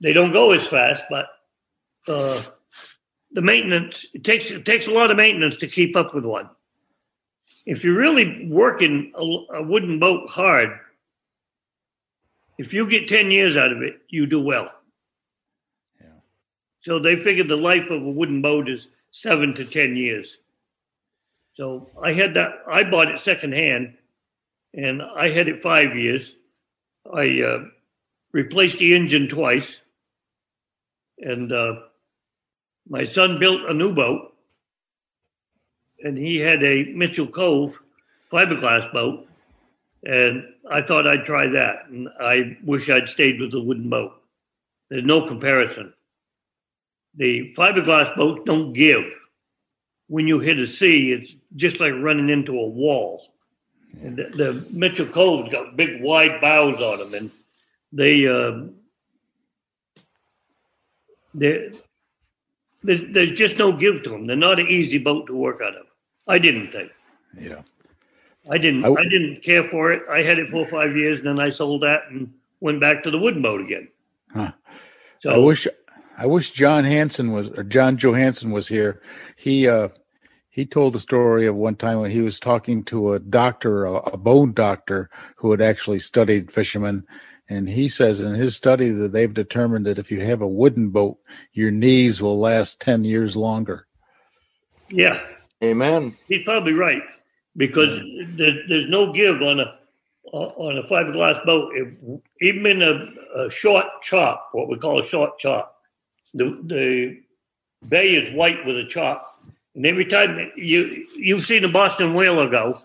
they 0.00 0.12
don't 0.12 0.32
go 0.32 0.52
as 0.52 0.66
fast, 0.66 1.04
but 1.08 1.26
uh, 2.06 2.42
the 3.32 3.40
maintenance 3.40 4.06
it 4.12 4.24
takes 4.24 4.50
it 4.50 4.66
takes 4.66 4.86
a 4.86 4.92
lot 4.92 5.10
of 5.10 5.16
maintenance 5.16 5.56
to 5.56 5.66
keep 5.66 5.96
up 5.96 6.14
with 6.14 6.24
one. 6.24 6.50
If 7.64 7.84
you're 7.84 7.98
really 7.98 8.48
working 8.48 9.12
a, 9.14 9.56
a 9.56 9.62
wooden 9.62 9.98
boat 9.98 10.28
hard, 10.30 10.70
if 12.58 12.74
you 12.74 12.88
get 12.88 13.08
ten 13.08 13.30
years 13.30 13.56
out 13.56 13.72
of 13.72 13.82
it, 13.82 14.00
you 14.08 14.26
do 14.26 14.40
well. 14.42 14.70
Yeah. 16.00 16.06
So 16.80 16.98
they 16.98 17.16
figured 17.16 17.48
the 17.48 17.56
life 17.56 17.90
of 17.90 18.02
a 18.02 18.10
wooden 18.10 18.42
boat 18.42 18.68
is 18.68 18.88
seven 19.10 19.54
to 19.54 19.64
ten 19.64 19.96
years. 19.96 20.38
So 21.54 21.90
I 22.02 22.12
had 22.12 22.34
that. 22.34 22.50
I 22.68 22.84
bought 22.84 23.10
it 23.10 23.20
secondhand, 23.20 23.94
and 24.74 25.02
I 25.02 25.28
had 25.28 25.48
it 25.48 25.62
five 25.62 25.96
years. 25.96 26.34
I 27.12 27.42
uh, 27.42 27.64
replaced 28.32 28.78
the 28.78 28.94
engine 28.94 29.28
twice, 29.28 29.80
and 31.18 31.52
uh, 31.52 31.74
my 32.88 33.04
son 33.04 33.38
built 33.38 33.68
a 33.68 33.74
new 33.74 33.94
boat, 33.94 34.31
and 36.04 36.16
he 36.16 36.38
had 36.38 36.62
a 36.62 36.84
Mitchell 36.92 37.26
Cove 37.26 37.78
fiberglass 38.32 38.92
boat, 38.92 39.26
and 40.04 40.44
I 40.70 40.82
thought 40.82 41.06
I'd 41.06 41.24
try 41.24 41.46
that, 41.48 41.86
and 41.88 42.08
I 42.20 42.56
wish 42.64 42.90
I'd 42.90 43.08
stayed 43.08 43.40
with 43.40 43.52
the 43.52 43.62
wooden 43.62 43.88
boat. 43.88 44.12
There's 44.88 45.04
no 45.04 45.26
comparison. 45.26 45.92
The 47.14 47.52
fiberglass 47.56 48.16
boats 48.16 48.42
don't 48.44 48.72
give. 48.72 49.04
When 50.08 50.26
you 50.26 50.38
hit 50.38 50.58
a 50.58 50.66
sea, 50.66 51.12
it's 51.12 51.34
just 51.56 51.80
like 51.80 51.92
running 51.94 52.28
into 52.28 52.58
a 52.58 52.66
wall. 52.66 53.22
And 54.02 54.16
the, 54.16 54.24
the 54.34 54.66
Mitchell 54.70 55.06
Cove's 55.06 55.50
got 55.50 55.76
big, 55.76 56.02
wide 56.02 56.40
bows 56.40 56.80
on 56.80 56.98
them, 56.98 57.14
and 57.14 57.30
they 57.92 58.26
uh, 58.26 58.66
they 61.34 61.72
there's, 62.82 63.00
there's 63.12 63.32
just 63.32 63.58
no 63.58 63.72
give 63.72 64.02
to 64.02 64.10
them. 64.10 64.26
They're 64.26 64.36
not 64.36 64.60
an 64.60 64.66
easy 64.68 64.98
boat 64.98 65.26
to 65.26 65.34
work 65.34 65.60
out 65.62 65.76
of. 65.76 65.86
I 66.28 66.38
didn't 66.38 66.70
think. 66.72 66.90
Yeah. 67.38 67.62
I 68.50 68.58
didn't. 68.58 68.84
I 68.84 68.88
w- 68.88 69.06
I 69.06 69.08
didn't 69.08 69.42
care 69.42 69.64
for 69.64 69.92
it. 69.92 70.02
I 70.10 70.22
had 70.22 70.38
it 70.38 70.50
for 70.50 70.66
five 70.66 70.96
years, 70.96 71.18
and 71.18 71.28
then 71.28 71.38
I 71.40 71.50
sold 71.50 71.82
that 71.82 72.02
and 72.10 72.32
went 72.60 72.80
back 72.80 73.02
to 73.04 73.10
the 73.10 73.18
wooden 73.18 73.42
boat 73.42 73.60
again. 73.60 73.88
Huh. 74.34 74.52
So 75.20 75.30
I 75.30 75.38
wish 75.38 75.68
I 76.18 76.26
wish 76.26 76.50
John 76.52 76.84
Hansen 76.84 77.32
was 77.32 77.50
or 77.50 77.62
John 77.62 77.96
Johansen 77.96 78.50
was 78.52 78.68
here. 78.68 79.00
He 79.36 79.68
uh 79.68 79.88
he 80.50 80.66
told 80.66 80.92
the 80.92 80.98
story 80.98 81.46
of 81.46 81.54
one 81.54 81.76
time 81.76 82.00
when 82.00 82.10
he 82.10 82.20
was 82.20 82.38
talking 82.38 82.84
to 82.84 83.12
a 83.14 83.18
doctor, 83.18 83.84
a, 83.86 83.94
a 83.94 84.16
bone 84.16 84.52
doctor 84.52 85.08
who 85.36 85.50
had 85.50 85.60
actually 85.62 86.00
studied 86.00 86.52
fishermen, 86.52 87.06
and 87.48 87.68
he 87.68 87.88
says 87.88 88.20
in 88.20 88.34
his 88.34 88.56
study 88.56 88.90
that 88.90 89.12
they've 89.12 89.32
determined 89.32 89.86
that 89.86 89.98
if 89.98 90.10
you 90.10 90.20
have 90.20 90.42
a 90.42 90.48
wooden 90.48 90.90
boat, 90.90 91.18
your 91.52 91.70
knees 91.70 92.20
will 92.20 92.38
last 92.40 92.80
ten 92.80 93.04
years 93.04 93.36
longer. 93.36 93.86
yeah, 94.90 95.20
Amen. 95.62 96.16
he's 96.28 96.44
probably 96.44 96.72
right 96.72 97.02
because 97.56 98.00
there, 98.36 98.54
there's 98.68 98.88
no 98.88 99.12
give 99.12 99.42
on 99.42 99.60
a 99.60 99.78
on 100.32 100.78
a 100.78 100.82
fiberglass 100.84 101.44
boat. 101.44 101.72
If, 101.74 101.94
even 102.40 102.66
in 102.66 102.82
a, 102.82 103.44
a 103.44 103.50
short 103.50 103.84
chop, 104.02 104.48
what 104.52 104.68
we 104.68 104.78
call 104.78 105.00
a 105.00 105.04
short 105.04 105.38
chop, 105.38 105.76
the 106.34 106.58
the 106.64 107.20
bay 107.86 108.14
is 108.14 108.34
white 108.34 108.64
with 108.64 108.76
a 108.76 108.86
chop, 108.86 109.40
and 109.74 109.86
every 109.86 110.06
time 110.06 110.50
you 110.56 111.06
you've 111.16 111.44
seen 111.44 111.64
a 111.64 111.68
Boston 111.68 112.14
whaler 112.14 112.48
go, 112.48 112.80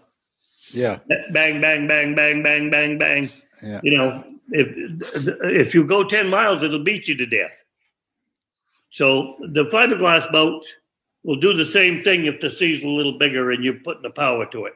Yeah, 0.72 1.00
bang, 1.32 1.62
bang, 1.62 1.88
bang, 1.88 2.16
bang, 2.16 2.44
bang, 2.44 2.70
bang, 2.70 2.98
bang. 2.98 3.30
Yeah. 3.64 3.82
You 3.84 3.98
know, 3.98 4.24
if 4.50 4.68
if 5.44 5.74
you 5.74 5.86
go 5.86 6.04
ten 6.04 6.30
miles, 6.30 6.64
it'll 6.64 6.84
beat 6.84 7.08
you 7.08 7.16
to 7.16 7.26
death. 7.26 7.64
So 8.92 9.36
the 9.40 9.66
fiberglass 9.66 10.32
boats 10.32 10.74
will 11.28 11.36
do 11.36 11.52
the 11.54 11.66
same 11.66 12.04
thing 12.04 12.26
if 12.26 12.40
the 12.40 12.50
sea's 12.50 12.84
a 12.84 12.88
little 12.88 13.18
bigger 13.18 13.52
and 13.52 13.64
you're 13.64 13.74
putting 13.74 14.02
the 14.02 14.10
power 14.10 14.46
to 14.46 14.66
it. 14.66 14.74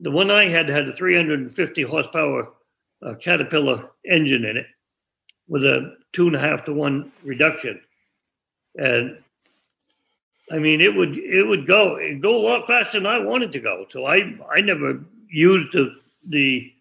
The 0.00 0.10
one 0.10 0.30
I 0.30 0.46
had 0.46 0.70
had 0.70 0.88
a 0.88 0.92
350 0.92 1.82
horsepower 1.82 2.48
uh, 3.04 3.14
Caterpillar 3.20 3.90
engine 4.10 4.46
in 4.46 4.56
it 4.56 4.66
with 5.48 5.64
a 5.64 5.94
two 6.14 6.28
and 6.28 6.34
a 6.34 6.40
half 6.40 6.64
to 6.64 6.72
one 6.72 7.12
reduction, 7.22 7.80
and 8.76 9.18
I 10.50 10.58
mean 10.58 10.80
it 10.80 10.94
would 10.94 11.18
it 11.18 11.46
would 11.46 11.66
go 11.66 11.96
it 11.96 12.22
go 12.22 12.40
a 12.40 12.42
lot 12.46 12.66
faster 12.66 12.98
than 12.98 13.06
I 13.06 13.18
wanted 13.18 13.52
to 13.52 13.60
go. 13.60 13.86
So 13.90 14.06
I 14.06 14.34
I 14.50 14.60
never 14.62 14.98
used 15.28 15.72
the 15.72 15.94
the 16.26 16.72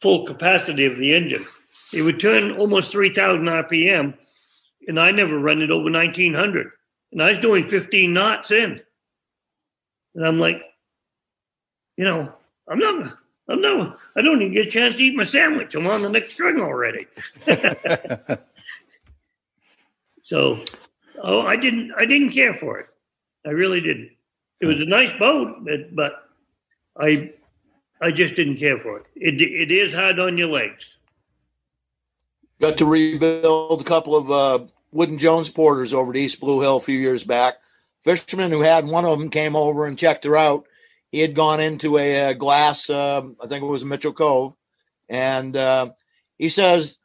full 0.00 0.24
capacity 0.24 0.86
of 0.86 0.96
the 0.96 1.14
engine. 1.14 1.44
It 1.92 2.02
would 2.02 2.18
turn 2.18 2.52
almost 2.52 2.92
3,000 2.92 3.44
RPM, 3.44 4.14
and 4.88 4.98
I 4.98 5.10
never 5.10 5.38
run 5.38 5.62
it 5.62 5.70
over 5.70 5.84
1,900. 5.84 6.70
And 7.14 7.22
I 7.22 7.30
was 7.30 7.40
doing 7.40 7.68
15 7.68 8.12
knots 8.12 8.50
in. 8.50 8.82
And 10.16 10.26
I'm 10.26 10.40
like, 10.40 10.60
you 11.96 12.04
know, 12.04 12.32
I'm 12.68 12.78
not, 12.80 13.16
I'm 13.48 13.60
not, 13.60 13.98
I 14.16 14.20
don't 14.20 14.42
even 14.42 14.52
get 14.52 14.66
a 14.66 14.70
chance 14.70 14.96
to 14.96 15.02
eat 15.04 15.14
my 15.14 15.22
sandwich. 15.22 15.76
I'm 15.76 15.86
on 15.86 16.02
the 16.02 16.10
next 16.10 16.32
string 16.32 16.60
already. 16.60 17.06
so, 20.22 20.64
oh, 21.22 21.42
I 21.42 21.54
didn't, 21.54 21.92
I 21.96 22.04
didn't 22.04 22.30
care 22.30 22.52
for 22.52 22.80
it. 22.80 22.88
I 23.46 23.50
really 23.50 23.80
didn't. 23.80 24.10
It 24.60 24.66
was 24.66 24.82
a 24.82 24.86
nice 24.86 25.12
boat, 25.16 25.64
but, 25.64 25.94
but 25.94 26.28
I, 26.98 27.32
I 28.00 28.10
just 28.10 28.34
didn't 28.34 28.56
care 28.56 28.80
for 28.80 28.98
it. 28.98 29.06
It, 29.14 29.40
it 29.40 29.70
is 29.70 29.94
hard 29.94 30.18
on 30.18 30.36
your 30.36 30.48
legs. 30.48 30.96
got 32.60 32.76
to 32.78 32.86
rebuild 32.86 33.82
a 33.82 33.84
couple 33.84 34.16
of 34.16 34.30
uh, 34.32 34.66
wooden 34.94 35.18
Jonesporters 35.18 35.92
over 35.92 36.12
to 36.12 36.18
East 36.18 36.40
Blue 36.40 36.60
Hill 36.60 36.76
a 36.76 36.80
few 36.80 36.98
years 36.98 37.24
back. 37.24 37.54
Fisherman 38.04 38.52
who 38.52 38.60
had 38.60 38.86
one 38.86 39.04
of 39.04 39.18
them 39.18 39.28
came 39.28 39.56
over 39.56 39.86
and 39.86 39.98
checked 39.98 40.24
her 40.24 40.36
out. 40.36 40.64
He 41.10 41.18
had 41.20 41.34
gone 41.34 41.60
into 41.60 41.98
a, 41.98 42.30
a 42.30 42.34
glass, 42.34 42.88
um, 42.90 43.36
I 43.42 43.46
think 43.46 43.62
it 43.62 43.66
was 43.66 43.84
Mitchell 43.84 44.12
Cove, 44.12 44.54
and 45.08 45.56
uh, 45.56 45.90
he 46.38 46.48
says 46.48 46.96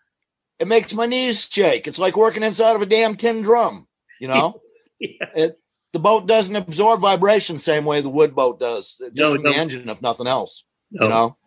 it 0.59 0.67
makes 0.67 0.93
my 0.93 1.05
knees 1.05 1.47
shake. 1.49 1.87
It's 1.87 1.99
like 1.99 2.15
working 2.15 2.43
inside 2.43 2.75
of 2.75 2.81
a 2.81 2.85
damn 2.85 3.15
tin 3.15 3.41
drum. 3.41 3.87
You 4.21 4.27
know, 4.27 4.61
Yeah. 4.99 5.29
it 5.35 5.59
the 5.93 5.99
boat 5.99 6.27
doesn't 6.27 6.55
absorb 6.55 6.99
vibration 7.01 7.55
the 7.55 7.61
same 7.61 7.85
way 7.85 8.01
the 8.01 8.09
wood 8.09 8.35
boat 8.35 8.59
does. 8.59 8.99
Just 8.99 9.15
No, 9.15 9.33
from 9.33 9.43
the 9.43 9.55
engine, 9.55 9.89
if 9.89 10.01
nothing 10.01 10.27
else. 10.27 10.63
No. 10.91 11.03
You 11.05 11.09
know, 11.09 11.37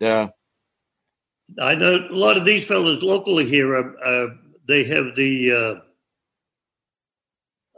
yeah. 0.00 0.28
I 1.60 1.74
know 1.74 1.96
a 1.96 2.14
lot 2.14 2.36
of 2.36 2.44
these 2.44 2.66
fellas 2.68 3.02
locally 3.02 3.46
here. 3.46 3.74
Uh, 3.76 4.04
uh, 4.04 4.26
they 4.68 4.84
have 4.84 5.16
the, 5.16 5.52
uh, 5.52 5.87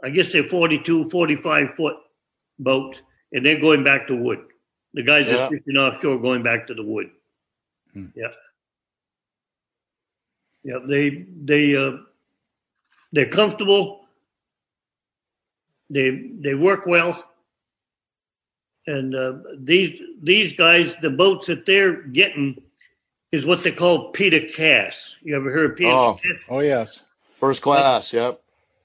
I 0.03 0.09
guess 0.09 0.31
they're 0.31 0.47
42, 0.49 1.09
45 1.09 1.75
foot 1.75 1.95
boats, 2.59 3.01
and 3.31 3.45
they're 3.45 3.59
going 3.59 3.83
back 3.83 4.07
to 4.07 4.15
wood. 4.15 4.39
The 4.93 5.03
guys 5.03 5.27
Yeah. 5.29 5.45
are 5.45 5.49
fishing 5.49 5.77
offshore 5.77 6.19
going 6.19 6.43
back 6.43 6.67
to 6.67 6.73
the 6.73 6.83
wood. 6.83 7.11
Hmm. 7.93 8.07
Yeah. 8.15 8.27
Yeah, 10.63 10.79
they 10.87 11.25
they 11.43 11.75
uh, 11.75 11.97
they're 13.11 13.29
comfortable. 13.29 14.05
They 15.89 16.29
they 16.39 16.53
work 16.53 16.85
well, 16.85 17.27
and 18.85 19.15
uh, 19.15 19.33
these 19.57 19.99
these 20.21 20.53
guys, 20.53 20.95
the 21.01 21.09
boats 21.09 21.47
that 21.47 21.65
they're 21.65 22.03
getting 22.03 22.61
is 23.31 23.45
what 23.45 23.63
they 23.63 23.71
call 23.71 24.11
Peter 24.11 24.39
Cass. 24.41 25.15
You 25.23 25.35
ever 25.35 25.51
heard 25.51 25.71
of 25.71 25.77
Peter 25.77 25.89
Oh. 25.91 26.19
Cass? 26.21 26.37
Oh, 26.49 26.59
yes. 26.59 27.03
First 27.39 27.61
class. 27.61 28.11
Yep. 28.13 28.40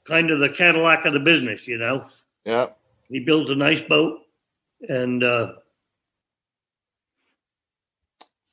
Kind 0.06 0.30
of 0.30 0.40
the 0.40 0.48
Cadillac 0.48 1.04
of 1.04 1.12
the 1.12 1.20
business, 1.20 1.66
you 1.66 1.78
know. 1.78 2.06
Yeah. 2.44 2.68
He 3.08 3.20
builds 3.20 3.50
a 3.50 3.54
nice 3.54 3.80
boat, 3.82 4.20
and 4.88 5.22
uh, 5.22 5.52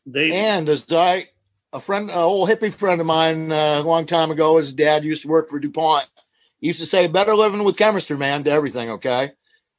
they 0.05 0.29
And 0.31 0.67
as 0.69 0.85
I, 0.91 1.29
a 1.71 1.79
friend, 1.79 2.09
an 2.09 2.17
old 2.17 2.49
hippie 2.49 2.73
friend 2.73 2.99
of 2.99 3.07
mine 3.07 3.51
uh, 3.51 3.79
a 3.79 3.81
long 3.81 4.05
time 4.05 4.31
ago, 4.31 4.57
his 4.57 4.73
dad 4.73 5.03
used 5.03 5.23
to 5.23 5.27
work 5.27 5.49
for 5.49 5.59
DuPont. 5.59 6.07
He 6.59 6.67
used 6.67 6.79
to 6.79 6.85
say, 6.85 7.07
better 7.07 7.35
living 7.35 7.63
with 7.63 7.77
chemistry, 7.77 8.17
man, 8.17 8.43
to 8.43 8.51
everything. 8.51 8.89
Okay. 8.91 9.31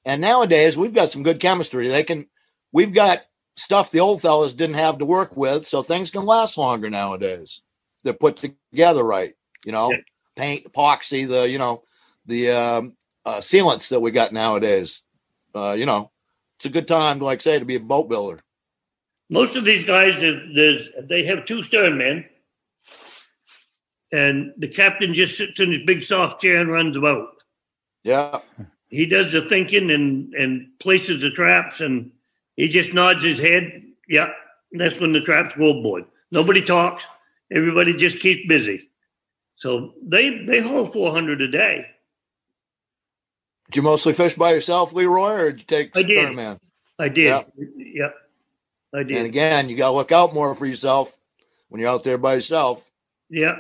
And 0.05 0.21
nowadays 0.21 0.77
we've 0.77 0.95
got 0.95 1.11
some 1.11 1.23
good 1.23 1.41
chemistry. 1.41 1.89
They 1.89 2.05
can, 2.05 2.27
we've 2.73 2.93
got 2.93 3.23
stuff 3.57 3.91
the 3.91 4.01
old 4.01 4.21
fellas 4.21 4.53
didn't 4.53 4.75
have 4.75 4.99
to 4.99 5.05
work 5.05 5.37
with. 5.37 5.67
So 5.67 5.83
things 5.83 6.11
can 6.11 6.27
last 6.27 6.59
longer 6.59 6.91
nowadays. 6.91 7.63
They're 8.03 8.13
put 8.13 8.37
together 8.73 9.03
right, 9.03 9.35
you 9.65 9.73
know, 9.73 9.91
Yeah. 9.91 9.99
Paint, 10.37 10.71
epoxy, 10.71 11.27
the, 11.29 11.49
you 11.49 11.59
know, 11.59 11.83
the 12.27 12.51
um, 12.51 12.97
uh, 13.25 13.39
sealants 13.39 13.89
that 13.89 14.01
we 14.01 14.11
got 14.11 14.33
nowadays. 14.33 15.03
Uh, 15.55 15.73
you 15.73 15.87
know, 15.87 16.11
it's 16.59 16.67
a 16.67 16.71
good 16.71 16.89
time, 16.89 17.19
like 17.19 17.41
say, 17.41 17.59
to 17.59 17.65
be 17.65 17.77
a 17.77 17.81
boat 17.81 18.09
builder. 18.09 18.39
most 19.29 19.57
of 19.57 19.65
these 19.65 19.85
guys, 19.85 20.21
they 20.21 21.25
have 21.25 21.47
two 21.47 21.63
stern 21.63 21.99
men, 21.99 22.25
and 24.13 24.53
the 24.59 24.69
captain 24.69 25.15
just 25.15 25.37
sits 25.37 25.59
in 25.61 25.73
his 25.73 25.83
big 25.85 26.05
soft 26.05 26.41
chair 26.41 26.61
and 26.61 26.71
runs 26.71 26.95
the 26.95 27.01
boat. 27.01 27.29
Yeah. 28.03 28.41
he 28.89 29.07
does 29.07 29.33
the 29.33 29.43
thinking 29.43 29.91
and 29.91 30.35
and 30.35 30.69
places 30.79 31.23
the 31.23 31.31
traps 31.31 31.81
and 31.81 32.13
he 32.57 32.69
just 32.69 32.93
nods 32.93 33.25
his 33.25 33.41
head. 33.41 33.83
Yeah, 34.09 34.29
that's 34.73 35.01
when 35.01 35.13
the 35.13 35.21
traps 35.23 35.55
go 35.59 35.79
aboard. 35.79 36.05
Nobody 36.31 36.63
talks. 36.63 37.05
Everybody 37.51 37.95
just 37.95 38.21
keeps 38.21 38.47
busy. 38.47 38.91
So 39.65 39.95
they 40.07 40.45
they 40.45 40.61
haul 40.61 40.85
four 40.85 41.11
hundred 41.11 41.41
a 41.41 41.49
day. 41.51 41.87
Did 43.71 43.77
you 43.77 43.83
mostly 43.83 44.13
fish 44.13 44.35
by 44.35 44.53
yourself, 44.53 44.93
Leroy, 44.93 45.33
or 45.33 45.53
did 45.53 45.61
you 45.61 45.67
take 45.67 45.97
I 45.97 46.03
did. 46.03 46.19
stern 46.23 46.37
man? 46.37 46.61
I 46.99 47.09
did. 47.09 47.25
Yeah. 47.25 47.43
Yep. 47.79 48.15
I 48.95 49.03
did. 49.05 49.17
And 49.17 49.27
again, 49.27 49.71
you 49.71 49.77
got 49.79 49.89
to 49.89 49.95
look 49.95 50.13
out 50.13 50.35
more 50.35 50.55
for 50.55 50.67
yourself 50.67 51.17
when 51.71 51.81
you're 51.81 51.89
out 51.89 52.05
there 52.05 52.19
by 52.19 52.35
yourself. 52.35 52.85
yeah. 53.31 53.57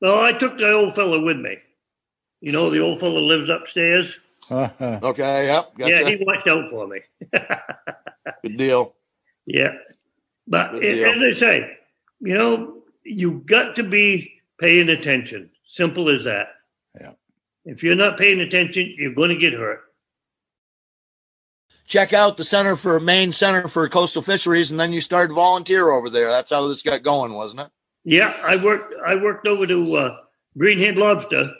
Well, 0.00 0.20
I 0.20 0.32
took 0.32 0.58
the 0.58 0.70
old 0.72 0.94
fella 0.94 1.18
with 1.20 1.38
me. 1.38 1.56
You 2.40 2.52
know, 2.52 2.70
the 2.70 2.78
old 2.80 3.00
fella 3.00 3.18
lives 3.18 3.48
upstairs. 3.48 4.16
Uh-huh. 4.48 5.00
Okay, 5.02 5.46
yep, 5.46 5.74
gotcha. 5.76 5.90
Yeah, 5.90 6.08
he 6.08 6.22
watched 6.24 6.46
out 6.46 6.68
for 6.68 6.86
me. 6.86 7.00
Good 8.42 8.58
deal. 8.58 8.94
Yeah. 9.44 9.72
But 10.46 10.70
Good 10.72 10.84
a- 10.84 10.94
deal. 10.94 11.24
as 11.24 11.34
I 11.34 11.38
say, 11.40 11.76
you 12.20 12.38
know, 12.38 12.82
you 13.02 13.42
got 13.44 13.74
to 13.76 13.82
be 13.82 14.35
paying 14.58 14.88
attention. 14.88 15.50
Simple 15.66 16.10
as 16.10 16.24
that. 16.24 16.48
Yeah. 16.98 17.12
If 17.64 17.82
you're 17.82 17.96
not 17.96 18.16
paying 18.16 18.40
attention, 18.40 18.94
you're 18.96 19.14
going 19.14 19.30
to 19.30 19.36
get 19.36 19.52
hurt. 19.52 19.80
Check 21.86 22.12
out 22.12 22.36
the 22.36 22.44
Center 22.44 22.76
for 22.76 22.98
Maine 22.98 23.32
Center 23.32 23.68
for 23.68 23.88
Coastal 23.88 24.22
Fisheries, 24.22 24.70
and 24.70 24.80
then 24.80 24.92
you 24.92 25.00
started 25.00 25.34
volunteer 25.34 25.90
over 25.90 26.10
there. 26.10 26.30
That's 26.30 26.50
how 26.50 26.66
this 26.66 26.82
got 26.82 27.04
going, 27.04 27.32
wasn't 27.32 27.60
it? 27.60 27.68
Yeah, 28.04 28.34
I 28.42 28.56
worked. 28.56 28.94
I 29.04 29.14
worked 29.14 29.46
over 29.46 29.66
to 29.66 29.96
uh, 29.96 30.16
Greenhead 30.58 30.96
Lobster 30.96 31.50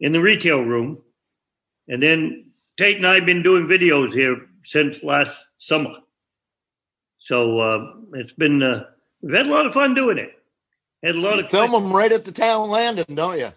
in 0.00 0.12
the 0.12 0.20
retail 0.20 0.60
room, 0.60 1.02
and 1.88 2.02
then 2.02 2.46
Tate 2.76 2.96
and 2.96 3.06
I've 3.06 3.26
been 3.26 3.42
doing 3.42 3.66
videos 3.66 4.12
here 4.12 4.36
since 4.64 5.02
last 5.02 5.46
summer. 5.58 5.94
So 7.18 7.58
uh, 7.58 7.86
it's 8.14 8.32
been 8.32 8.62
uh, 8.62 8.84
we've 9.20 9.36
had 9.36 9.46
a 9.46 9.50
lot 9.50 9.66
of 9.66 9.74
fun 9.74 9.94
doing 9.94 10.18
it. 10.18 10.30
Had 11.04 11.16
a 11.16 11.20
lot 11.20 11.36
You 11.36 11.44
of 11.44 11.50
film 11.50 11.72
them 11.72 11.92
right 11.92 12.10
at 12.10 12.24
the 12.24 12.32
town 12.32 12.70
landing, 12.70 13.14
don't 13.14 13.38
you? 13.38 13.52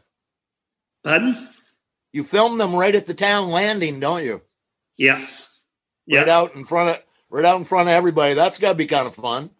Pardon? 1.06 1.48
You 2.12 2.26
film 2.26 2.58
them 2.58 2.76
right 2.76 2.94
at 2.94 3.08
the 3.08 3.14
town 3.14 3.52
landing, 3.52 4.02
don't 4.02 4.24
you? 4.24 4.42
Yeah, 4.98 5.26
yeah. 6.06 6.20
Right 6.20 6.30
out 6.30 6.56
in 6.56 6.66
front 6.66 6.90
of 6.90 7.04
right 7.30 7.46
out 7.46 7.58
in 7.58 7.64
front 7.64 7.88
of 7.88 7.94
everybody. 7.94 8.34
That's 8.34 8.60
got 8.60 8.70
to 8.70 8.76
be 8.76 8.88
kind 8.88 9.08
of 9.08 9.16
fun. 9.16 9.52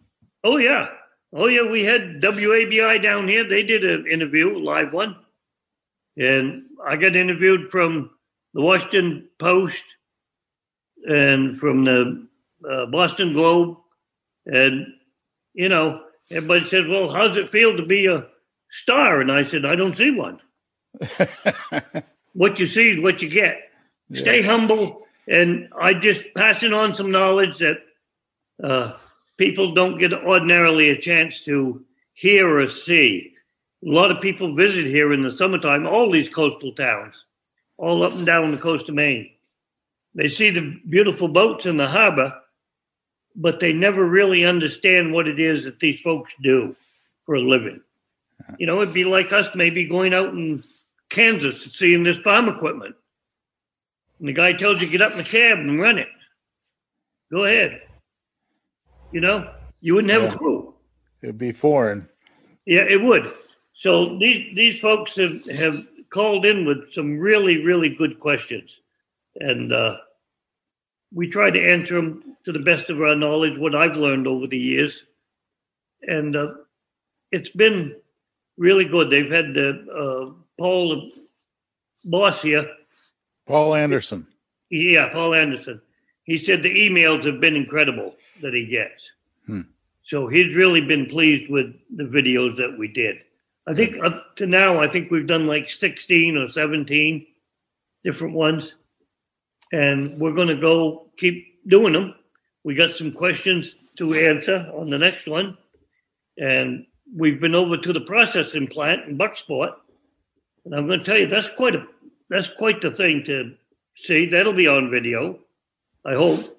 Oh 0.44 0.58
yeah, 0.58 0.88
oh 1.32 1.46
yeah. 1.46 1.62
We 1.62 1.84
had 1.84 2.20
WABI 2.20 3.02
down 3.02 3.26
here. 3.26 3.48
They 3.48 3.62
did 3.62 3.84
an 3.84 4.06
interview, 4.06 4.56
a 4.56 4.58
live 4.58 4.92
one, 4.92 5.16
and 6.18 6.64
I 6.86 6.96
got 6.96 7.16
interviewed 7.16 7.70
from 7.70 8.10
the 8.52 8.60
Washington 8.60 9.28
Post 9.38 9.84
and 11.06 11.56
from 11.56 11.84
the 11.84 12.26
uh, 12.70 12.86
Boston 12.86 13.32
Globe, 13.32 13.78
and 14.44 14.86
you 15.54 15.70
know, 15.70 16.02
everybody 16.30 16.64
said, 16.64 16.88
"Well, 16.88 17.08
how's 17.08 17.36
it 17.36 17.50
feel 17.50 17.76
to 17.76 17.84
be 17.84 18.06
a 18.06 18.26
star?" 18.70 19.20
And 19.20 19.30
I 19.30 19.46
said, 19.46 19.64
"I 19.64 19.76
don't 19.76 19.96
see 19.96 20.10
one. 20.10 20.40
What 22.34 22.60
you 22.60 22.66
see 22.66 22.90
is 22.90 23.00
what 23.00 23.20
you 23.20 23.28
get. 23.28 23.58
Stay 24.14 24.42
humble." 24.42 25.06
And 25.26 25.68
I 25.78 25.92
just 25.92 26.24
passing 26.36 26.72
on 26.72 26.94
some 26.94 27.10
knowledge 27.10 27.58
that 27.58 27.78
uh, 28.62 28.92
people 29.36 29.74
don't 29.74 29.98
get 29.98 30.12
ordinarily 30.12 30.90
a 30.90 30.98
chance 30.98 31.42
to 31.44 31.84
hear 32.14 32.58
or 32.58 32.68
see. 32.68 33.34
A 33.84 33.90
lot 33.90 34.10
of 34.10 34.20
people 34.20 34.54
visit 34.54 34.86
here 34.86 35.12
in 35.12 35.22
the 35.22 35.32
summertime, 35.32 35.86
all 35.86 36.10
these 36.10 36.28
coastal 36.28 36.72
towns, 36.72 37.14
all 37.76 38.02
up 38.02 38.12
and 38.14 38.26
down 38.26 38.50
the 38.50 38.56
coast 38.56 38.88
of 38.88 38.94
Maine. 38.94 39.30
They 40.14 40.28
see 40.28 40.50
the 40.50 40.80
beautiful 40.88 41.28
boats 41.28 41.66
in 41.66 41.76
the 41.76 41.86
harbor, 41.86 42.34
but 43.40 43.60
they 43.60 43.72
never 43.72 44.04
really 44.04 44.44
understand 44.44 45.12
what 45.12 45.28
it 45.28 45.38
is 45.38 45.64
that 45.64 45.78
these 45.78 46.02
folks 46.02 46.34
do 46.42 46.74
for 47.22 47.36
a 47.36 47.40
living. 47.40 47.80
You 48.58 48.66
know, 48.66 48.82
it'd 48.82 48.92
be 48.92 49.04
like 49.04 49.32
us 49.32 49.48
maybe 49.54 49.86
going 49.86 50.12
out 50.12 50.28
in 50.30 50.64
Kansas 51.08 51.64
and 51.64 51.72
seeing 51.72 52.02
this 52.02 52.18
farm 52.18 52.48
equipment. 52.48 52.96
And 54.18 54.28
the 54.28 54.32
guy 54.32 54.52
tells 54.52 54.80
you 54.80 54.88
get 54.88 55.02
up 55.02 55.12
in 55.12 55.18
the 55.18 55.24
cab 55.24 55.58
and 55.58 55.80
run 55.80 55.98
it. 55.98 56.08
Go 57.30 57.44
ahead. 57.44 57.82
You 59.12 59.20
know, 59.20 59.54
you 59.80 59.94
wouldn't 59.94 60.12
have 60.12 60.22
Yeah. 60.22 60.28
a 60.28 60.32
clue. 60.32 60.74
It'd 61.22 61.38
be 61.38 61.52
foreign. 61.52 62.08
Yeah, 62.66 62.82
it 62.88 63.00
would. 63.00 63.32
So 63.72 64.18
these 64.18 64.54
these 64.56 64.80
folks 64.80 65.14
have, 65.16 65.44
have 65.50 65.86
called 66.10 66.44
in 66.44 66.64
with 66.64 66.92
some 66.92 67.18
really 67.18 67.64
really 67.64 67.88
good 67.88 68.18
questions, 68.18 68.80
and 69.36 69.72
uh, 69.72 69.98
we 71.12 71.28
try 71.28 71.50
to 71.50 71.60
answer 71.60 71.94
them 71.96 72.36
to 72.44 72.52
the 72.52 72.58
best 72.58 72.90
of 72.90 73.00
our 73.00 73.16
knowledge. 73.16 73.58
What 73.58 73.74
I've 73.74 73.96
learned 73.96 74.26
over 74.26 74.46
the 74.46 74.58
years, 74.58 75.02
and 76.02 76.36
uh, 76.36 76.48
it's 77.30 77.50
been 77.50 77.96
really 78.56 78.84
good. 78.84 79.10
They've 79.10 79.30
had 79.30 79.54
the 79.54 79.70
uh, 79.70 80.32
Paul 80.58 81.10
Boss 82.04 82.42
here. 82.42 82.68
Paul 83.46 83.74
Anderson. 83.74 84.26
Yeah, 84.70 85.08
Paul 85.08 85.34
Anderson. 85.34 85.80
He 86.24 86.36
said 86.36 86.62
the 86.62 86.74
emails 86.74 87.24
have 87.24 87.40
been 87.40 87.56
incredible 87.56 88.14
that 88.42 88.52
he 88.52 88.66
gets. 88.66 89.10
Hmm. 89.46 89.62
So 90.04 90.26
he's 90.26 90.54
really 90.54 90.82
been 90.82 91.06
pleased 91.06 91.50
with 91.50 91.74
the 91.94 92.04
videos 92.04 92.56
that 92.56 92.78
we 92.78 92.88
did. 92.88 93.24
I 93.66 93.74
think 93.74 94.02
up 94.02 94.36
to 94.36 94.46
now, 94.46 94.80
I 94.80 94.88
think 94.88 95.10
we've 95.10 95.26
done 95.26 95.46
like 95.46 95.68
16 95.68 96.36
or 96.36 96.48
17 96.48 97.26
different 98.04 98.34
ones. 98.34 98.74
And 99.72 100.18
we're 100.18 100.34
going 100.34 100.48
to 100.48 100.56
go 100.56 101.06
keep 101.16 101.66
doing 101.68 101.92
them. 101.92 102.14
We 102.64 102.74
got 102.74 102.94
some 102.94 103.12
questions 103.12 103.76
to 103.98 104.14
answer 104.14 104.70
on 104.74 104.90
the 104.90 104.98
next 104.98 105.26
one. 105.26 105.58
And 106.38 106.86
we've 107.14 107.40
been 107.40 107.54
over 107.54 107.76
to 107.76 107.92
the 107.92 108.00
processing 108.00 108.66
plant 108.66 109.08
in 109.08 109.18
Bucksport, 109.18 109.72
and 110.64 110.74
I'm 110.74 110.86
going 110.86 111.00
to 111.00 111.04
tell 111.04 111.18
you 111.18 111.26
that's 111.26 111.48
quite 111.48 111.74
a 111.74 111.86
that's 112.28 112.50
quite 112.50 112.80
the 112.80 112.90
thing 112.90 113.22
to 113.24 113.54
see. 113.96 114.26
That'll 114.26 114.52
be 114.52 114.66
on 114.66 114.90
video, 114.90 115.38
I 116.04 116.14
hope. 116.14 116.56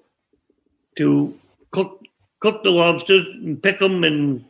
To 0.98 1.38
cook 1.70 2.02
cook 2.40 2.62
the 2.62 2.70
lobsters 2.70 3.26
and 3.26 3.62
pick 3.62 3.78
them 3.78 4.02
and 4.02 4.44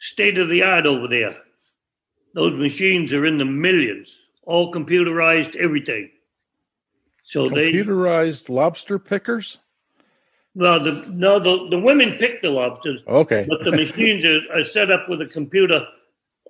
state 0.00 0.38
of 0.38 0.48
the 0.48 0.62
art 0.62 0.86
over 0.86 1.06
there. 1.08 1.36
Those 2.34 2.58
machines 2.58 3.12
are 3.12 3.24
in 3.24 3.38
the 3.38 3.44
millions, 3.44 4.24
all 4.42 4.72
computerized, 4.72 5.56
everything. 5.56 6.10
So 7.28 7.48
they 7.48 7.72
Computerized 7.72 8.48
lobster 8.48 8.98
pickers? 9.00 9.58
well, 10.54 10.78
the 10.82 11.04
no, 11.08 11.38
the, 11.40 11.68
the 11.70 11.78
women 11.78 12.12
pick 12.18 12.40
the 12.40 12.48
lobsters, 12.50 13.00
Okay. 13.06 13.44
but 13.48 13.62
the 13.64 13.72
machines 13.72 14.24
are, 14.24 14.60
are 14.60 14.64
set 14.64 14.90
up 14.92 15.08
with 15.08 15.20
a 15.20 15.26
computer 15.26 15.84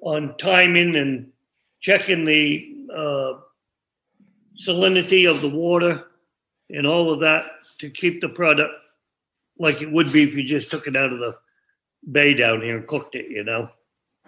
on 0.03 0.37
timing 0.37 0.95
and 0.97 1.33
checking 1.81 2.25
the 2.27 2.75
uh, 2.95 3.33
salinity 4.55 5.29
of 5.29 5.41
the 5.43 5.49
water 5.49 6.05
and 6.71 6.87
all 6.87 7.11
of 7.13 7.21
that 7.21 7.47
to 7.79 7.91
keep 7.91 8.21
the 8.21 8.29
product 8.29 8.73
like 9.59 9.81
it 9.83 9.91
would 9.91 10.13
be 10.13 10.23
if 10.23 10.35
you 10.35 10.45
just 10.45 10.71
took 10.71 10.87
it 10.87 10.95
out 10.97 11.13
of 11.13 11.19
the 11.19 11.35
bay 12.13 12.35
down 12.35 12.61
here 12.61 12.77
and 12.77 12.87
cooked 12.87 13.15
it. 13.15 13.31
You 13.31 13.45
know, 13.45 13.71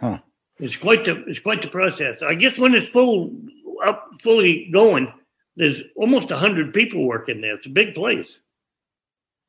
Huh. 0.01 0.19
it's 0.59 0.77
quite 0.77 1.05
the 1.05 1.23
it's 1.27 1.41
quite 1.41 1.61
the 1.63 1.69
process. 1.69 2.23
I 2.27 2.35
guess 2.35 2.59
when 2.59 2.75
it's 2.75 2.89
full 2.89 3.37
up 3.85 4.09
fully 4.21 4.71
going, 4.73 5.13
there's 5.59 5.83
almost 5.97 6.31
a 6.31 6.37
hundred 6.37 6.73
people 6.73 7.05
working 7.05 7.41
there. 7.41 7.57
It's 7.57 7.67
a 7.67 7.71
big 7.71 7.95
place. 7.95 8.39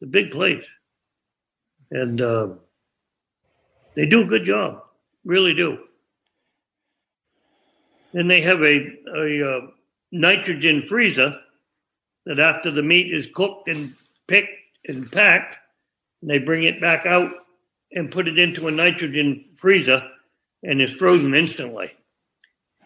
It's 0.01 0.03
a 0.03 0.07
big 0.07 0.31
place, 0.31 0.65
and 1.91 2.19
uh, 2.19 2.47
they 3.95 4.07
do 4.07 4.21
a 4.21 4.25
good 4.25 4.43
job. 4.43 4.81
Really 5.23 5.53
do. 5.53 5.77
And 8.13 8.29
they 8.29 8.41
have 8.41 8.61
a 8.63 8.87
a 9.15 9.49
uh, 9.49 9.67
nitrogen 10.11 10.81
freezer 10.81 11.35
that 12.25 12.39
after 12.39 12.71
the 12.71 12.81
meat 12.81 13.13
is 13.13 13.29
cooked 13.31 13.69
and 13.69 13.93
picked 14.27 14.49
and 14.87 15.11
packed, 15.11 15.57
they 16.23 16.39
bring 16.39 16.63
it 16.63 16.81
back 16.81 17.05
out 17.05 17.31
and 17.91 18.11
put 18.11 18.27
it 18.27 18.39
into 18.39 18.67
a 18.67 18.71
nitrogen 18.71 19.43
freezer, 19.57 20.01
and 20.63 20.81
it's 20.81 20.95
frozen 20.95 21.35
instantly. 21.35 21.91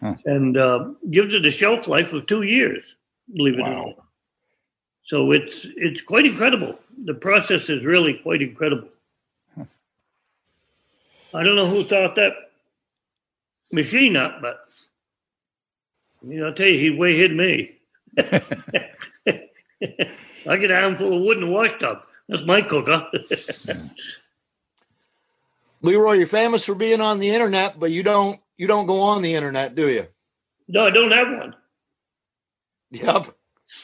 Huh. 0.00 0.16
And 0.26 0.58
uh, 0.58 0.90
gives 1.10 1.32
it 1.32 1.46
a 1.46 1.50
shelf 1.50 1.88
life 1.88 2.12
of 2.12 2.26
two 2.26 2.42
years. 2.42 2.96
Believe 3.32 3.58
it 3.58 3.62
or 3.62 3.68
not. 3.68 4.04
So 5.06 5.32
it's 5.32 5.66
it's 5.76 6.02
quite 6.02 6.26
incredible. 6.26 6.78
The 7.04 7.14
process 7.14 7.68
is 7.68 7.84
really 7.84 8.14
quite 8.14 8.42
incredible. 8.42 8.88
I 11.34 11.42
don't 11.42 11.56
know 11.56 11.66
who 11.66 11.82
thought 11.82 12.14
that 12.14 12.32
machine 13.72 14.16
up, 14.16 14.40
but 14.40 14.60
you 16.26 16.40
know, 16.40 16.46
I'll 16.46 16.54
tell 16.54 16.68
you, 16.68 16.78
he 16.78 16.90
way 16.90 17.16
hit 17.16 17.34
me. 17.34 17.72
I 20.46 20.56
get 20.56 20.70
a 20.70 20.76
handful 20.76 21.16
of 21.16 21.22
wood 21.22 21.38
in 21.38 21.44
the 21.44 21.50
wash 21.50 21.76
tub. 21.78 22.02
That's 22.28 22.44
my 22.44 22.62
cooker. 22.62 23.10
Leroy, 25.82 26.12
you're 26.12 26.26
famous 26.26 26.64
for 26.64 26.74
being 26.74 27.00
on 27.02 27.18
the 27.18 27.28
internet, 27.28 27.78
but 27.78 27.90
you 27.90 28.02
don't 28.02 28.40
you 28.56 28.66
don't 28.66 28.86
go 28.86 29.02
on 29.02 29.20
the 29.20 29.34
internet, 29.34 29.74
do 29.74 29.88
you? 29.88 30.06
no, 30.68 30.86
I 30.86 30.90
don't 30.90 31.10
have 31.10 31.28
one. 31.28 31.54
Yep. 32.94 33.34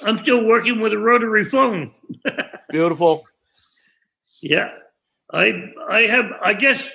I'm 0.05 0.19
still 0.19 0.45
working 0.45 0.81
with 0.81 0.93
a 0.93 0.99
rotary 0.99 1.45
phone. 1.45 1.93
Beautiful. 2.71 3.27
Yeah, 4.43 4.71
I 5.33 5.73
I 5.89 6.01
have. 6.03 6.27
I 6.43 6.53
guess 6.55 6.91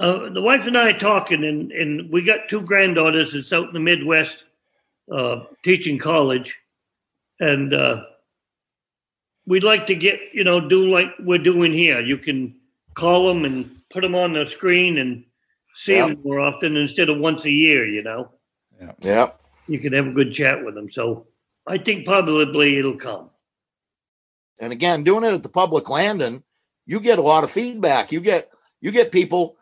uh, 0.00 0.28
the 0.30 0.40
wife 0.42 0.66
and 0.66 0.76
I 0.76 0.90
are 0.90 0.98
talking, 0.98 1.44
and 1.44 1.70
and 1.72 2.10
we 2.10 2.24
got 2.24 2.48
two 2.48 2.62
granddaughters 2.62 3.32
that's 3.32 3.52
out 3.52 3.68
in 3.68 3.72
the 3.74 3.80
Midwest 3.80 4.44
uh, 5.10 5.44
teaching 5.64 5.98
college, 5.98 6.58
and 7.40 7.72
uh, 7.74 8.02
we'd 9.46 9.64
like 9.64 9.86
to 9.86 9.94
get 9.94 10.18
you 10.32 10.44
know 10.44 10.60
do 10.66 10.88
like 10.88 11.08
we're 11.20 11.38
doing 11.38 11.72
here. 11.72 12.00
You 12.00 12.18
can 12.18 12.56
call 12.94 13.28
them 13.28 13.44
and 13.44 13.70
put 13.90 14.00
them 14.02 14.14
on 14.14 14.32
the 14.32 14.48
screen 14.48 14.98
and 14.98 15.24
see 15.74 15.96
Yeah. 15.96 16.08
them 16.08 16.20
more 16.24 16.40
often 16.40 16.76
instead 16.76 17.08
of 17.08 17.18
once 17.18 17.44
a 17.44 17.50
year. 17.50 17.86
You 17.86 18.02
know, 18.02 18.30
Yeah. 18.80 18.92
Yep. 19.00 19.41
You 19.72 19.80
can 19.80 19.92
have 19.92 20.06
a 20.06 20.12
good 20.12 20.32
chat 20.32 20.64
with 20.64 20.74
them. 20.74 20.90
So 20.90 21.26
I 21.66 21.78
think 21.78 22.04
probably 22.06 22.78
it'll 22.78 22.96
come. 22.96 23.30
And 24.58 24.72
again, 24.72 25.02
doing 25.04 25.24
it 25.24 25.34
at 25.34 25.42
the 25.42 25.48
public 25.48 25.88
landing, 25.88 26.42
you 26.86 27.00
get 27.00 27.18
a 27.18 27.22
lot 27.22 27.44
of 27.44 27.50
feedback. 27.50 28.12
You 28.12 28.20
get 28.20 28.50
you 28.80 28.90
get 28.90 29.12
people 29.12 29.56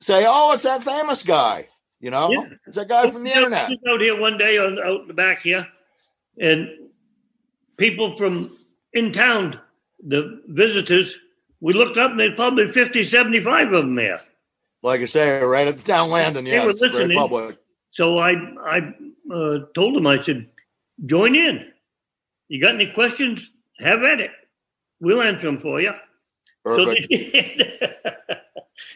say, 0.00 0.24
"Oh, 0.26 0.52
it's 0.52 0.62
that 0.64 0.82
famous 0.84 1.22
guy." 1.22 1.68
You 2.00 2.10
know, 2.10 2.30
Yeah. 2.30 2.46
it's 2.66 2.76
that 2.76 2.88
guy 2.88 3.10
from 3.10 3.24
the 3.24 3.34
internet. 3.34 3.70
out 3.88 4.00
here 4.00 4.18
one 4.18 4.38
day 4.38 4.58
on 4.58 4.78
out 4.78 5.02
in 5.02 5.08
the 5.08 5.14
back 5.14 5.42
here, 5.42 5.66
and 6.40 6.68
people 7.76 8.16
from 8.16 8.50
in 8.92 9.10
town, 9.12 9.58
the 10.06 10.42
visitors, 10.48 11.18
we 11.60 11.72
looked 11.72 11.96
up 11.98 12.12
and 12.12 12.20
there's 12.20 12.34
probably 12.36 12.68
50, 12.68 13.04
75 13.04 13.72
of 13.72 13.84
them 13.84 13.94
there. 13.94 14.20
Like 14.82 15.00
I 15.00 15.06
say, 15.06 15.40
right 15.42 15.66
at 15.66 15.76
the 15.76 15.82
town 15.82 16.10
landing. 16.10 16.46
yeah, 16.46 16.70
very 16.72 17.14
public. 17.14 17.58
So 17.90 18.18
I 18.18 18.32
I 18.64 18.94
uh, 19.32 19.58
told 19.74 19.94
them, 19.96 20.06
I 20.06 20.20
said, 20.22 20.46
join 21.04 21.34
in. 21.36 21.66
You 22.48 22.60
got 22.60 22.74
any 22.74 22.86
questions? 22.88 23.52
Have 23.78 24.02
at 24.02 24.20
it. 24.20 24.30
We'll 25.00 25.22
answer 25.22 25.46
them 25.46 25.60
for 25.60 25.80
you. 25.80 25.92
So 26.66 26.84
they 26.84 26.84
Perfect. 26.84 27.08
did. 27.10 27.94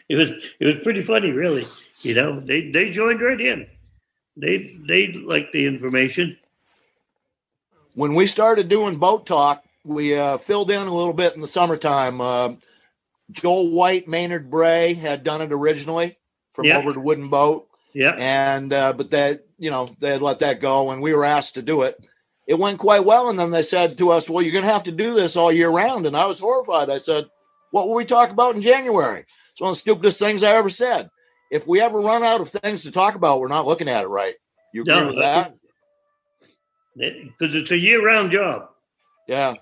it 0.09 0.15
was 0.15 0.31
it 0.59 0.65
was 0.65 0.75
pretty 0.83 1.01
funny, 1.01 1.31
really. 1.31 1.65
You 2.01 2.15
know, 2.15 2.39
they 2.39 2.69
they 2.71 2.89
joined 2.91 3.21
right 3.21 3.39
in. 3.39 3.67
They 4.35 4.75
they 4.87 5.07
liked 5.13 5.53
the 5.53 5.65
information. 5.65 6.37
when 7.95 8.15
we 8.15 8.27
started 8.27 8.67
doing 8.69 8.97
boat 8.97 9.25
talk, 9.25 9.63
we 9.83 10.17
uh, 10.17 10.37
filled 10.37 10.71
in 10.71 10.87
a 10.87 10.93
little 10.93 11.13
bit 11.13 11.35
in 11.35 11.41
the 11.41 11.47
summertime. 11.47 12.19
Uh, 12.21 12.49
Joel 13.31 13.69
White, 13.71 14.07
Maynard 14.07 14.49
Bray 14.49 14.93
had 14.93 15.23
done 15.23 15.41
it 15.41 15.51
originally 15.51 16.17
from 16.51 16.65
Yeah. 16.65 16.77
over 16.77 16.91
the 16.93 16.99
wooden 16.99 17.29
boat, 17.29 17.67
Yeah. 17.93 18.15
and 18.17 18.71
uh, 18.73 18.93
but 18.93 19.09
they, 19.11 19.37
you 19.63 19.71
know, 19.71 19.95
they 19.99 20.09
had 20.09 20.21
let 20.21 20.39
that 20.39 20.59
go, 20.59 20.91
and 20.91 21.01
we 21.01 21.13
were 21.13 21.23
asked 21.23 21.55
to 21.55 21.61
do 21.61 21.83
it. 21.83 22.05
It 22.47 22.59
went 22.59 22.79
quite 22.79 23.05
well, 23.05 23.29
and 23.29 23.39
then 23.39 23.51
they 23.51 23.61
said 23.61 23.97
to 23.97 24.11
us, 24.11 24.29
"Well, 24.29 24.43
you're 24.43 24.51
going 24.51 24.65
to 24.65 24.71
have 24.71 24.83
to 24.83 24.91
do 24.91 25.15
this 25.15 25.37
all 25.37 25.53
year 25.53 25.69
round." 25.69 26.05
And 26.05 26.17
I 26.17 26.25
was 26.25 26.39
horrified. 26.39 26.89
I 26.89 26.99
said, 26.99 27.27
"What 27.71 27.87
will 27.87 27.95
we 27.95 28.03
talk 28.03 28.29
about 28.29 28.55
in 28.55 28.61
January?" 28.61 29.23
It's 29.51 29.61
one 29.61 29.69
of 29.69 29.77
the 29.77 29.79
stupidest 29.79 30.19
things 30.19 30.43
I 30.43 30.51
ever 30.51 30.69
said. 30.69 31.09
If 31.49 31.65
we 31.65 31.79
ever 31.79 32.01
run 32.01 32.23
out 32.23 32.41
of 32.41 32.49
things 32.49 32.83
to 32.83 32.91
talk 32.91 33.15
about, 33.15 33.39
we're 33.39 33.47
not 33.47 33.65
looking 33.65 33.87
at 33.87 34.03
it 34.03 34.07
right. 34.07 34.33
You 34.73 34.81
agree 34.81 34.95
No, 34.95 35.07
with 35.07 35.19
that? 35.19 35.53
Because 36.97 37.55
it's 37.55 37.71
a 37.71 37.77
year-round 37.77 38.31
job. 38.31 38.69
Yeah. 39.27 39.51
A 39.51 39.57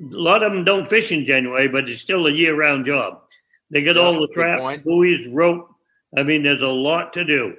lot 0.00 0.42
of 0.42 0.52
them 0.52 0.64
don't 0.64 0.90
fish 0.90 1.12
in 1.12 1.24
January, 1.24 1.68
but 1.68 1.88
it's 1.88 2.02
still 2.02 2.26
a 2.26 2.32
year-round 2.32 2.84
job. 2.84 3.22
They 3.70 3.82
got 3.82 3.96
all 3.96 4.20
the 4.20 4.28
traps, 4.34 4.82
buoys, 4.84 5.26
rope. 5.30 5.70
I 6.16 6.24
mean, 6.24 6.42
there's 6.42 6.60
a 6.60 6.66
lot 6.66 7.14
to 7.14 7.24
do. 7.24 7.56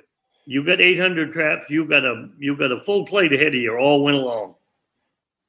You 0.50 0.64
got 0.64 0.80
800 0.80 1.34
traps. 1.34 1.66
You 1.70 1.86
got 1.86 2.06
a 2.06 2.30
you 2.40 2.56
got 2.56 2.72
a 2.72 2.82
full 2.82 3.06
plate 3.06 3.34
ahead 3.34 3.50
of 3.50 3.56
you 3.56 3.76
all 3.76 4.04
winter 4.04 4.22
long. 4.22 4.56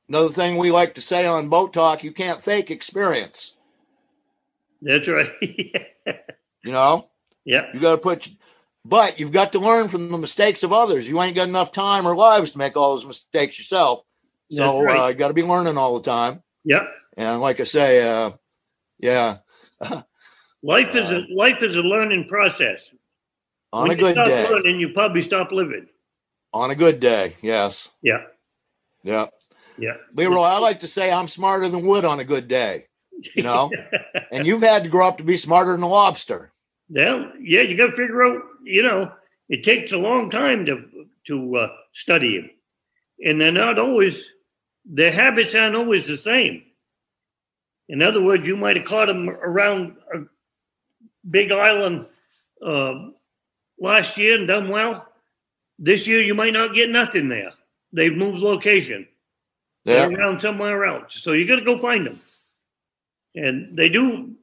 Another 0.09 0.30
thing 0.30 0.57
we 0.57 0.72
like 0.72 0.94
to 0.94 1.01
say 1.01 1.24
on 1.24 1.49
boat 1.49 1.72
talk, 1.72 2.03
you 2.03 2.11
can't 2.11 2.42
fake 2.42 2.70
experience. 2.70 3.55
That's 4.82 5.09
right. 5.09 5.30
You 6.64 6.72
know, 6.72 7.09
yeah, 7.44 7.66
you 7.72 7.78
got 7.78 7.92
to 7.92 7.99
put, 7.99 8.28
but 8.84 9.20
you've 9.20 9.32
got 9.32 9.53
to 9.53 9.61
learn 9.61 9.86
from 9.86 10.11
the 10.11 10.18
mistakes 10.18 10.64
of 10.64 10.72
others. 10.72 11.09
You 11.09 11.22
ain't 11.22 11.36
got 11.36 11.49
enough 11.49 11.70
time 11.70 12.05
or 12.05 12.16
lives 12.16 12.51
to 12.51 12.59
make 12.59 12.76
all 12.76 12.90
those 12.90 13.07
mistakes 13.07 13.59
yourself. 13.59 14.03
So 14.51 14.82
right. 14.82 14.99
uh, 14.99 15.07
you 15.07 15.14
got 15.14 15.28
to 15.28 15.34
be 15.34 15.44
learning 15.44 15.78
all 15.78 15.94
the 15.94 16.05
time. 16.11 16.42
yeah. 16.64 16.82
And 17.16 17.40
like 17.40 17.61
I 17.61 17.64
say, 17.64 18.03
uh, 18.03 18.32
yeah, 18.99 19.38
Life 20.62 20.96
is 20.96 21.09
a 21.09 21.22
life 21.32 21.62
is 21.62 21.76
a 21.76 21.80
learning 21.80 22.26
process. 22.28 22.92
On 23.73 23.89
when 23.89 23.93
a 23.93 24.01
good 24.01 24.14
day, 24.14 24.49
learning, 24.49 24.81
you 24.81 24.91
probably 24.91 25.23
stop 25.23 25.53
living. 25.53 25.87
on 26.53 26.71
a 26.71 26.75
good 26.75 27.01
day, 27.01 27.37
yes, 27.43 27.91
Yeah, 28.03 28.23
yeah. 29.03 29.27
yeah. 29.79 29.95
Leroy, 30.14 30.43
I 30.43 30.59
like 30.59 30.81
to 30.81 30.87
say 30.87 31.11
I'm 31.11 31.29
smarter 31.29 31.69
than 31.69 31.87
wood 31.87 32.05
on 32.05 32.21
a 32.21 32.25
good 32.25 32.49
day. 32.49 32.87
You 33.35 33.43
know, 33.43 33.71
and 34.33 34.47
you've 34.47 34.62
had 34.62 34.85
to 34.85 34.89
grow 34.89 35.09
up 35.09 35.19
to 35.19 35.25
be 35.25 35.37
smarter 35.37 35.73
than 35.73 35.83
a 35.83 35.89
lobster. 35.89 36.53
Well, 36.89 37.33
yeah, 37.41 37.62
you 37.62 37.77
got 37.77 37.87
to 37.91 37.97
figure 37.97 38.23
out. 38.25 38.43
You 38.64 38.83
know, 38.83 39.12
it 39.49 39.64
takes 39.64 39.93
a 39.93 39.99
long 39.99 40.31
time 40.31 40.64
to 40.66 40.85
to 41.27 41.57
uh, 41.57 41.69
study 41.93 42.41
them, 42.41 42.51
and 43.25 43.41
they're 43.41 43.53
not 43.53 43.79
always. 43.79 44.25
Their 44.91 45.12
habits 45.12 45.55
aren't 45.55 45.77
always 45.77 46.07
the 46.07 46.16
same. 46.16 46.62
In 47.89 48.03
other 48.03 48.23
words, 48.23 48.47
you 48.47 48.57
might 48.57 48.77
have 48.77 48.87
caught 48.87 49.07
them 49.07 49.29
around 49.29 49.97
a 50.14 50.21
big 51.29 51.51
island 51.53 52.07
uh, 52.64 52.95
last 53.81 54.16
year 54.18 54.39
and 54.39 54.49
done 54.49 54.68
well. 54.68 55.09
This 55.79 56.07
year, 56.09 56.20
you 56.20 56.35
might 56.35 56.53
not 56.53 56.74
get 56.74 56.91
nothing 56.91 57.29
there. 57.29 57.53
They've 57.93 58.16
moved 58.16 58.39
location. 58.41 59.07
Yeah, 59.85 60.09
They're 60.09 60.18
around 60.18 60.41
somewhere 60.41 60.85
else. 60.85 61.20
So 61.22 61.33
you 61.33 61.47
got 61.47 61.57
to 61.57 61.64
go 61.64 61.79
find 61.79 62.07
them. 62.07 62.20
And 63.35 63.76
they 63.76 63.89
do. 63.89 64.35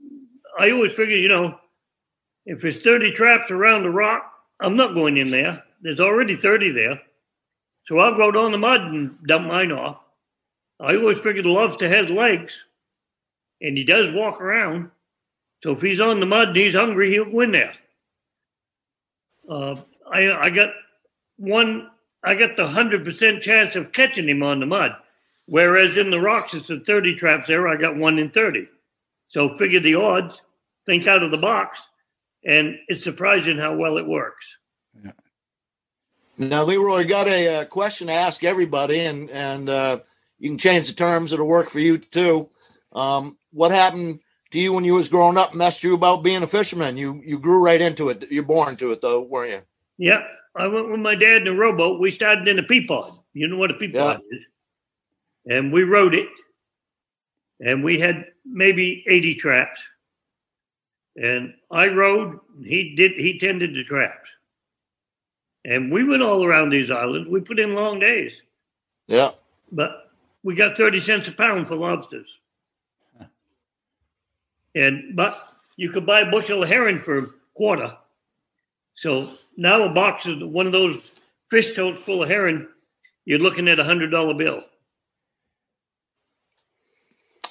I 0.57 0.71
always 0.71 0.93
figure, 0.93 1.17
you 1.17 1.27
know, 1.27 1.59
If 2.45 2.61
there's 2.61 2.77
30 2.77 3.11
traps 3.11 3.51
around 3.51 3.83
the 3.83 3.89
rock, 3.89 4.31
I'm 4.59 4.75
not 4.75 4.93
going 4.93 5.17
in 5.17 5.31
there. 5.31 5.63
There's 5.81 5.99
already 5.99 6.35
30 6.35 6.71
there. 6.71 7.01
So 7.87 7.99
I'll 7.99 8.15
go 8.15 8.31
down 8.31 8.51
the 8.51 8.57
mud 8.57 8.81
and 8.81 9.17
dump 9.27 9.47
mine 9.47 9.71
off. 9.71 10.05
I 10.79 10.95
always 10.95 11.19
figured 11.19 11.45
the 11.45 11.49
lobster 11.49 11.87
has 11.87 12.09
legs, 12.09 12.63
and 13.61 13.77
he 13.77 13.83
does 13.83 14.13
walk 14.13 14.41
around. 14.41 14.91
So 15.61 15.71
if 15.71 15.81
he's 15.81 15.99
on 15.99 16.19
the 16.19 16.25
mud 16.25 16.49
and 16.49 16.57
he's 16.57 16.75
hungry, 16.75 17.11
he'll 17.11 17.31
go 17.31 17.41
in 17.41 17.51
there. 17.51 17.73
Uh, 19.49 19.75
I 20.11 20.31
I 20.31 20.49
got 20.49 20.69
one. 21.37 21.89
I 22.23 22.35
got 22.35 22.57
the 22.57 22.67
hundred 22.67 23.03
percent 23.05 23.43
chance 23.43 23.75
of 23.75 23.91
catching 23.91 24.27
him 24.27 24.41
on 24.43 24.59
the 24.59 24.65
mud, 24.65 24.91
whereas 25.45 25.97
in 25.97 26.09
the 26.09 26.19
rocks 26.19 26.53
it's 26.53 26.69
a 26.69 26.79
thirty 26.79 27.15
traps 27.15 27.47
there. 27.47 27.67
I 27.67 27.75
got 27.75 27.95
one 27.95 28.19
in 28.19 28.31
thirty. 28.31 28.67
So 29.27 29.55
figure 29.55 29.79
the 29.79 29.95
odds. 29.95 30.41
Think 30.85 31.07
out 31.07 31.23
of 31.23 31.31
the 31.31 31.37
box, 31.37 31.81
and 32.43 32.77
it's 32.87 33.03
surprising 33.03 33.57
how 33.57 33.75
well 33.75 33.97
it 33.97 34.05
works. 34.05 34.57
Now, 36.37 36.63
Leroy, 36.63 37.07
got 37.07 37.27
a, 37.27 37.61
uh 37.61 37.65
question 37.65 38.07
to 38.07 38.13
ask 38.13 38.43
everybody, 38.43 38.99
and 38.99 39.29
and 39.29 39.69
uh, 39.69 39.99
you 40.37 40.49
can 40.49 40.57
change 40.57 40.87
the 40.87 40.93
terms. 40.93 41.33
It'll 41.33 41.47
work 41.47 41.69
for 41.69 41.79
you 41.79 41.97
too. 41.97 42.49
Um, 42.91 43.37
what 43.51 43.71
happened 43.71 44.19
to 44.55 44.61
you 44.61 44.73
when 44.73 44.83
you 44.83 44.95
was 44.95 45.09
growing 45.09 45.37
up? 45.37 45.53
Messed 45.53 45.83
you 45.83 45.93
about 45.93 46.23
being 46.23 46.43
a 46.43 46.47
fisherman? 46.47 46.97
You 46.97 47.21
you 47.23 47.37
grew 47.37 47.63
right 47.63 47.79
into 47.79 48.09
it. 48.09 48.25
You're 48.31 48.43
born 48.43 48.75
to 48.77 48.91
it, 48.91 49.01
though, 49.01 49.21
weren't 49.21 49.51
you? 49.51 49.61
Yep. 50.09 50.21
I 50.55 50.67
went 50.67 50.89
with 50.89 50.99
my 50.99 51.15
dad 51.15 51.43
in 51.43 51.47
a 51.49 51.53
rowboat. 51.53 51.99
We 51.99 52.11
started 52.11 52.47
in 52.47 52.59
a 52.59 52.63
peapod. 52.63 53.19
You 53.33 53.47
know 53.47 53.57
what 53.57 53.71
a 53.71 53.75
peapod 53.75 54.21
is. 54.31 54.45
And 55.45 55.71
we 55.71 55.83
rode 55.83 56.15
it. 56.15 56.29
And 57.59 57.83
we 57.83 57.99
had 57.99 58.25
maybe 58.45 59.03
80 59.07 59.35
traps. 59.35 59.81
And 61.17 61.53
I 61.71 61.87
rode, 61.87 62.39
he 62.63 62.95
did 62.95 63.13
he 63.13 63.37
tended 63.37 63.75
the 63.75 63.83
traps. 63.83 64.29
And 65.65 65.91
we 65.91 66.03
went 66.03 66.21
all 66.21 66.45
around 66.45 66.69
these 66.69 66.91
islands. 66.91 67.27
We 67.29 67.41
put 67.41 67.59
in 67.59 67.75
long 67.75 67.99
days. 67.99 68.41
Yeah. 69.07 69.31
But 69.71 70.11
we 70.43 70.55
got 70.55 70.77
30 70.77 70.99
cents 71.01 71.27
a 71.27 71.31
pound 71.31 71.67
for 71.67 71.75
lobsters. 71.75 72.29
And 74.75 75.15
but 75.15 75.37
you 75.77 75.89
could 75.89 76.05
buy 76.05 76.21
a 76.21 76.31
bushel 76.31 76.63
of 76.63 76.69
herring 76.69 76.99
for 76.99 77.17
a 77.17 77.27
quarter. 77.55 77.95
So 78.95 79.31
now 79.57 79.83
a 79.83 79.89
box 79.89 80.25
of 80.25 80.39
one 80.41 80.65
of 80.65 80.71
those 80.73 81.01
fish 81.49 81.73
totes 81.73 82.03
full 82.03 82.23
of 82.23 82.29
herring, 82.29 82.67
you're 83.25 83.39
looking 83.39 83.67
at 83.67 83.79
a 83.79 83.83
hundred 83.83 84.11
dollar 84.11 84.33
bill. 84.33 84.63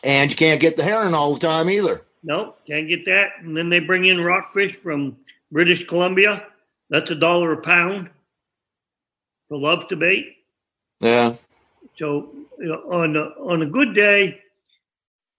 And 0.03 0.31
you 0.31 0.37
can't 0.37 0.61
get 0.61 0.77
the 0.77 0.85
herring 0.85 1.15
all 1.15 1.35
the 1.35 1.41
time 1.41 1.71
either. 1.71 2.03
No, 2.23 2.55
can't 2.67 2.89
get 2.89 3.07
that. 3.07 3.33
And 3.41 3.57
then 3.57 3.71
they 3.71 3.81
bring 3.81 4.05
in 4.05 4.21
rockfish 4.21 4.77
from 4.77 5.17
British 5.51 5.85
Columbia. 5.87 6.47
That's 6.91 7.11
a 7.11 7.15
dollar 7.15 7.53
a 7.53 7.57
pound 7.57 8.11
for 9.49 9.59
lobster 9.59 9.97
bait. 9.97 10.37
Yeah. 11.01 11.37
So 11.97 12.31
you 12.59 12.67
know, 12.67 12.93
on 12.93 13.17
a, 13.17 13.21
on 13.43 13.63
a 13.63 13.67
good 13.67 13.95
day, 13.95 14.41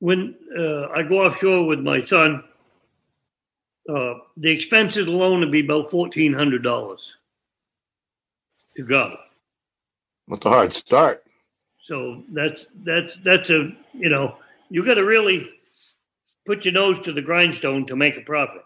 when 0.05 0.35
uh, 0.55 0.89
I 0.89 1.01
go 1.01 1.25
offshore 1.25 1.65
with 1.65 1.79
my 1.79 1.99
son, 2.03 2.43
uh, 3.89 4.13
the 4.37 4.51
expenses 4.51 5.07
alone 5.07 5.39
would 5.39 5.51
be 5.51 5.65
about 5.65 5.89
fourteen 5.89 6.31
hundred 6.31 6.61
dollars 6.61 7.11
to 8.77 8.83
go. 8.83 9.17
With 10.27 10.45
a 10.45 10.49
hard 10.49 10.73
start. 10.73 11.23
So 11.87 12.23
that's 12.31 12.67
that's 12.83 13.13
that's 13.23 13.49
a 13.49 13.71
you 13.93 14.09
know 14.09 14.37
you 14.69 14.85
got 14.85 14.95
to 14.95 15.05
really 15.05 15.49
put 16.45 16.65
your 16.65 16.75
nose 16.75 16.99
to 17.01 17.11
the 17.11 17.23
grindstone 17.23 17.87
to 17.87 17.95
make 17.95 18.15
a 18.15 18.21
profit. 18.21 18.63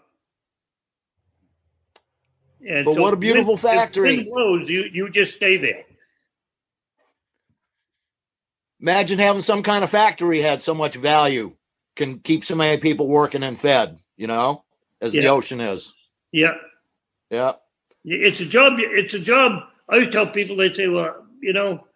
And 2.68 2.84
But 2.84 2.96
what 2.96 3.14
a 3.14 3.16
beautiful 3.16 3.54
if- 3.54 3.64
if 3.64 3.70
factory. 3.70 4.16
wind 4.18 4.28
blows, 4.30 4.68
you 4.68 4.90
you 4.92 5.10
just 5.10 5.34
stay 5.36 5.56
there. 5.56 5.84
Imagine 8.80 9.18
having 9.18 9.42
some 9.42 9.62
kind 9.62 9.84
of 9.84 9.90
factory 9.90 10.40
had 10.40 10.62
so 10.62 10.74
much 10.74 10.96
value, 10.96 11.52
can 11.96 12.18
keep 12.20 12.44
so 12.44 12.54
many 12.54 12.78
people 12.80 13.08
working 13.08 13.42
and 13.42 13.58
fed. 13.60 13.98
You 14.16 14.26
know, 14.26 14.64
as 15.00 15.12
the 15.12 15.28
ocean 15.28 15.60
is. 15.60 15.92
Yeah, 16.32 16.54
Yeah. 17.30 17.52
it's 18.04 18.40
a 18.40 18.46
job. 18.46 18.74
It's 18.78 19.14
a 19.14 19.18
job. 19.18 19.64
I 19.88 19.94
always 19.94 20.10
tell 20.10 20.26
people 20.26 20.56
they 20.56 20.72
say, 20.72 20.86
"Well, 20.88 21.26
you 21.42 21.52
know, 21.52 21.86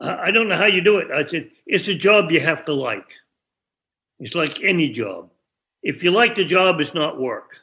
I 0.00 0.28
I 0.28 0.30
don't 0.30 0.48
know 0.48 0.56
how 0.56 0.66
you 0.66 0.80
do 0.80 0.98
it." 0.98 1.10
I 1.10 1.26
said, 1.26 1.50
"It's 1.66 1.88
a 1.88 1.94
job 1.94 2.30
you 2.30 2.40
have 2.40 2.64
to 2.66 2.72
like. 2.74 3.10
It's 4.20 4.34
like 4.34 4.62
any 4.62 4.90
job. 4.90 5.30
If 5.82 6.02
you 6.02 6.10
like 6.12 6.34
the 6.36 6.44
job, 6.44 6.80
it's 6.80 6.94
not 6.94 7.20
work. 7.20 7.58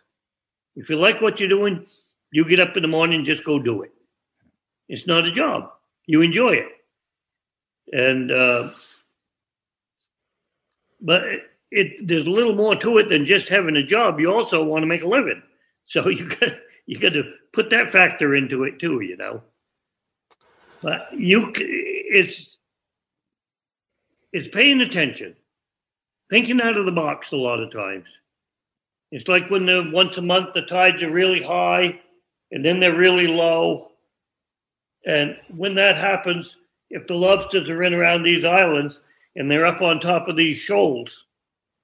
If 0.75 0.89
you 0.89 0.97
like 0.97 1.21
what 1.21 1.39
you're 1.39 1.49
doing, 1.49 1.87
you 2.31 2.45
get 2.45 2.59
up 2.59 2.75
in 2.75 2.81
the 2.83 2.87
morning 2.87 3.17
and 3.17 3.25
just 3.25 3.43
go 3.43 3.57
do 3.59 3.81
it. 3.83 3.91
It's 4.87 5.07
not 5.07 5.25
a 5.25 5.31
job. 5.31 5.71
You 6.05 6.21
enjoy 6.21 6.51
it, 6.53 6.69
and 7.91 8.31
uh, 8.31 8.69
but 11.01 11.23
it, 11.23 11.41
it 11.71 12.07
there's 12.07 12.27
a 12.27 12.31
little 12.31 12.55
more 12.55 12.75
to 12.75 12.97
it 12.97 13.09
than 13.09 13.25
just 13.25 13.49
having 13.49 13.75
a 13.75 13.85
job. 13.85 14.19
You 14.19 14.31
also 14.31 14.63
want 14.63 14.83
to 14.83 14.87
make 14.87 15.03
a 15.03 15.07
living, 15.07 15.41
so 15.85 16.07
you 16.09 16.27
got 16.27 16.53
you 16.85 16.99
got 16.99 17.13
to 17.13 17.23
put 17.53 17.69
that 17.71 17.89
factor 17.89 18.35
into 18.35 18.63
it 18.63 18.79
too. 18.79 19.01
You 19.01 19.17
know, 19.17 19.41
but 20.81 21.07
you 21.17 21.51
it's 21.55 22.57
it's 24.33 24.49
paying 24.49 24.81
attention, 24.81 25.35
thinking 26.29 26.61
out 26.61 26.77
of 26.77 26.85
the 26.85 26.91
box 26.91 27.31
a 27.31 27.37
lot 27.37 27.59
of 27.59 27.71
times. 27.71 28.05
It's 29.11 29.27
like 29.27 29.49
when 29.49 29.65
the 29.65 29.89
once 29.91 30.17
a 30.17 30.21
month 30.21 30.53
the 30.53 30.61
tides 30.61 31.03
are 31.03 31.11
really 31.11 31.43
high 31.43 31.99
and 32.51 32.63
then 32.63 32.79
they're 32.79 32.95
really 32.95 33.27
low. 33.27 33.91
And 35.05 35.37
when 35.49 35.75
that 35.75 35.97
happens, 35.97 36.57
if 36.91 37.07
the 37.07 37.15
lobsters 37.15 37.69
are 37.69 37.83
in 37.83 37.93
around 37.93 38.23
these 38.23 38.45
islands 38.45 38.99
and 39.35 39.49
they're 39.49 39.65
up 39.65 39.81
on 39.81 39.99
top 39.99 40.27
of 40.27 40.35
these 40.35 40.57
shoals, 40.57 41.25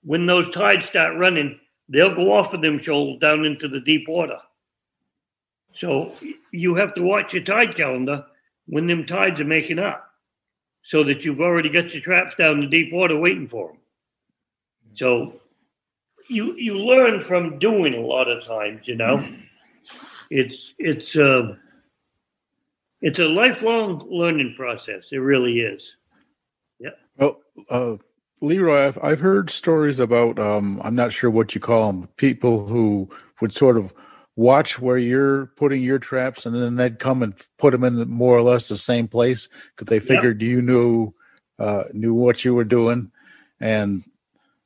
when 0.03 0.26
those 0.26 0.49
tides 0.49 0.86
start 0.86 1.18
running, 1.18 1.60
they'll 1.89 2.14
go 2.14 2.34
off 2.34 2.53
of 2.53 2.62
them 2.62 2.80
shoals 2.82 3.20
down 3.20 3.45
into 3.45 3.68
the 3.68 3.80
deep 3.80 4.08
water. 4.08 4.38
So 5.74 6.14
you 6.51 6.76
have 6.76 6.93
to 6.95 7.01
watch 7.01 7.34
your 7.34 7.43
tide 7.43 7.76
calendar 7.76 8.26
when 8.66 8.88
them 8.88 9.05
tides 9.05 9.39
are 9.39 9.45
making 9.45 9.80
up 9.80 10.12
so 10.84 11.03
that 11.05 11.24
you've 11.24 11.41
already 11.41 11.70
got 11.70 11.93
your 11.93 12.03
traps 12.03 12.36
down 12.36 12.60
the 12.60 12.68
deep 12.68 12.91
water 12.91 13.18
waiting 13.18 13.47
for 13.47 13.70
them. 13.70 13.78
So 14.95 15.39
you 16.30 16.55
you 16.55 16.78
learn 16.78 17.22
from 17.22 17.60
doing 17.60 17.93
a 17.93 18.01
lot 18.01 18.28
of 18.30 18.45
times, 18.45 18.88
you 18.88 18.95
know. 18.95 19.26
It's 20.30 20.74
it's 20.80 21.16
uh, 21.16 21.55
it's 23.02 23.20
a 23.20 23.28
lifelong 23.28 24.06
learning 24.10 24.56
process. 24.58 25.10
It 25.12 25.18
really 25.18 25.60
is. 25.60 25.95
Yeah. 26.80 26.91
Well, 27.18 27.41
uh, 27.70 27.95
Leroy, 28.41 28.86
I've, 28.88 29.00
I've 29.02 29.20
heard 29.20 29.50
stories 29.50 30.00
about, 30.00 30.39
um, 30.39 30.82
I'm 30.84 30.95
not 30.95 31.12
sure 31.12 31.30
what 31.30 31.56
you 31.56 31.62
call 31.62 31.88
them, 31.88 32.10
people 32.18 32.68
who 32.68 33.10
would 33.41 33.54
sort 33.54 33.78
of 33.78 33.93
watch 34.36 34.80
where 34.80 35.00
you're 35.00 35.48
putting 35.58 35.82
your 35.82 35.98
traps 35.98 36.45
and 36.45 36.56
then 36.56 36.76
they'd 36.76 37.00
come 37.00 37.24
and 37.24 37.34
put 37.58 37.72
them 37.72 37.84
in 37.84 37.95
the, 37.95 38.06
more 38.06 38.38
or 38.38 38.43
less 38.43 38.68
the 38.68 38.78
same 38.78 39.08
place 39.08 39.50
because 39.76 39.88
they 39.88 40.00
figured 40.00 40.41
you 40.43 40.62
knew, 40.62 41.14
uh, 41.58 41.86
knew 41.93 42.14
what 42.14 42.45
you 42.45 42.54
were 42.54 42.64
doing. 42.64 43.12
And 43.60 44.04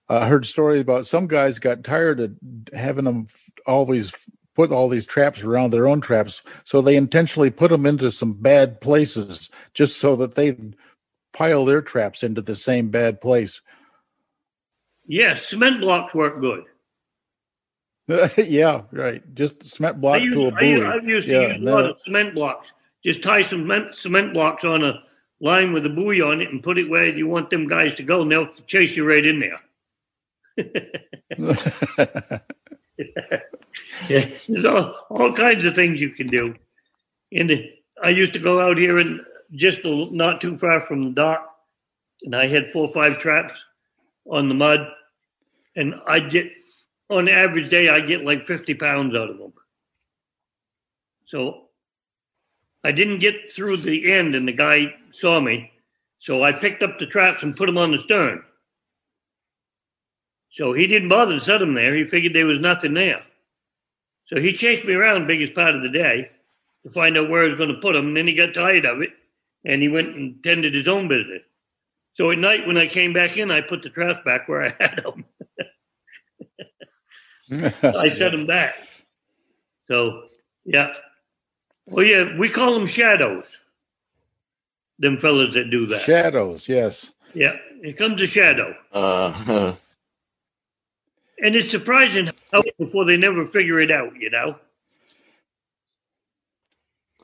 I 0.10 0.28
heard 0.28 0.46
stories 0.46 0.82
about 0.82 1.08
some 1.08 1.28
guys 1.28 1.60
got 1.60 1.86
tired 1.86 2.20
of 2.20 2.34
having 2.74 3.06
them 3.06 3.28
always 3.66 4.14
put 4.56 4.72
all 4.72 4.90
these 4.90 5.06
traps 5.06 5.44
around 5.44 5.72
their 5.72 5.88
own 5.88 6.02
traps. 6.02 6.42
So 6.64 6.82
they 6.82 6.96
intentionally 6.96 7.50
put 7.50 7.70
them 7.72 7.86
into 7.86 8.12
some 8.12 8.34
bad 8.34 8.82
places 8.82 9.50
just 9.74 10.00
so 10.00 10.16
that 10.18 10.36
they'd 10.36 10.76
pile 11.34 11.66
their 11.66 11.82
traps 11.82 12.24
into 12.24 12.42
the 12.42 12.56
same 12.56 12.90
bad 12.90 13.22
place. 13.22 13.62
Yes, 15.06 15.46
cement 15.46 15.82
blocks 15.82 16.14
work 16.14 16.40
good. 16.42 16.66
yeah, 18.38 18.84
right. 18.92 19.24
Just 19.36 19.64
cement 19.64 20.02
block 20.02 20.22
I 20.22 20.26
to 20.26 20.48
a 20.48 20.52
I 20.54 20.60
buoy. 20.60 20.86
I've 20.86 21.06
used 21.06 21.28
to 21.28 21.34
Yeah, 21.34 21.54
use 21.54 21.62
a 21.62 21.72
lot 21.72 21.86
of 21.90 22.00
cement 22.00 22.36
blocks. 22.36 22.68
Just 23.06 23.24
tie 23.24 23.42
some 23.42 23.62
cement, 23.62 23.96
cement 23.96 24.34
blocks 24.34 24.64
on 24.64 24.84
a 24.84 25.02
line 25.40 25.74
with 25.74 25.86
a 25.86 25.90
buoy 25.90 26.22
on 26.22 26.42
it 26.42 26.50
and 26.50 26.62
put 26.62 26.78
it 26.78 26.90
where 26.90 27.08
you 27.08 27.28
want 27.28 27.50
them 27.50 27.68
guys 27.68 27.96
to 27.96 28.04
go, 28.04 28.22
and 28.22 28.32
they'll 28.32 28.50
chase 28.68 28.96
you 28.96 29.08
right 29.08 29.26
in 29.26 29.40
there. 29.40 29.60
Yeah, 34.10 34.30
there's 34.48 34.66
all, 34.66 34.94
all 35.10 35.34
kinds 35.34 35.66
of 35.66 35.76
things 35.76 36.02
you 36.02 36.10
can 36.10 36.28
do. 36.28 36.56
And 37.32 37.50
the, 37.50 37.72
I 38.04 38.10
used 38.10 38.34
to 38.34 38.40
go 38.40 38.60
out 38.60 38.78
here 38.78 38.98
and 38.98 39.22
just 39.54 39.86
a, 39.86 40.08
not 40.12 40.42
too 40.42 40.56
far 40.58 40.82
from 40.82 41.04
the 41.04 41.12
dock, 41.12 41.48
and 42.24 42.36
I 42.36 42.48
had 42.48 42.72
four 42.72 42.88
or 42.88 42.94
five 42.94 43.20
traps 43.20 43.54
on 44.30 44.48
the 44.48 44.56
mud, 44.56 44.88
and 45.76 45.96
I 46.08 46.20
get 46.20 46.52
on 47.10 47.28
average 47.28 47.70
day 47.70 47.90
I 47.90 48.00
get 48.00 48.24
like 48.24 48.48
fifty 48.48 48.74
pounds 48.74 49.16
out 49.16 49.30
of 49.30 49.38
them. 49.38 49.54
So 51.28 51.64
I 52.84 52.92
didn't 52.92 53.20
get 53.20 53.52
through 53.52 53.78
the 53.78 54.12
end, 54.12 54.36
and 54.36 54.48
the 54.48 54.54
guy 54.54 54.94
saw 55.12 55.40
me, 55.40 55.72
so 56.20 56.44
I 56.44 56.52
picked 56.52 56.84
up 56.84 57.00
the 57.00 57.06
traps 57.06 57.44
and 57.44 57.56
put 57.56 57.66
them 57.66 57.78
on 57.78 57.92
the 57.92 58.00
stern. 58.00 58.44
So 60.54 60.74
he 60.74 60.88
didn't 60.88 61.10
bother 61.10 61.34
to 61.34 61.40
set 61.40 61.60
them 61.60 61.74
there. 61.74 61.96
He 61.96 62.06
figured 62.06 62.34
there 62.34 62.46
was 62.46 62.60
nothing 62.60 62.94
there. 62.94 63.24
So 64.34 64.40
he 64.40 64.54
chased 64.54 64.86
me 64.86 64.94
around 64.94 65.22
the 65.22 65.28
biggest 65.28 65.54
part 65.54 65.76
of 65.76 65.82
the 65.82 65.90
day 65.90 66.30
to 66.84 66.92
find 66.92 67.18
out 67.18 67.30
where 67.30 67.44
I 67.44 67.50
was 67.50 67.58
going 67.58 67.74
to 67.74 67.82
put 67.82 67.94
them. 67.94 68.08
And 68.08 68.18
then 68.18 68.28
he 68.28 68.34
got 68.34 68.54
tired 68.54 68.86
of 68.86 69.02
it 69.02 69.10
and 69.66 69.82
he 69.82 69.90
went 69.90 70.16
and 70.16 70.42
tended 70.44 70.74
his 70.74 70.88
own 70.88 71.08
business. 71.08 71.42
So 72.14 72.32
at 72.32 72.40
night 72.40 72.68
when 72.68 72.78
I 72.78 72.88
came 72.88 73.14
back 73.14 73.38
in, 73.38 73.52
I 73.52 73.62
put 73.62 73.84
the 73.84 73.90
traps 73.90 74.24
back 74.26 74.48
where 74.48 74.64
I 74.64 74.76
had 74.80 75.04
them. 75.04 75.26
I 77.84 78.14
set 78.14 78.32
them 78.32 78.46
back. 78.46 78.74
So, 79.86 80.24
yeah. 80.66 80.94
Well, 81.86 82.06
yeah, 82.06 82.38
we 82.38 82.50
call 82.50 82.74
them 82.74 82.88
shadows. 82.88 83.60
Them 85.00 85.18
fellas 85.18 85.56
that 85.56 85.70
do 85.70 85.86
that. 85.88 86.02
Shadows, 86.02 86.70
yes. 86.70 87.14
Yeah, 87.34 87.58
it 87.82 87.98
comes 87.98 88.22
a 88.22 88.28
shadow. 88.28 88.76
Uh, 88.92 89.74
And 91.42 91.56
it's 91.56 91.72
surprising 91.72 92.30
how 92.52 92.62
before 92.78 93.06
they 93.06 93.18
never 93.18 93.46
figure 93.46 93.80
it 93.80 93.92
out, 93.92 94.14
you 94.20 94.30
know. 94.30 94.58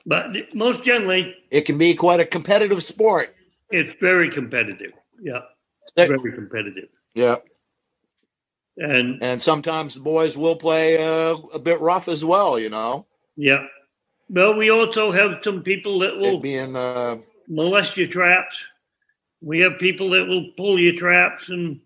But 0.05 0.53
most 0.55 0.83
generally, 0.83 1.35
it 1.51 1.61
can 1.61 1.77
be 1.77 1.93
quite 1.93 2.19
a 2.19 2.25
competitive 2.25 2.83
sport. 2.83 3.35
it's 3.71 3.91
very 3.99 4.29
competitive. 4.29 4.93
Yeah, 5.21 5.41
Stick- 5.89 6.09
very 6.09 6.31
competitive. 6.33 6.89
Yeah. 7.13 7.37
And 8.77 9.21
And 9.21 9.41
sometimes 9.41 9.95
the 9.95 9.99
boys 10.01 10.37
will 10.37 10.55
play 10.55 10.97
uh, 11.03 11.35
a 11.53 11.59
bit 11.59 11.79
rough 11.81 12.07
as 12.07 12.23
well, 12.23 12.57
you 12.59 12.69
know. 12.69 13.05
yeah, 13.35 13.65
well, 14.29 14.55
we 14.55 14.69
also 14.69 15.11
have 15.11 15.39
some 15.43 15.63
people 15.63 15.99
that 15.99 16.15
will 16.17 16.39
be 16.39 16.55
in 16.55 16.75
uh, 16.75 17.17
molest 17.47 17.97
your 17.97 18.07
traps. 18.07 18.63
We 19.41 19.59
have 19.59 19.79
people 19.79 20.11
that 20.11 20.27
will 20.27 20.51
pull 20.57 20.79
your 20.79 20.93
traps 20.95 21.49
and 21.49 21.79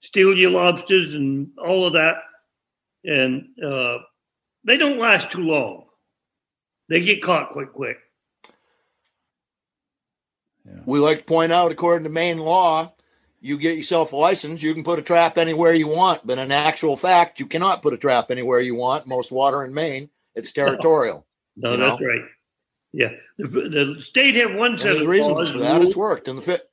steal 0.00 0.36
your 0.36 0.50
lobsters 0.50 1.14
and 1.14 1.48
all 1.62 1.86
of 1.86 1.92
that. 1.94 2.16
And 3.04 3.48
uh, 3.64 3.98
they 4.64 4.76
don't 4.76 4.98
last 4.98 5.30
too 5.30 5.42
long. 5.42 5.84
They 6.88 7.00
get 7.02 7.22
caught 7.22 7.50
quite 7.52 7.72
quick. 7.72 7.96
we 10.84 10.98
like 10.98 11.18
to 11.18 11.24
point 11.24 11.52
out, 11.52 11.72
according 11.72 12.04
to 12.04 12.10
Maine 12.10 12.38
law, 12.38 12.92
you 13.40 13.56
get 13.56 13.76
yourself 13.76 14.12
a 14.12 14.16
license, 14.16 14.62
you 14.62 14.74
can 14.74 14.84
put 14.84 14.98
a 14.98 15.02
trap 15.02 15.38
anywhere 15.38 15.72
you 15.72 15.88
want. 15.88 16.26
But 16.26 16.38
in 16.38 16.52
actual 16.52 16.96
fact, 16.96 17.40
you 17.40 17.46
cannot 17.46 17.82
put 17.82 17.94
a 17.94 17.98
trap 17.98 18.30
anywhere 18.30 18.60
you 18.60 18.74
want. 18.74 19.06
Most 19.06 19.32
water 19.32 19.64
in 19.64 19.72
Maine, 19.72 20.10
it's 20.34 20.52
territorial. 20.52 21.26
No, 21.56 21.72
You 21.72 21.76
that's 21.78 22.00
know? 22.00 22.06
right. 22.06 22.22
Yeah, 22.92 23.10
the, 23.38 23.46
the 23.46 24.02
state 24.02 24.34
have 24.34 24.54
one 24.54 24.72
And 24.72 24.80
set 24.80 24.92
there's 24.92 25.02
of 25.02 25.08
reasons 25.08 25.36
laws 25.36 25.50
for 25.52 25.58
that. 25.58 25.80
It's 25.80 25.96
worked. 25.96 26.26
in 26.28 26.36
the 26.36 26.42
fit. 26.42 26.69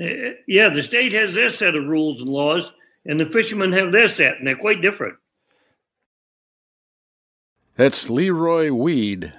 Uh, 0.00 0.32
yeah, 0.46 0.68
the 0.70 0.82
state 0.82 1.12
has 1.12 1.34
their 1.34 1.50
set 1.50 1.74
of 1.74 1.86
rules 1.86 2.20
and 2.20 2.30
laws, 2.30 2.72
and 3.04 3.20
the 3.20 3.26
fishermen 3.26 3.72
have 3.72 3.92
their 3.92 4.08
set, 4.08 4.38
and 4.38 4.46
they're 4.46 4.56
quite 4.56 4.80
different. 4.80 5.16
That's 7.76 8.08
Leroy 8.08 8.72
Weed. 8.72 9.32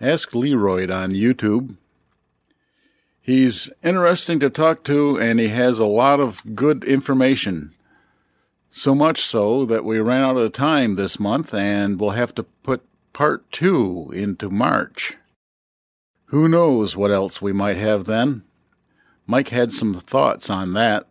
Ask 0.00 0.34
Leroy 0.34 0.90
on 0.92 1.12
YouTube. 1.12 1.76
He's 3.20 3.70
interesting 3.82 4.38
to 4.40 4.50
talk 4.50 4.84
to, 4.84 5.18
and 5.18 5.40
he 5.40 5.48
has 5.48 5.78
a 5.78 5.86
lot 5.86 6.20
of 6.20 6.54
good 6.54 6.84
information. 6.84 7.72
So 8.70 8.94
much 8.94 9.22
so 9.22 9.64
that 9.64 9.84
we 9.84 9.98
ran 9.98 10.24
out 10.24 10.36
of 10.36 10.52
time 10.52 10.96
this 10.96 11.18
month, 11.18 11.54
and 11.54 11.98
we'll 11.98 12.10
have 12.10 12.34
to 12.34 12.42
put 12.42 12.82
part 13.12 13.50
two 13.50 14.10
into 14.12 14.50
March. 14.50 15.16
Who 16.26 16.48
knows 16.48 16.96
what 16.96 17.10
else 17.10 17.40
we 17.40 17.52
might 17.52 17.76
have 17.76 18.04
then? 18.04 18.42
Mike 19.26 19.48
had 19.48 19.72
some 19.72 19.94
thoughts 19.94 20.50
on 20.50 20.74
that. 20.74 21.06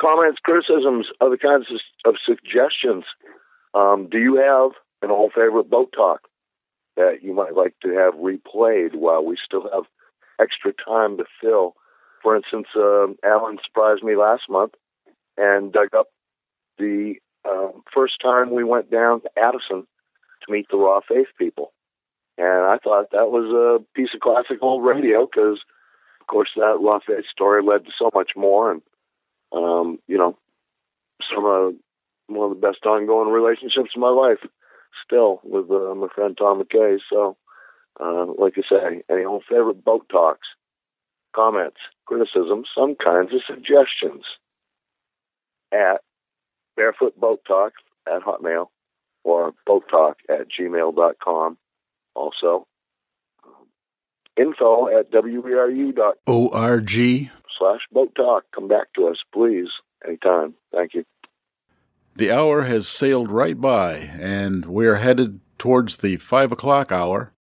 comments, 0.00 0.38
criticisms, 0.42 1.06
other 1.20 1.36
kinds 1.36 1.66
of, 2.04 2.14
suggestions. 2.24 3.04
Um, 3.74 4.08
do 4.10 4.18
you 4.18 4.36
have 4.36 4.72
an 5.02 5.10
old 5.10 5.32
favorite 5.32 5.68
boat 5.70 5.92
talk 5.94 6.20
that 6.96 7.22
you 7.22 7.34
might 7.34 7.54
like 7.54 7.74
to 7.82 7.90
have 7.90 8.14
replayed 8.14 8.94
while 8.94 9.24
we 9.24 9.36
still 9.44 9.68
have 9.72 9.84
extra 10.40 10.72
time 10.72 11.16
to 11.18 11.24
fill? 11.40 11.74
For 12.22 12.36
instance, 12.36 12.68
um 12.76 13.16
Alan 13.24 13.58
surprised 13.64 14.02
me 14.02 14.16
last 14.16 14.42
month 14.48 14.74
and 15.36 15.72
dug 15.72 15.94
up 15.96 16.08
the 16.78 17.14
um 17.48 17.82
first 17.94 18.14
time 18.22 18.54
we 18.54 18.64
went 18.64 18.90
down 18.90 19.20
to 19.22 19.30
Addison 19.36 19.86
to 20.42 20.52
meet 20.52 20.66
the 20.70 20.76
Raw 20.76 21.00
Faith 21.06 21.28
people. 21.38 21.72
And 22.38 22.64
I 22.66 22.78
thought 22.82 23.10
that 23.12 23.30
was 23.30 23.48
a 23.52 23.84
piece 23.94 24.10
of 24.14 24.20
classic 24.20 24.58
old 24.62 24.84
radio 24.84 25.26
because, 25.26 25.60
of 26.26 26.32
course, 26.32 26.50
that 26.56 27.02
Faith 27.06 27.24
story 27.30 27.62
led 27.62 27.84
to 27.84 27.92
so 27.96 28.10
much 28.12 28.32
more. 28.36 28.72
And 28.72 28.82
um, 29.52 29.98
you 30.08 30.18
know, 30.18 30.36
some 31.32 31.44
of 31.44 31.74
one 32.26 32.50
of 32.50 32.60
the 32.60 32.66
best 32.66 32.84
ongoing 32.84 33.30
relationships 33.30 33.90
in 33.94 34.00
my 34.00 34.08
life, 34.10 34.38
still 35.04 35.40
with 35.44 35.70
uh, 35.70 35.94
my 35.94 36.08
friend 36.12 36.36
Tom 36.36 36.60
McKay. 36.60 36.98
So, 37.08 37.36
uh, 38.00 38.26
like 38.38 38.54
I 38.56 38.62
say, 38.68 39.02
any 39.08 39.24
old 39.24 39.44
favorite 39.48 39.84
boat 39.84 40.08
talks, 40.10 40.48
comments, 41.34 41.78
criticisms, 42.06 42.66
some 42.76 42.96
kinds 42.96 43.32
of 43.32 43.40
suggestions 43.46 44.24
at 45.72 46.00
Barefoot 46.76 47.18
Boat 47.18 47.40
Talk 47.46 47.74
at 48.06 48.22
Hotmail 48.22 48.66
or 49.22 49.52
Boat 49.64 49.84
Talk 49.88 50.18
at 50.28 50.46
gmail.com. 50.58 51.58
Also, 52.14 52.66
info 54.36 54.88
at 54.88 55.10
weru.com 55.10 56.14
ORG. 56.26 56.90
slash 57.58 57.80
boat 57.92 58.14
talk. 58.14 58.44
Come 58.54 58.68
back 58.68 58.92
to 58.94 59.08
us, 59.08 59.16
please, 59.32 59.68
anytime. 60.06 60.54
Thank 60.72 60.94
you. 60.94 61.04
The 62.16 62.30
hour 62.32 62.62
has 62.62 62.88
sailed 62.88 63.30
right 63.30 63.60
by, 63.60 63.94
and 63.94 64.64
we're 64.64 64.96
headed 64.96 65.40
towards 65.58 65.98
the 65.98 66.16
five 66.16 66.50
o'clock 66.52 66.90
hour. 66.90 67.32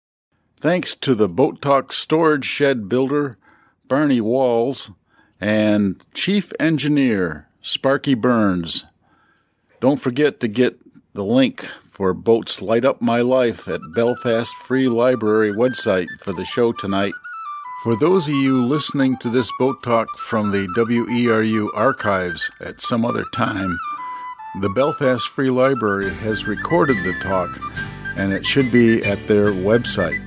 Thanks 0.57 0.95
to 0.95 1.15
the 1.15 1.29
Boat 1.29 1.61
Talk 1.61 1.93
storage 1.93 2.45
shed 2.45 2.89
builder, 2.89 3.37
Barney 3.87 4.19
Walls, 4.21 4.91
and 5.39 6.03
Chief 6.13 6.51
Engineer, 6.59 7.47
Sparky 7.61 8.15
Burns. 8.15 8.85
Don't 9.79 9.99
forget 9.99 10.39
to 10.39 10.47
get 10.47 10.79
the 11.13 11.23
link 11.23 11.69
for 11.95 12.13
Boats 12.13 12.61
Light 12.61 12.83
Up 12.83 13.01
My 13.01 13.21
Life 13.21 13.69
at 13.69 13.79
Belfast 13.95 14.53
Free 14.53 14.89
Library 14.89 15.53
website 15.53 16.07
for 16.19 16.33
the 16.33 16.43
show 16.43 16.73
tonight. 16.73 17.13
For 17.83 17.95
those 17.95 18.27
of 18.27 18.33
you 18.33 18.61
listening 18.61 19.15
to 19.19 19.29
this 19.29 19.49
boat 19.57 19.81
talk 19.81 20.09
from 20.17 20.51
the 20.51 20.67
WERU 20.75 21.69
archives 21.73 22.51
at 22.59 22.81
some 22.81 23.05
other 23.05 23.23
time, 23.33 23.77
the 24.59 24.69
Belfast 24.69 25.25
Free 25.29 25.49
Library 25.49 26.13
has 26.15 26.45
recorded 26.45 26.97
the 27.05 27.13
talk 27.21 27.49
and 28.17 28.33
it 28.33 28.45
should 28.45 28.73
be 28.73 29.01
at 29.05 29.25
their 29.29 29.51
website. 29.51 30.21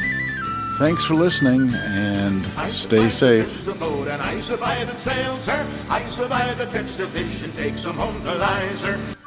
Thanks 0.79 1.05
for 1.05 1.16
listening 1.16 1.75
and 1.75 2.47
stay 2.69 3.11
safe. 3.11 3.66
The 3.66 3.75
boat 3.75 4.09
and 4.09 4.23
I 4.23 4.41
survive 4.41 4.89
and 4.89 4.99
sail, 4.99 5.37
sir. 5.39 5.66
I 5.91 6.07
survive 6.07 6.57
the 6.57 6.66
catch 6.66 6.97
the 6.97 7.07
fish 7.09 7.43
and 7.43 7.55
take 7.55 7.75
some 7.75 7.97
home 7.97 8.23
to 8.23 8.35
lie, 8.37 8.69
sir. 8.77 9.18